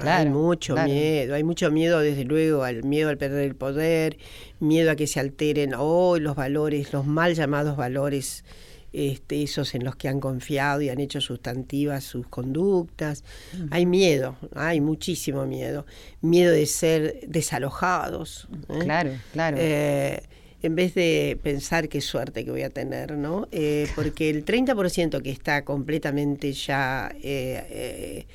Hay 0.00 0.26
mucho 0.26 0.74
claro. 0.74 0.90
miedo, 0.90 1.34
hay 1.34 1.44
mucho 1.44 1.70
miedo 1.70 2.00
desde 2.00 2.24
luego 2.24 2.64
al 2.64 2.84
miedo 2.84 3.08
al 3.08 3.18
perder 3.18 3.44
el 3.44 3.54
poder, 3.54 4.18
miedo 4.60 4.90
a 4.90 4.96
que 4.96 5.06
se 5.06 5.20
alteren 5.20 5.74
hoy 5.74 6.20
los 6.20 6.36
valores, 6.36 6.92
los 6.92 7.06
mal 7.06 7.34
llamados 7.34 7.76
valores, 7.76 8.44
este, 8.92 9.42
esos 9.42 9.74
en 9.74 9.84
los 9.84 9.96
que 9.96 10.08
han 10.08 10.20
confiado 10.20 10.80
y 10.80 10.88
han 10.88 10.98
hecho 10.98 11.20
sustantivas 11.20 12.04
sus 12.04 12.26
conductas. 12.26 13.24
Hay 13.70 13.86
miedo, 13.86 14.36
hay 14.54 14.80
muchísimo 14.80 15.46
miedo, 15.46 15.84
miedo 16.20 16.52
de 16.52 16.66
ser 16.66 17.20
desalojados. 17.26 18.48
¿eh? 18.68 18.78
Claro, 18.80 19.10
claro. 19.32 19.56
Eh, 19.60 20.22
en 20.62 20.74
vez 20.74 20.94
de 20.94 21.38
pensar 21.42 21.88
qué 21.88 22.00
suerte 22.00 22.44
que 22.44 22.50
voy 22.50 22.62
a 22.62 22.70
tener, 22.70 23.12
¿no? 23.12 23.46
Eh, 23.52 23.88
porque 23.94 24.28
el 24.30 24.44
30% 24.44 25.22
que 25.22 25.30
está 25.30 25.64
completamente 25.64 26.52
ya 26.52 27.14
eh, 27.22 28.26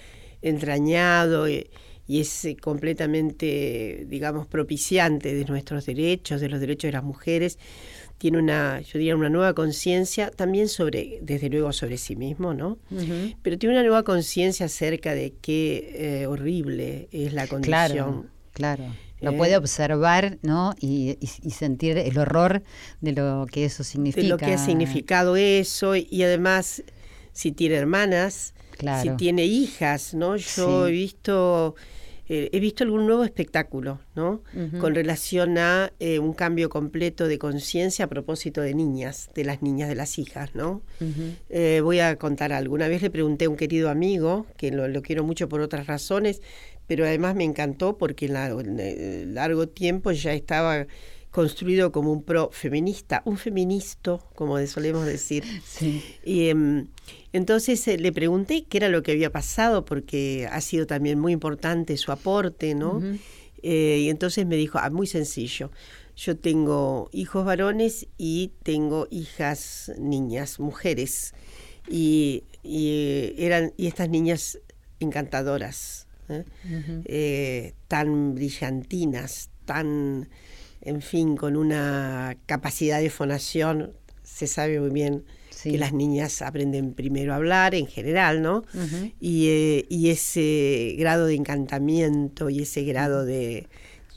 entrañado 0.44 1.48
eh, 1.48 1.70
y 2.08 2.20
es 2.20 2.46
eh, 2.46 2.56
completamente, 2.58 4.06
digamos, 4.10 4.48
propiciante 4.48 5.34
de 5.34 5.46
nuestros 5.46 5.86
derechos, 5.86 6.42
de 6.42 6.50
los 6.50 6.60
derechos 6.60 6.90
de 6.90 6.92
las 6.94 7.04
mujeres, 7.04 7.58
tiene 8.18 8.38
una, 8.38 8.80
yo 8.82 9.00
diría, 9.00 9.16
una 9.16 9.30
nueva 9.30 9.54
conciencia 9.54 10.30
también 10.32 10.68
sobre, 10.70 11.20
desde 11.22 11.50
luego, 11.50 11.74
sobre 11.74 11.98
sí 11.98 12.16
mismo, 12.16 12.54
¿no? 12.54 12.78
Pero 13.42 13.58
tiene 13.58 13.76
una 13.76 13.84
nueva 13.84 14.04
conciencia 14.04 14.66
acerca 14.68 15.14
de 15.14 15.34
qué 15.42 16.22
eh, 16.22 16.28
horrible 16.28 17.08
es 17.12 17.34
la 17.34 17.48
condición. 17.48 17.72
Claro, 17.74 18.26
claro. 18.54 18.86
Lo 19.20 19.32
Eh. 19.32 19.38
puede 19.38 19.56
observar, 19.58 20.38
¿no? 20.42 20.74
Y, 20.80 21.18
y- 21.22 21.30
y 21.48 21.52
sentir 21.52 21.98
el 21.98 22.18
horror 22.18 22.64
de 23.02 23.14
lo 23.14 23.46
que 23.52 23.66
eso 23.66 23.84
significa. 23.84 24.22
de 24.22 24.28
lo 24.30 24.38
que 24.38 24.54
ha 24.54 24.58
significado 24.58 25.36
eso 25.38 25.96
y 25.96 26.24
además 26.24 26.84
si 27.32 27.52
tiene 27.52 27.76
hermanas, 27.76 28.54
Claro. 28.78 29.12
si 29.12 29.18
tiene 29.18 29.46
hijas, 29.46 30.14
¿no? 30.14 30.36
Yo 30.38 30.86
Sí. 30.86 30.90
he 30.90 30.92
visto 30.92 31.76
eh, 32.30 32.50
he 32.54 32.60
visto 32.62 32.86
algún 32.86 33.06
nuevo 33.06 33.26
espectáculo, 33.26 34.00
¿no? 34.16 34.42
Con 34.80 34.96
relación 34.96 35.58
a 35.58 35.92
eh, 36.00 36.20
un 36.20 36.32
cambio 36.34 36.70
completo 36.70 37.28
de 37.28 37.38
conciencia 37.38 38.06
a 38.06 38.08
propósito 38.08 38.62
de 38.62 38.74
niñas, 38.74 39.30
de 39.36 39.44
las 39.44 39.62
niñas, 39.62 39.90
de 39.90 39.96
las 39.96 40.18
hijas, 40.18 40.56
¿no? 40.56 40.82
Eh, 41.50 41.82
voy 41.84 42.00
a 42.00 42.16
contar 42.16 42.54
algo. 42.54 42.76
Una 42.76 42.88
vez 42.88 43.02
le 43.02 43.10
pregunté 43.10 43.46
a 43.46 43.50
un 43.50 43.58
querido 43.58 43.90
amigo, 43.90 44.46
que 44.56 44.72
lo, 44.72 44.88
lo 44.88 45.02
quiero 45.02 45.26
mucho 45.26 45.50
por 45.50 45.60
otras 45.60 45.86
razones, 45.86 46.42
pero 46.88 47.06
además 47.06 47.36
me 47.36 47.44
encantó 47.44 47.98
porque 47.98 48.28
en, 48.28 48.34
la- 48.34 48.48
en 48.52 49.34
largo 49.36 49.68
tiempo 49.68 50.12
ya 50.14 50.32
estaba 50.34 50.88
construido 51.30 51.92
como 51.92 52.14
un 52.14 52.24
pro 52.24 52.52
feminista, 52.54 53.22
un 53.26 53.38
feministo, 53.38 54.24
como 54.36 54.66
solemos 54.66 55.06
decir. 55.06 55.44
Sí. 55.66 56.02
Y 56.24 56.48
em, 56.48 56.88
entonces 57.34 57.86
eh, 57.88 57.98
le 57.98 58.14
pregunté 58.14 58.66
qué 58.70 58.78
era 58.78 58.90
lo 58.90 59.02
que 59.02 59.12
había 59.12 59.32
pasado, 59.32 59.86
porque 59.86 60.48
ha 60.52 60.62
sido 60.62 60.86
también 60.86 61.20
muy 61.20 61.34
importante 61.34 61.98
su 61.98 62.12
aporte, 62.12 62.76
¿no? 62.76 63.02
Eh, 63.64 64.02
y 64.04 64.10
entonces 64.10 64.46
me 64.46 64.56
dijo, 64.56 64.78
ah, 64.78 64.90
muy 64.92 65.08
sencillo, 65.08 65.72
yo 66.16 66.38
tengo 66.38 67.10
hijos 67.12 67.44
varones 67.44 68.08
y 68.20 68.52
tengo 68.62 69.08
hijas 69.10 69.92
niñas, 69.98 70.60
mujeres. 70.60 71.34
Y, 71.90 72.44
y, 72.62 72.90
eh, 72.90 73.36
eran, 73.40 73.74
y 73.78 73.88
estas 73.88 74.10
niñas 74.10 74.60
encantadoras, 75.00 76.08
tan 77.88 78.36
brillantinas, 78.36 79.50
tan, 79.66 80.30
en 80.82 81.02
fin, 81.02 81.36
con 81.36 81.56
una 81.56 82.38
capacidad 82.46 83.02
de 83.02 83.10
fonación, 83.10 83.94
se 84.22 84.46
sabe 84.46 84.80
muy 84.80 84.92
bien 84.92 85.26
Sí. 85.64 85.72
que 85.72 85.78
las 85.78 85.94
niñas 85.94 86.42
aprenden 86.42 86.94
primero 86.94 87.34
a 87.34 87.38
hablar 87.38 87.74
en 87.74 87.88
general, 87.88 88.42
¿no? 88.42 88.64
Y, 89.20 89.48
eh, 89.48 89.86
y 89.90 90.10
ese 90.10 90.96
grado 91.00 91.26
de 91.28 91.36
encantamiento 91.36 92.50
y 92.50 92.62
ese 92.64 92.84
grado 92.84 93.26
de, 93.26 93.68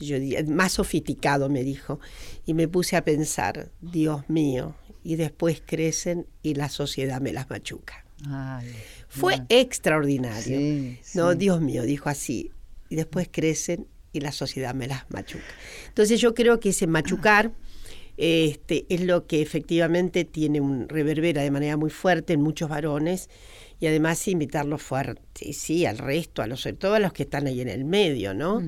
yo 0.00 0.18
diría, 0.18 0.42
más 0.44 0.72
sofisticado, 0.72 1.48
me 1.48 1.62
dijo. 1.62 2.00
Y 2.44 2.54
me 2.54 2.68
puse 2.68 2.96
a 2.96 3.04
pensar, 3.04 3.70
Dios 3.80 4.28
mío, 4.28 4.74
y 5.04 5.16
después 5.16 5.62
crecen 5.64 6.26
y 6.42 6.54
la 6.54 6.68
sociedad 6.68 7.20
me 7.20 7.32
las 7.32 7.48
machuca. 7.48 8.04
Ay, 8.28 8.66
Fue 9.08 9.34
bueno. 9.34 9.46
extraordinario. 9.50 10.58
Sí, 10.58 10.98
No, 11.14 11.32
sí. 11.32 11.38
Dios 11.38 11.60
mío, 11.60 11.82
dijo 11.84 12.08
así. 12.08 12.50
Y 12.88 12.96
después 12.96 13.28
crecen 13.30 13.86
y 14.12 14.20
la 14.20 14.32
sociedad 14.32 14.74
me 14.74 14.86
las 14.86 15.04
machuca. 15.10 15.44
Entonces 15.88 16.20
yo 16.20 16.34
creo 16.34 16.58
que 16.60 16.70
ese 16.70 16.86
machucar 16.86 17.52
este, 18.16 18.86
es 18.88 19.02
lo 19.02 19.26
que 19.26 19.42
efectivamente 19.42 20.24
tiene 20.24 20.60
un 20.60 20.88
reverbera 20.88 21.42
de 21.42 21.50
manera 21.50 21.76
muy 21.76 21.90
fuerte 21.90 22.32
en 22.32 22.40
muchos 22.40 22.68
varones 22.68 23.28
y 23.78 23.86
además 23.86 24.26
invitarlos 24.28 24.82
fuerte, 24.82 25.52
sí, 25.52 25.84
al 25.84 25.98
resto, 25.98 26.40
a 26.42 26.46
los, 26.46 26.60
sobre 26.62 26.76
todo 26.76 26.94
a 26.94 26.98
los 26.98 27.12
que 27.12 27.24
están 27.24 27.46
ahí 27.46 27.60
en 27.60 27.68
el 27.68 27.84
medio, 27.84 28.32
¿no? 28.34 28.62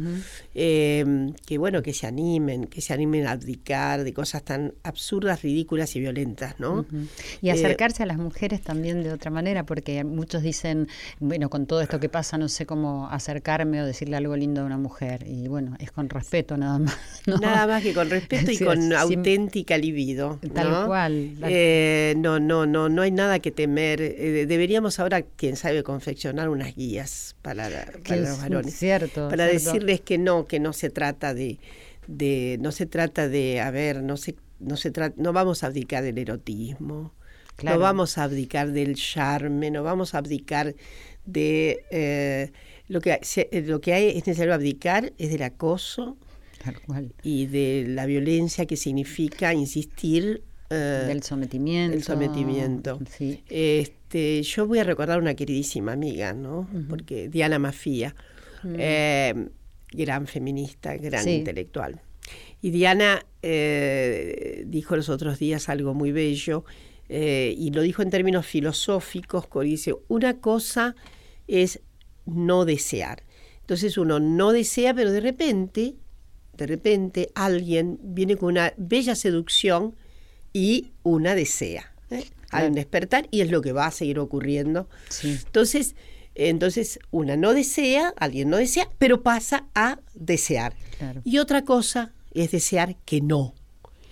Eh, 0.54 1.32
que 1.46 1.58
bueno, 1.58 1.82
que 1.82 1.92
se 1.94 2.06
animen, 2.06 2.66
que 2.66 2.80
se 2.80 2.92
animen 2.92 3.26
a 3.26 3.32
abdicar 3.32 4.04
de 4.04 4.12
cosas 4.12 4.42
tan 4.44 4.74
absurdas, 4.82 5.42
ridículas 5.42 5.94
y 5.96 6.00
violentas, 6.00 6.56
¿no? 6.58 6.84
Y 7.40 7.48
Eh, 7.48 7.52
acercarse 7.52 8.02
a 8.02 8.06
las 8.06 8.18
mujeres 8.18 8.60
también 8.60 9.02
de 9.02 9.12
otra 9.12 9.30
manera, 9.30 9.64
porque 9.64 10.04
muchos 10.04 10.42
dicen, 10.42 10.88
bueno, 11.20 11.48
con 11.50 11.66
todo 11.66 11.80
esto 11.80 12.00
que 12.00 12.08
pasa, 12.08 12.38
no 12.38 12.48
sé 12.48 12.66
cómo 12.66 13.08
acercarme 13.10 13.82
o 13.82 13.86
decirle 13.86 14.16
algo 14.16 14.36
lindo 14.36 14.62
a 14.62 14.64
una 14.64 14.78
mujer. 14.78 15.24
Y 15.26 15.48
bueno, 15.48 15.76
es 15.80 15.90
con 15.92 16.08
respeto 16.08 16.56
nada 16.56 16.78
más. 16.78 16.96
¿no? 17.26 17.38
Nada 17.38 17.66
más 17.66 17.82
que 17.82 17.94
con 17.94 18.10
respeto 18.10 18.50
y 18.50 18.56
Sí, 18.56 18.64
con 18.64 18.92
auténtica 18.92 19.76
libido. 19.78 20.38
Tal 20.54 20.70
¿no? 20.70 20.86
cual, 20.86 21.34
tal- 21.40 21.50
Eh, 21.52 22.14
no, 22.18 22.40
no, 22.40 22.66
no, 22.66 22.88
no 22.88 23.02
hay 23.02 23.10
nada 23.10 23.38
que 23.38 23.50
temer. 23.50 24.00
Eh, 24.00 24.46
ahora, 24.98 25.22
quién 25.22 25.56
sabe, 25.56 25.82
confeccionar 25.82 26.48
unas 26.48 26.74
guías 26.74 27.36
para, 27.42 27.68
la- 27.70 27.86
para 28.06 28.16
los 28.20 28.38
varones. 28.40 28.74
cierto, 28.76 29.28
para 29.28 29.48
cierto. 29.48 29.64
decirles 29.72 30.00
que 30.00 30.18
no, 30.18 30.46
que 30.46 30.60
no 30.60 30.72
se 30.72 30.90
trata 30.90 31.34
de, 31.34 31.58
de 32.06 32.58
no 32.60 32.72
se 32.72 32.86
trata 32.86 33.28
de, 33.28 33.60
a 33.60 33.70
ver, 33.70 34.02
no 34.02 34.16
se, 34.16 34.34
no 34.60 34.76
se 34.76 34.90
trata, 34.90 35.14
no 35.18 35.32
vamos 35.32 35.62
a 35.64 35.68
abdicar 35.68 36.02
del 36.02 36.18
erotismo. 36.18 37.14
Claro. 37.56 37.76
No 37.78 37.82
vamos 37.82 38.18
a 38.18 38.24
abdicar 38.24 38.70
del 38.70 38.94
charme, 38.94 39.70
no 39.72 39.82
vamos 39.82 40.14
a 40.14 40.18
abdicar 40.18 40.74
de 41.26 41.84
eh, 41.90 42.52
lo 42.86 43.00
que 43.00 43.18
se- 43.22 43.48
lo 43.66 43.80
que 43.80 43.92
hay, 43.94 44.08
es 44.10 44.26
necesario 44.26 44.54
abdicar 44.54 45.12
es 45.18 45.30
del 45.30 45.42
acoso, 45.42 46.16
Tal 46.62 46.80
cual. 46.82 47.12
y 47.22 47.46
de 47.46 47.84
la 47.88 48.06
violencia 48.06 48.64
que 48.66 48.76
significa 48.76 49.52
insistir 49.54 50.42
eh, 50.70 51.04
Del 51.06 51.22
sometimiento. 51.22 51.96
el 51.96 52.02
sometimiento. 52.02 52.98
Sí. 53.10 53.42
Este, 53.48 54.42
yo 54.42 54.66
voy 54.66 54.78
a 54.80 54.84
recordar 54.84 55.18
una 55.20 55.34
queridísima 55.34 55.92
amiga, 55.92 56.32
¿no? 56.32 56.68
Porque 56.88 57.28
Diana 57.28 57.58
Mafía, 57.58 58.14
eh, 58.64 59.48
gran 59.92 60.26
feminista, 60.26 60.96
gran 60.96 61.24
Sí. 61.24 61.30
intelectual. 61.30 62.00
Y 62.60 62.70
Diana 62.70 63.24
eh, 63.42 64.64
dijo 64.66 64.96
los 64.96 65.08
otros 65.08 65.38
días 65.38 65.68
algo 65.68 65.94
muy 65.94 66.12
bello, 66.12 66.64
eh, 67.08 67.54
y 67.56 67.70
lo 67.70 67.80
dijo 67.82 68.02
en 68.02 68.10
términos 68.10 68.44
filosóficos, 68.46 69.46
que 69.46 69.60
dice, 69.60 69.94
una 70.08 70.40
cosa 70.40 70.94
es 71.46 71.80
no 72.26 72.64
desear. 72.66 73.22
Entonces 73.60 73.96
uno 73.96 74.18
no 74.20 74.52
desea, 74.52 74.92
pero 74.92 75.12
de 75.12 75.20
repente, 75.20 75.94
de 76.56 76.66
repente 76.66 77.30
alguien 77.34 77.98
viene 78.02 78.36
con 78.36 78.48
una 78.50 78.74
bella 78.76 79.14
seducción 79.14 79.94
y 80.52 80.92
una 81.02 81.34
desea. 81.34 81.92
¿eh? 82.10 82.24
Hay 82.50 82.66
un 82.66 82.74
despertar 82.74 83.28
y 83.30 83.42
es 83.42 83.50
lo 83.50 83.60
que 83.60 83.72
va 83.72 83.86
a 83.86 83.90
seguir 83.90 84.18
ocurriendo. 84.18 84.88
Sí. 85.08 85.38
Entonces, 85.44 85.94
entonces 86.34 86.98
una 87.10 87.36
no 87.36 87.52
desea, 87.52 88.14
alguien 88.16 88.48
no 88.48 88.56
desea, 88.56 88.88
pero 88.98 89.22
pasa 89.22 89.66
a 89.74 89.98
desear. 90.14 90.74
Claro. 90.98 91.20
Y 91.24 91.38
otra 91.38 91.64
cosa 91.64 92.12
es 92.32 92.50
desear 92.50 92.96
que 93.04 93.20
no. 93.20 93.54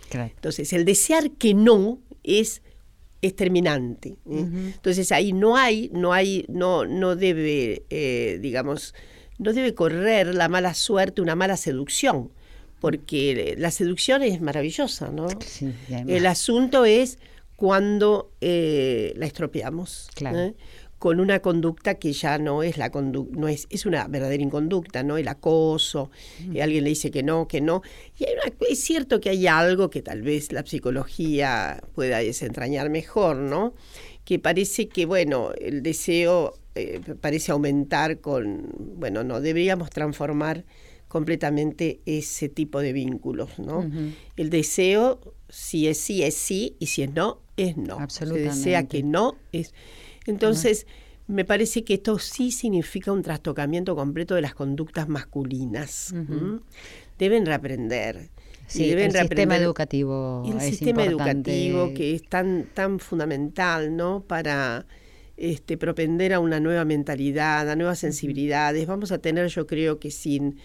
Claro. 0.09 0.33
Entonces, 0.35 0.73
el 0.73 0.85
desear 0.85 1.31
que 1.33 1.55
no 1.55 2.01
es, 2.23 2.63
es 3.23 3.35
terminante. 3.37 4.17
¿eh? 4.31 4.47
Entonces 4.75 5.13
ahí 5.13 5.33
no 5.33 5.57
hay, 5.57 5.91
no 5.93 6.13
hay, 6.13 6.45
no, 6.49 6.85
no 6.85 7.17
debe, 7.17 7.85
eh, 7.91 8.39
digamos, 8.41 8.95
no 9.39 9.53
debe 9.53 9.75
correr 9.75 10.35
la 10.35 10.49
mala 10.49 10.75
suerte, 10.75 11.23
una 11.23 11.35
mala 11.35 11.57
seducción, 11.57 12.33
porque 12.81 13.55
la 13.59 13.71
seducción 13.71 14.23
es 14.23 14.41
maravillosa, 14.41 15.11
¿no? 15.11 15.29
Sí, 15.45 15.73
El 15.89 16.27
asunto 16.27 16.85
es 16.85 17.19
cuando 17.57 18.31
eh, 18.41 19.13
la 19.17 19.27
estropeamos. 19.27 20.09
Claro. 20.15 20.39
¿eh? 20.39 20.55
con 20.99 21.21
una 21.21 21.41
conducta 21.41 21.97
que 21.97 22.15
ya 22.15 22.39
no 22.39 22.63
es 22.63 22.79
la 22.79 22.91
conducta, 22.91 23.39
no 23.39 23.49
es, 23.49 23.67
es 23.69 23.85
una 23.85 24.09
verdadera 24.09 24.43
inconducta, 24.43 25.03
¿no? 25.03 25.19
El 25.19 25.29
acoso, 25.29 26.11
eh, 26.55 26.63
alguien 26.63 26.85
le 26.85 26.91
dice 26.91 27.11
que 27.11 27.23
no, 27.23 27.47
que 27.47 27.61
no. 27.61 27.83
Y 28.19 28.25
hay 28.25 28.33
una- 28.33 28.57
es 28.71 28.81
cierto 28.81 29.21
que 29.21 29.29
hay 29.29 29.47
algo 29.47 29.91
que 29.91 30.01
tal 30.01 30.23
vez 30.23 30.53
la 30.53 30.65
psicología 30.65 31.83
pueda 31.95 32.19
desentrañar 32.21 32.89
mejor, 32.89 33.37
¿no? 33.37 33.75
Que 34.25 34.39
parece 34.39 34.89
que, 34.89 35.05
bueno, 35.05 35.51
el 35.61 35.83
deseo 35.83 36.55
eh, 36.75 37.01
parece 37.21 37.53
aumentar 37.53 38.21
con, 38.21 38.67
bueno, 38.97 39.23
no, 39.23 39.43
deberíamos 39.43 39.91
transformar 39.91 40.65
completamente 41.09 42.01
ese 42.07 42.49
tipo 42.49 42.81
de 42.81 42.93
vínculos, 42.93 43.59
¿no? 43.59 43.89
El 44.37 44.51
deseo, 44.51 45.21
si 45.49 45.87
es 45.89 45.99
sí, 45.99 46.23
es 46.23 46.35
sí, 46.35 46.77
y 46.79 46.87
si 46.87 47.03
es 47.03 47.13
no, 47.13 47.41
es 47.57 47.77
no. 47.77 47.97
Se 48.09 48.25
desea 48.27 48.79
Absolutamente. 48.81 48.89
que 48.89 49.03
no 49.03 49.37
es. 49.53 49.73
Entonces, 50.27 50.87
me 51.29 51.45
parece 51.45 51.85
que 51.85 51.95
esto 51.95 52.19
sí 52.19 52.51
significa 52.51 53.13
un 53.13 53.23
trastocamiento 53.23 53.97
completo 53.97 54.35
de 54.35 54.43
las 54.43 54.55
conductas 54.55 55.09
masculinas. 55.09 56.15
Deben 57.19 57.47
reaprender. 57.47 58.31
Sí, 58.69 58.89
deben 58.89 59.15
el 59.15 59.21
sistema 59.21 59.57
educativo 59.57 60.43
el 60.45 60.57
es 60.57 60.65
sistema 60.65 61.05
importante. 61.05 61.53
educativo 61.69 61.95
que 61.95 62.17
es 62.17 62.23
tan 62.25 62.67
tan 62.75 62.99
fundamental 62.99 63.95
no 63.97 64.25
para 64.27 64.87
este 65.37 65.77
propender 65.77 66.35
a 66.35 66.41
una 66.41 66.59
nueva 66.59 66.85
mentalidad 66.85 67.71
a 67.71 67.77
nuevas 67.77 68.01
sensibilidades 68.01 68.89
vamos 68.89 69.13
a 69.13 69.19
tener 69.19 69.47
yo 69.51 69.69
creo 69.69 70.01
que 70.01 70.11
sin 70.11 70.57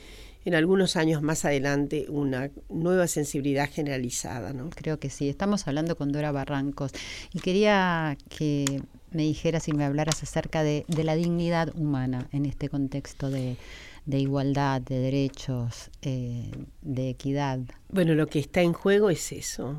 en 0.46 0.56
algunos 0.56 0.96
años 0.96 1.22
más 1.22 1.46
adelante 1.46 2.06
una 2.10 2.50
nueva 2.70 3.08
sensibilidad 3.08 3.70
generalizada 3.70 4.54
no 4.54 4.70
Creo 4.70 5.00
que 5.00 5.10
sí. 5.10 5.30
Estamos 5.30 5.68
hablando 5.68 5.96
con 5.96 6.12
Dora 6.12 6.32
Barrancos 6.32 6.92
y 7.34 7.39
quería 7.39 8.18
que 8.30 8.82
me 9.12 9.24
dijeras 9.24 9.68
y 9.68 9.74
me 9.74 9.86
hablaras 9.86 10.24
acerca 10.24 10.64
de, 10.64 10.86
de 10.88 11.04
la 11.04 11.16
dignidad 11.16 11.76
humana 11.76 12.28
en 12.32 12.46
este 12.46 12.70
contexto 12.70 13.30
de, 13.30 13.58
de 14.06 14.20
igualdad, 14.20 14.82
de 14.82 15.00
derechos, 15.00 15.89
eh, 16.02 16.52
de 16.82 17.10
equidad. 17.10 17.60
Bueno, 17.89 18.16
lo 18.16 18.28
que 18.28 18.39
está 18.39 18.62
en 18.62 18.74
juego 18.74 19.10
es 19.10 19.32
eso. 19.32 19.76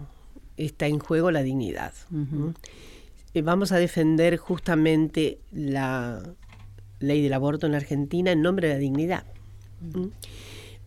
Está 0.56 0.86
en 0.86 0.98
juego 0.98 1.30
la 1.30 1.42
dignidad. 1.42 1.92
Eh, 3.34 3.42
Vamos 3.42 3.72
a 3.72 3.78
defender 3.78 4.36
justamente 4.36 5.38
la 5.50 6.22
ley 7.00 7.22
del 7.22 7.32
aborto 7.32 7.66
en 7.66 7.72
la 7.72 7.78
Argentina 7.78 8.32
en 8.32 8.42
nombre 8.42 8.68
de 8.68 8.74
la 8.74 8.80
dignidad. 8.80 9.24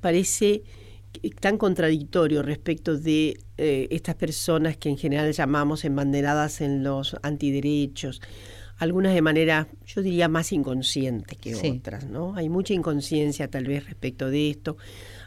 Parece 0.06 0.62
tan 1.40 1.58
contradictorio 1.58 2.44
respecto 2.44 2.96
de 2.96 3.40
eh, 3.58 3.88
estas 3.90 4.14
personas 4.14 4.78
que 4.78 4.88
en 4.88 5.00
general 5.00 5.34
llamamos 5.34 5.84
embanderadas 5.84 6.62
en 6.62 6.84
los 6.84 7.16
antiderechos, 7.24 8.22
algunas 8.78 9.16
de 9.16 9.24
manera, 9.24 9.68
yo 9.88 10.04
diría, 10.04 10.28
más 10.28 10.52
inconsciente 10.52 11.36
que 11.38 11.56
Sí. 11.56 11.80
otras, 11.80 12.06
¿no? 12.08 12.36
Hay 12.36 12.50
mucha 12.50 12.76
inconsciencia 12.76 13.50
tal 13.50 13.66
vez 13.66 13.84
respecto 13.88 14.30
de 14.30 14.52
esto. 14.52 14.78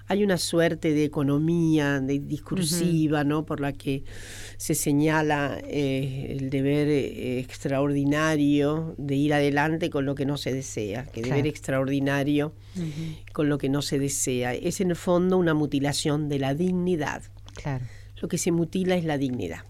Hay 0.09 0.25
una 0.25 0.39
suerte 0.39 0.95
de 0.95 1.05
economía 1.05 2.01
de 2.01 2.19
discursiva, 2.19 3.25
¿no? 3.25 3.45
Por 3.45 3.61
la 3.61 3.75
que 3.75 4.05
se 4.57 4.75
señala 4.75 5.61
eh, 5.65 6.35
el 6.39 6.49
deber 6.49 6.89
eh, 6.89 7.39
extraordinario 7.39 8.95
de 8.97 9.17
ir 9.17 9.35
adelante 9.35 9.91
con 9.91 10.07
lo 10.07 10.15
que 10.15 10.25
no 10.25 10.39
se 10.39 10.55
desea, 10.55 11.05
que 11.05 11.21
deber 11.21 11.47
extraordinario 11.47 12.55
con 13.35 13.51
lo 13.51 13.59
que 13.59 13.69
no 13.69 13.83
se 13.83 13.99
desea. 13.99 14.55
Es 14.55 14.81
en 14.81 14.91
el 14.91 14.97
fondo 14.97 15.37
una 15.37 15.53
mutilación 15.53 16.31
de 16.31 16.39
la 16.39 16.55
dignidad. 16.55 17.23
Claro. 17.55 17.85
Lo 18.21 18.29
que 18.29 18.39
se 18.39 18.51
mutila 18.51 18.97
es 18.97 19.05
la 19.05 19.19
dignidad. 19.19 19.61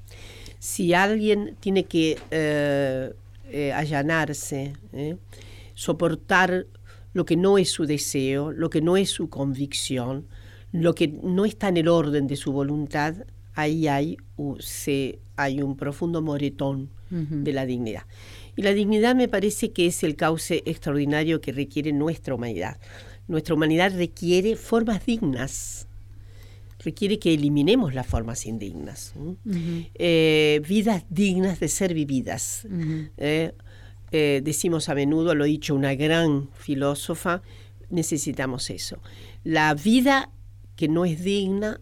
Si 0.61 0.95
alguien 0.95 1.57
tiene 1.59 1.84
que 1.84 2.16
eh, 2.30 3.72
allanarse, 3.72 4.74
soportar 5.74 6.66
lo 7.13 7.25
que 7.25 7.37
no 7.37 7.59
es 7.59 7.71
su 7.71 7.87
deseo, 7.87 8.53
lo 8.53 8.71
que 8.71 8.81
no 8.81 8.97
es 8.97 9.11
su 9.11 9.29
convicción, 9.29 10.27
lo 10.73 10.95
que 10.95 11.09
no 11.09 11.45
está 11.45 11.69
en 11.69 11.79
el 11.79 11.89
orden 11.89 12.27
de 12.27 12.37
su 12.37 12.53
voluntad, 12.53 13.15
ahí 13.55 13.89
hay, 13.89 14.17
u- 14.37 14.59
se, 14.61 15.19
hay 15.37 15.63
un 15.63 15.77
profundo 15.77 16.21
moretón 16.23 16.91
de 17.11 17.53
la 17.55 17.65
dignidad. 17.65 18.03
Y 18.55 18.61
la 18.63 18.75
dignidad 18.75 19.15
me 19.17 19.29
parece 19.29 19.71
que 19.73 19.87
es 19.87 20.03
el 20.05 20.15
cauce 20.15 20.63
extraordinario 20.67 21.41
que 21.41 21.53
requiere 21.53 21.91
nuestra 21.93 22.35
humanidad. 22.35 22.77
Nuestra 23.29 23.55
humanidad 23.55 23.95
requiere 23.97 24.57
formas 24.57 25.07
dignas, 25.07 25.87
requiere 26.81 27.19
que 27.19 27.33
eliminemos 27.35 27.95
las 27.95 28.07
formas 28.07 28.45
indignas. 28.47 29.15
Eh, 29.95 30.61
vidas 30.69 31.05
dignas 31.09 31.61
de 31.61 31.69
ser 31.69 31.95
vividas. 31.95 32.67
Eh, 33.17 33.53
eh, 34.13 34.41
decimos 34.43 34.89
a 34.89 34.95
menudo, 34.95 35.35
lo 35.35 35.45
ha 35.45 35.47
dicho 35.47 35.75
una 35.75 35.95
gran 35.95 36.49
filósofa, 36.55 37.43
necesitamos 37.91 38.71
eso. 38.71 39.01
La 39.45 39.75
vida 39.75 40.31
que 40.77 40.89
no 40.89 41.05
es 41.05 41.23
digna, 41.23 41.81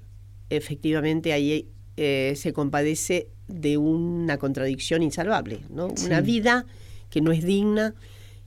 efectivamente 0.50 1.32
ahí 1.32 1.68
eh, 1.96 2.34
se 2.36 2.52
compadece 2.52 3.28
de 3.48 3.76
una 3.78 4.38
contradicción 4.38 5.02
insalvable. 5.02 5.60
¿no? 5.70 5.88
Una 6.04 6.20
vida 6.20 6.66
que 7.10 7.20
no 7.20 7.32
es 7.32 7.44
digna 7.44 7.94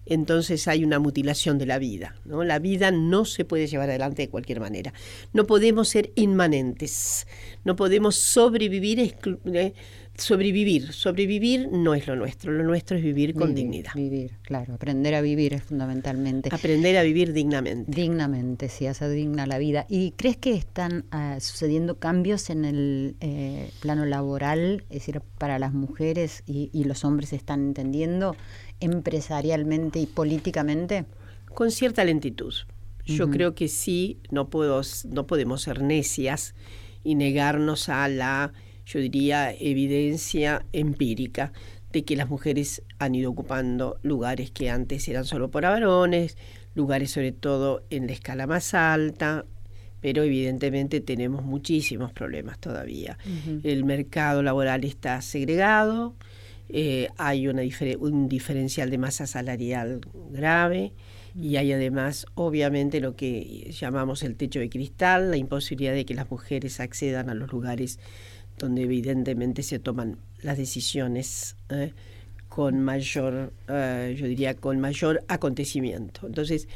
entonces 0.09 0.67
hay 0.67 0.83
una 0.83 0.99
mutilación 0.99 1.57
de 1.57 1.65
la 1.65 1.79
vida. 1.79 2.15
¿no? 2.25 2.43
La 2.43 2.59
vida 2.59 2.91
no 2.91 3.25
se 3.25 3.45
puede 3.45 3.67
llevar 3.67 3.89
adelante 3.89 4.23
de 4.23 4.29
cualquier 4.29 4.59
manera. 4.59 4.93
No 5.33 5.45
podemos 5.45 5.89
ser 5.89 6.11
inmanentes, 6.15 7.27
no 7.63 7.75
podemos 7.75 8.15
sobrevivir 8.15 8.99
eh, 8.99 9.73
sobrevivir. 10.21 10.93
Sobrevivir 10.93 11.69
no 11.71 11.93
es 11.93 12.07
lo 12.07 12.15
nuestro, 12.15 12.51
lo 12.51 12.63
nuestro 12.63 12.97
es 12.97 13.03
vivir 13.03 13.33
con 13.33 13.55
dignidad. 13.55 13.91
Vivir, 13.95 14.37
claro, 14.43 14.73
aprender 14.73 15.15
a 15.15 15.21
vivir 15.21 15.53
es 15.53 15.63
fundamentalmente. 15.63 16.49
Aprender 16.51 16.97
a 16.97 17.03
vivir 17.03 17.33
dignamente. 17.33 17.91
Dignamente, 17.91 18.69
sí, 18.69 18.87
hacer 18.87 19.11
digna 19.11 19.45
la 19.45 19.57
vida. 19.57 19.85
¿Y 19.89 20.11
crees 20.11 20.37
que 20.37 20.53
están 20.53 21.05
ah, 21.11 21.37
sucediendo 21.39 21.99
cambios 21.99 22.49
en 22.49 22.65
el 22.65 23.15
eh, 23.21 23.71
plano 23.79 24.05
laboral, 24.05 24.83
es 24.89 24.99
decir, 24.99 25.21
para 25.37 25.59
las 25.59 25.73
mujeres 25.73 26.43
y, 26.45 26.69
los 26.89 27.05
hombres 27.05 27.33
están 27.33 27.67
entendiendo 27.67 28.35
empresarialmente 28.79 29.99
y 29.99 30.05
políticamente? 30.05 31.05
Con 31.53 31.71
cierta 31.71 32.03
lentitud. 32.03 32.53
Yo 33.05 33.31
creo 33.31 33.55
que 33.55 33.67
sí, 33.67 34.19
no, 34.29 34.49
puedo, 34.49 34.81
no 35.09 35.25
podemos 35.25 35.63
ser 35.63 35.81
necias 35.81 36.53
y 37.03 37.15
negarnos 37.15 37.89
a 37.89 38.07
la 38.07 38.53
yo 38.89 38.99
diría, 38.99 39.51
evidencia 39.51 40.65
empírica 40.73 41.53
de 41.91 42.03
que 42.03 42.15
las 42.15 42.27
mujeres 42.27 42.81
han 42.97 43.13
ido 43.13 43.29
ocupando 43.29 43.99
lugares 44.01 44.49
que 44.49 44.71
antes 44.71 45.07
eran 45.07 45.25
solo 45.25 45.51
para 45.51 45.69
varones, 45.69 46.37
lugares 46.73 47.11
sobre 47.11 47.31
todo 47.31 47.83
en 47.91 48.07
la 48.07 48.13
escala 48.13 48.47
más 48.47 48.73
alta, 48.73 49.45
pero 50.01 50.23
evidentemente 50.23 51.01
tenemos 51.01 51.43
muchísimos 51.43 52.11
problemas 52.13 52.57
todavía. 52.57 53.19
El 53.63 53.85
mercado 53.85 54.41
laboral 54.41 54.83
está 54.83 55.21
segregado, 55.21 56.15
eh, 56.69 57.09
hay 57.17 57.47
una 57.47 57.63
un 57.99 58.29
diferencial 58.29 58.89
de 58.89 58.97
masa 58.97 59.25
salarial 59.25 60.01
grave 60.31 60.93
y 61.35 61.55
hay 61.55 61.73
además 61.73 62.25
obviamente 62.35 62.99
lo 62.99 63.15
que 63.15 63.71
llamamos 63.71 64.23
el 64.23 64.35
techo 64.35 64.59
de 64.59 64.69
cristal, 64.69 65.31
la 65.31 65.37
imposibilidad 65.37 65.93
de 65.93 66.05
que 66.05 66.13
las 66.13 66.29
mujeres 66.29 66.79
accedan 66.79 67.29
a 67.29 67.33
los 67.33 67.51
lugares 67.51 67.99
donde 68.57 68.83
evidentemente 68.83 69.63
se 69.63 69.79
toman 69.79 70.17
las 70.41 70.57
decisiones 70.57 71.55
¿eh? 71.69 71.93
con 72.49 72.81
mayor, 72.81 73.53
eh, 73.67 74.15
yo 74.17 74.27
diría, 74.27 74.53
con 74.55 74.79
mayor 74.79 75.23
acontecimiento. 75.27 76.27
Entonces, 76.27 76.67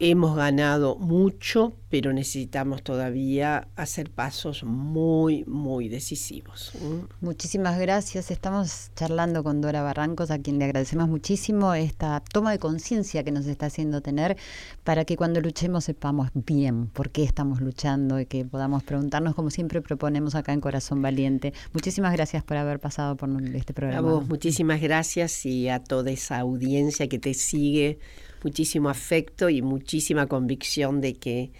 Hemos 0.00 0.36
ganado 0.36 0.94
mucho, 0.94 1.72
pero 1.88 2.12
necesitamos 2.12 2.84
todavía 2.84 3.66
hacer 3.74 4.12
pasos 4.12 4.62
muy, 4.62 5.44
muy 5.46 5.88
decisivos. 5.88 6.72
Muchísimas 7.20 7.80
gracias. 7.80 8.30
Estamos 8.30 8.92
charlando 8.94 9.42
con 9.42 9.60
Dora 9.60 9.82
Barrancos, 9.82 10.30
a 10.30 10.38
quien 10.38 10.60
le 10.60 10.66
agradecemos 10.66 11.08
muchísimo 11.08 11.74
esta 11.74 12.22
toma 12.32 12.52
de 12.52 12.60
conciencia 12.60 13.24
que 13.24 13.32
nos 13.32 13.46
está 13.46 13.66
haciendo 13.66 14.00
tener 14.00 14.36
para 14.84 15.04
que 15.04 15.16
cuando 15.16 15.40
luchemos 15.40 15.86
sepamos 15.86 16.30
bien 16.32 16.86
por 16.86 17.10
qué 17.10 17.24
estamos 17.24 17.60
luchando 17.60 18.20
y 18.20 18.26
que 18.26 18.44
podamos 18.44 18.84
preguntarnos, 18.84 19.34
como 19.34 19.50
siempre 19.50 19.82
proponemos 19.82 20.36
acá 20.36 20.52
en 20.52 20.60
Corazón 20.60 21.02
Valiente. 21.02 21.52
Muchísimas 21.72 22.12
gracias 22.12 22.44
por 22.44 22.56
haber 22.56 22.78
pasado 22.78 23.16
por 23.16 23.28
este 23.52 23.74
programa. 23.74 24.08
A 24.08 24.12
vos, 24.12 24.28
muchísimas 24.28 24.80
gracias 24.80 25.44
y 25.44 25.68
a 25.68 25.82
toda 25.82 26.12
esa 26.12 26.38
audiencia 26.38 27.08
que 27.08 27.18
te 27.18 27.34
sigue 27.34 27.98
muchísimo 28.42 28.88
afecto 28.88 29.48
y 29.48 29.62
muchísima 29.62 30.26
convicción 30.26 31.00
de 31.00 31.14
que 31.14 31.50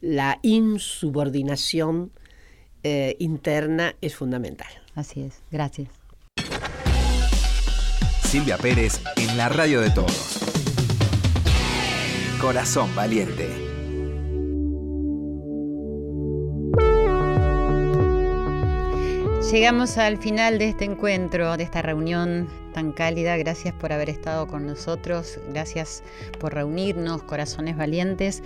la 0.00 0.38
insubordinación 0.42 2.12
eh, 2.82 3.16
interna 3.18 3.96
es 4.00 4.14
fundamental. 4.14 4.68
Así 4.94 5.22
es, 5.22 5.42
gracias. 5.50 5.88
Silvia 8.22 8.58
Pérez 8.58 9.00
en 9.16 9.36
la 9.36 9.48
radio 9.48 9.80
de 9.80 9.90
todos. 9.90 10.38
Corazón 12.40 12.94
valiente. 12.94 13.65
Llegamos 19.52 19.96
al 19.96 20.18
final 20.18 20.58
de 20.58 20.70
este 20.70 20.84
encuentro, 20.86 21.56
de 21.56 21.62
esta 21.62 21.80
reunión 21.80 22.48
tan 22.74 22.90
cálida. 22.90 23.36
Gracias 23.36 23.72
por 23.72 23.92
haber 23.92 24.10
estado 24.10 24.48
con 24.48 24.66
nosotros, 24.66 25.38
gracias 25.50 26.02
por 26.40 26.52
reunirnos, 26.52 27.22
corazones 27.22 27.76
valientes. 27.76 28.42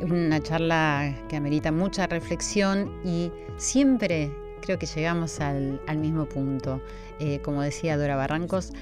Una 0.00 0.42
charla 0.42 1.14
que 1.28 1.36
amerita 1.36 1.70
mucha 1.70 2.08
reflexión 2.08 2.92
y 3.04 3.30
siempre 3.56 4.32
creo 4.62 4.80
que 4.80 4.86
llegamos 4.86 5.38
al, 5.38 5.80
mismo 5.96 6.26
punto. 6.26 6.82
Eh, 7.20 7.38
como 7.44 7.62
decía 7.62 7.96
Dora 7.96 8.16
Barrancos, 8.16 8.72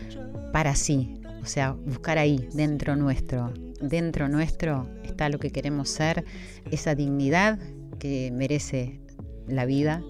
para 0.54 0.74
sí, 0.74 1.20
o 1.42 1.46
sea, 1.46 1.72
buscar 1.72 2.16
ahí, 2.16 2.48
dentro 2.54 2.96
nuestro. 2.96 3.52
Dentro 3.82 4.30
nuestro 4.30 4.88
está 5.04 5.28
lo 5.28 5.38
que 5.38 5.50
queremos 5.50 5.90
ser, 5.90 6.24
esa 6.70 6.94
dignidad 6.94 7.58
que 7.98 8.30
merece 8.32 8.98
la 9.46 9.66
vida 9.66 10.02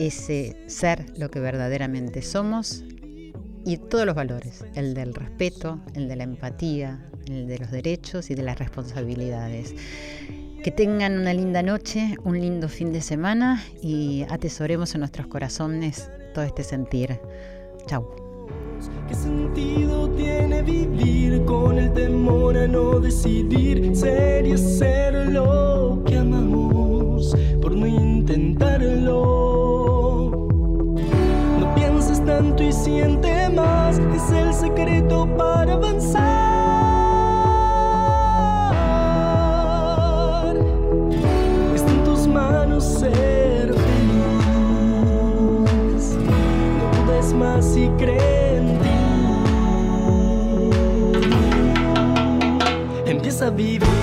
ese 0.00 0.56
ser 0.66 1.06
lo 1.18 1.30
que 1.30 1.40
verdaderamente 1.40 2.22
somos 2.22 2.84
y 3.64 3.76
todos 3.76 4.06
los 4.06 4.14
valores, 4.14 4.64
el 4.74 4.94
del 4.94 5.14
respeto, 5.14 5.78
el 5.94 6.08
de 6.08 6.16
la 6.16 6.24
empatía, 6.24 7.06
el 7.26 7.46
de 7.46 7.58
los 7.58 7.70
derechos 7.70 8.30
y 8.30 8.34
de 8.34 8.42
las 8.42 8.58
responsabilidades. 8.58 9.74
Que 10.64 10.70
tengan 10.70 11.18
una 11.18 11.34
linda 11.34 11.62
noche, 11.62 12.16
un 12.24 12.40
lindo 12.40 12.68
fin 12.68 12.92
de 12.92 13.02
semana 13.02 13.62
y 13.82 14.24
atesoremos 14.30 14.94
en 14.94 15.00
nuestros 15.00 15.26
corazones 15.26 16.10
todo 16.34 16.44
este 16.44 16.64
sentir. 16.64 17.20
Chau. 17.86 18.06
¿Qué 19.06 19.14
sentido 19.14 20.08
tiene 20.10 20.62
vivir 20.62 21.44
con 21.44 21.78
el 21.78 21.92
temor 21.92 22.56
a 22.56 22.66
no 22.66 23.00
decidir 23.00 23.92
lo 25.30 26.02
que 26.06 26.16
amamos 26.16 26.79
es 32.98 34.30
el 34.32 34.52
secreto 34.52 35.26
para 35.36 35.74
avanzar. 35.74 36.20
Está 41.74 41.90
en 41.90 42.04
tus 42.04 42.26
manos 42.26 42.84
ser 42.84 43.74
feliz, 43.74 44.14
no 46.26 46.90
dudes 47.04 47.32
más 47.34 47.76
y 47.76 47.88
cree 47.98 48.56
en 48.56 48.78
ti. 48.78 48.88
Empieza 53.10 53.46
a 53.46 53.50
vivir. 53.50 53.99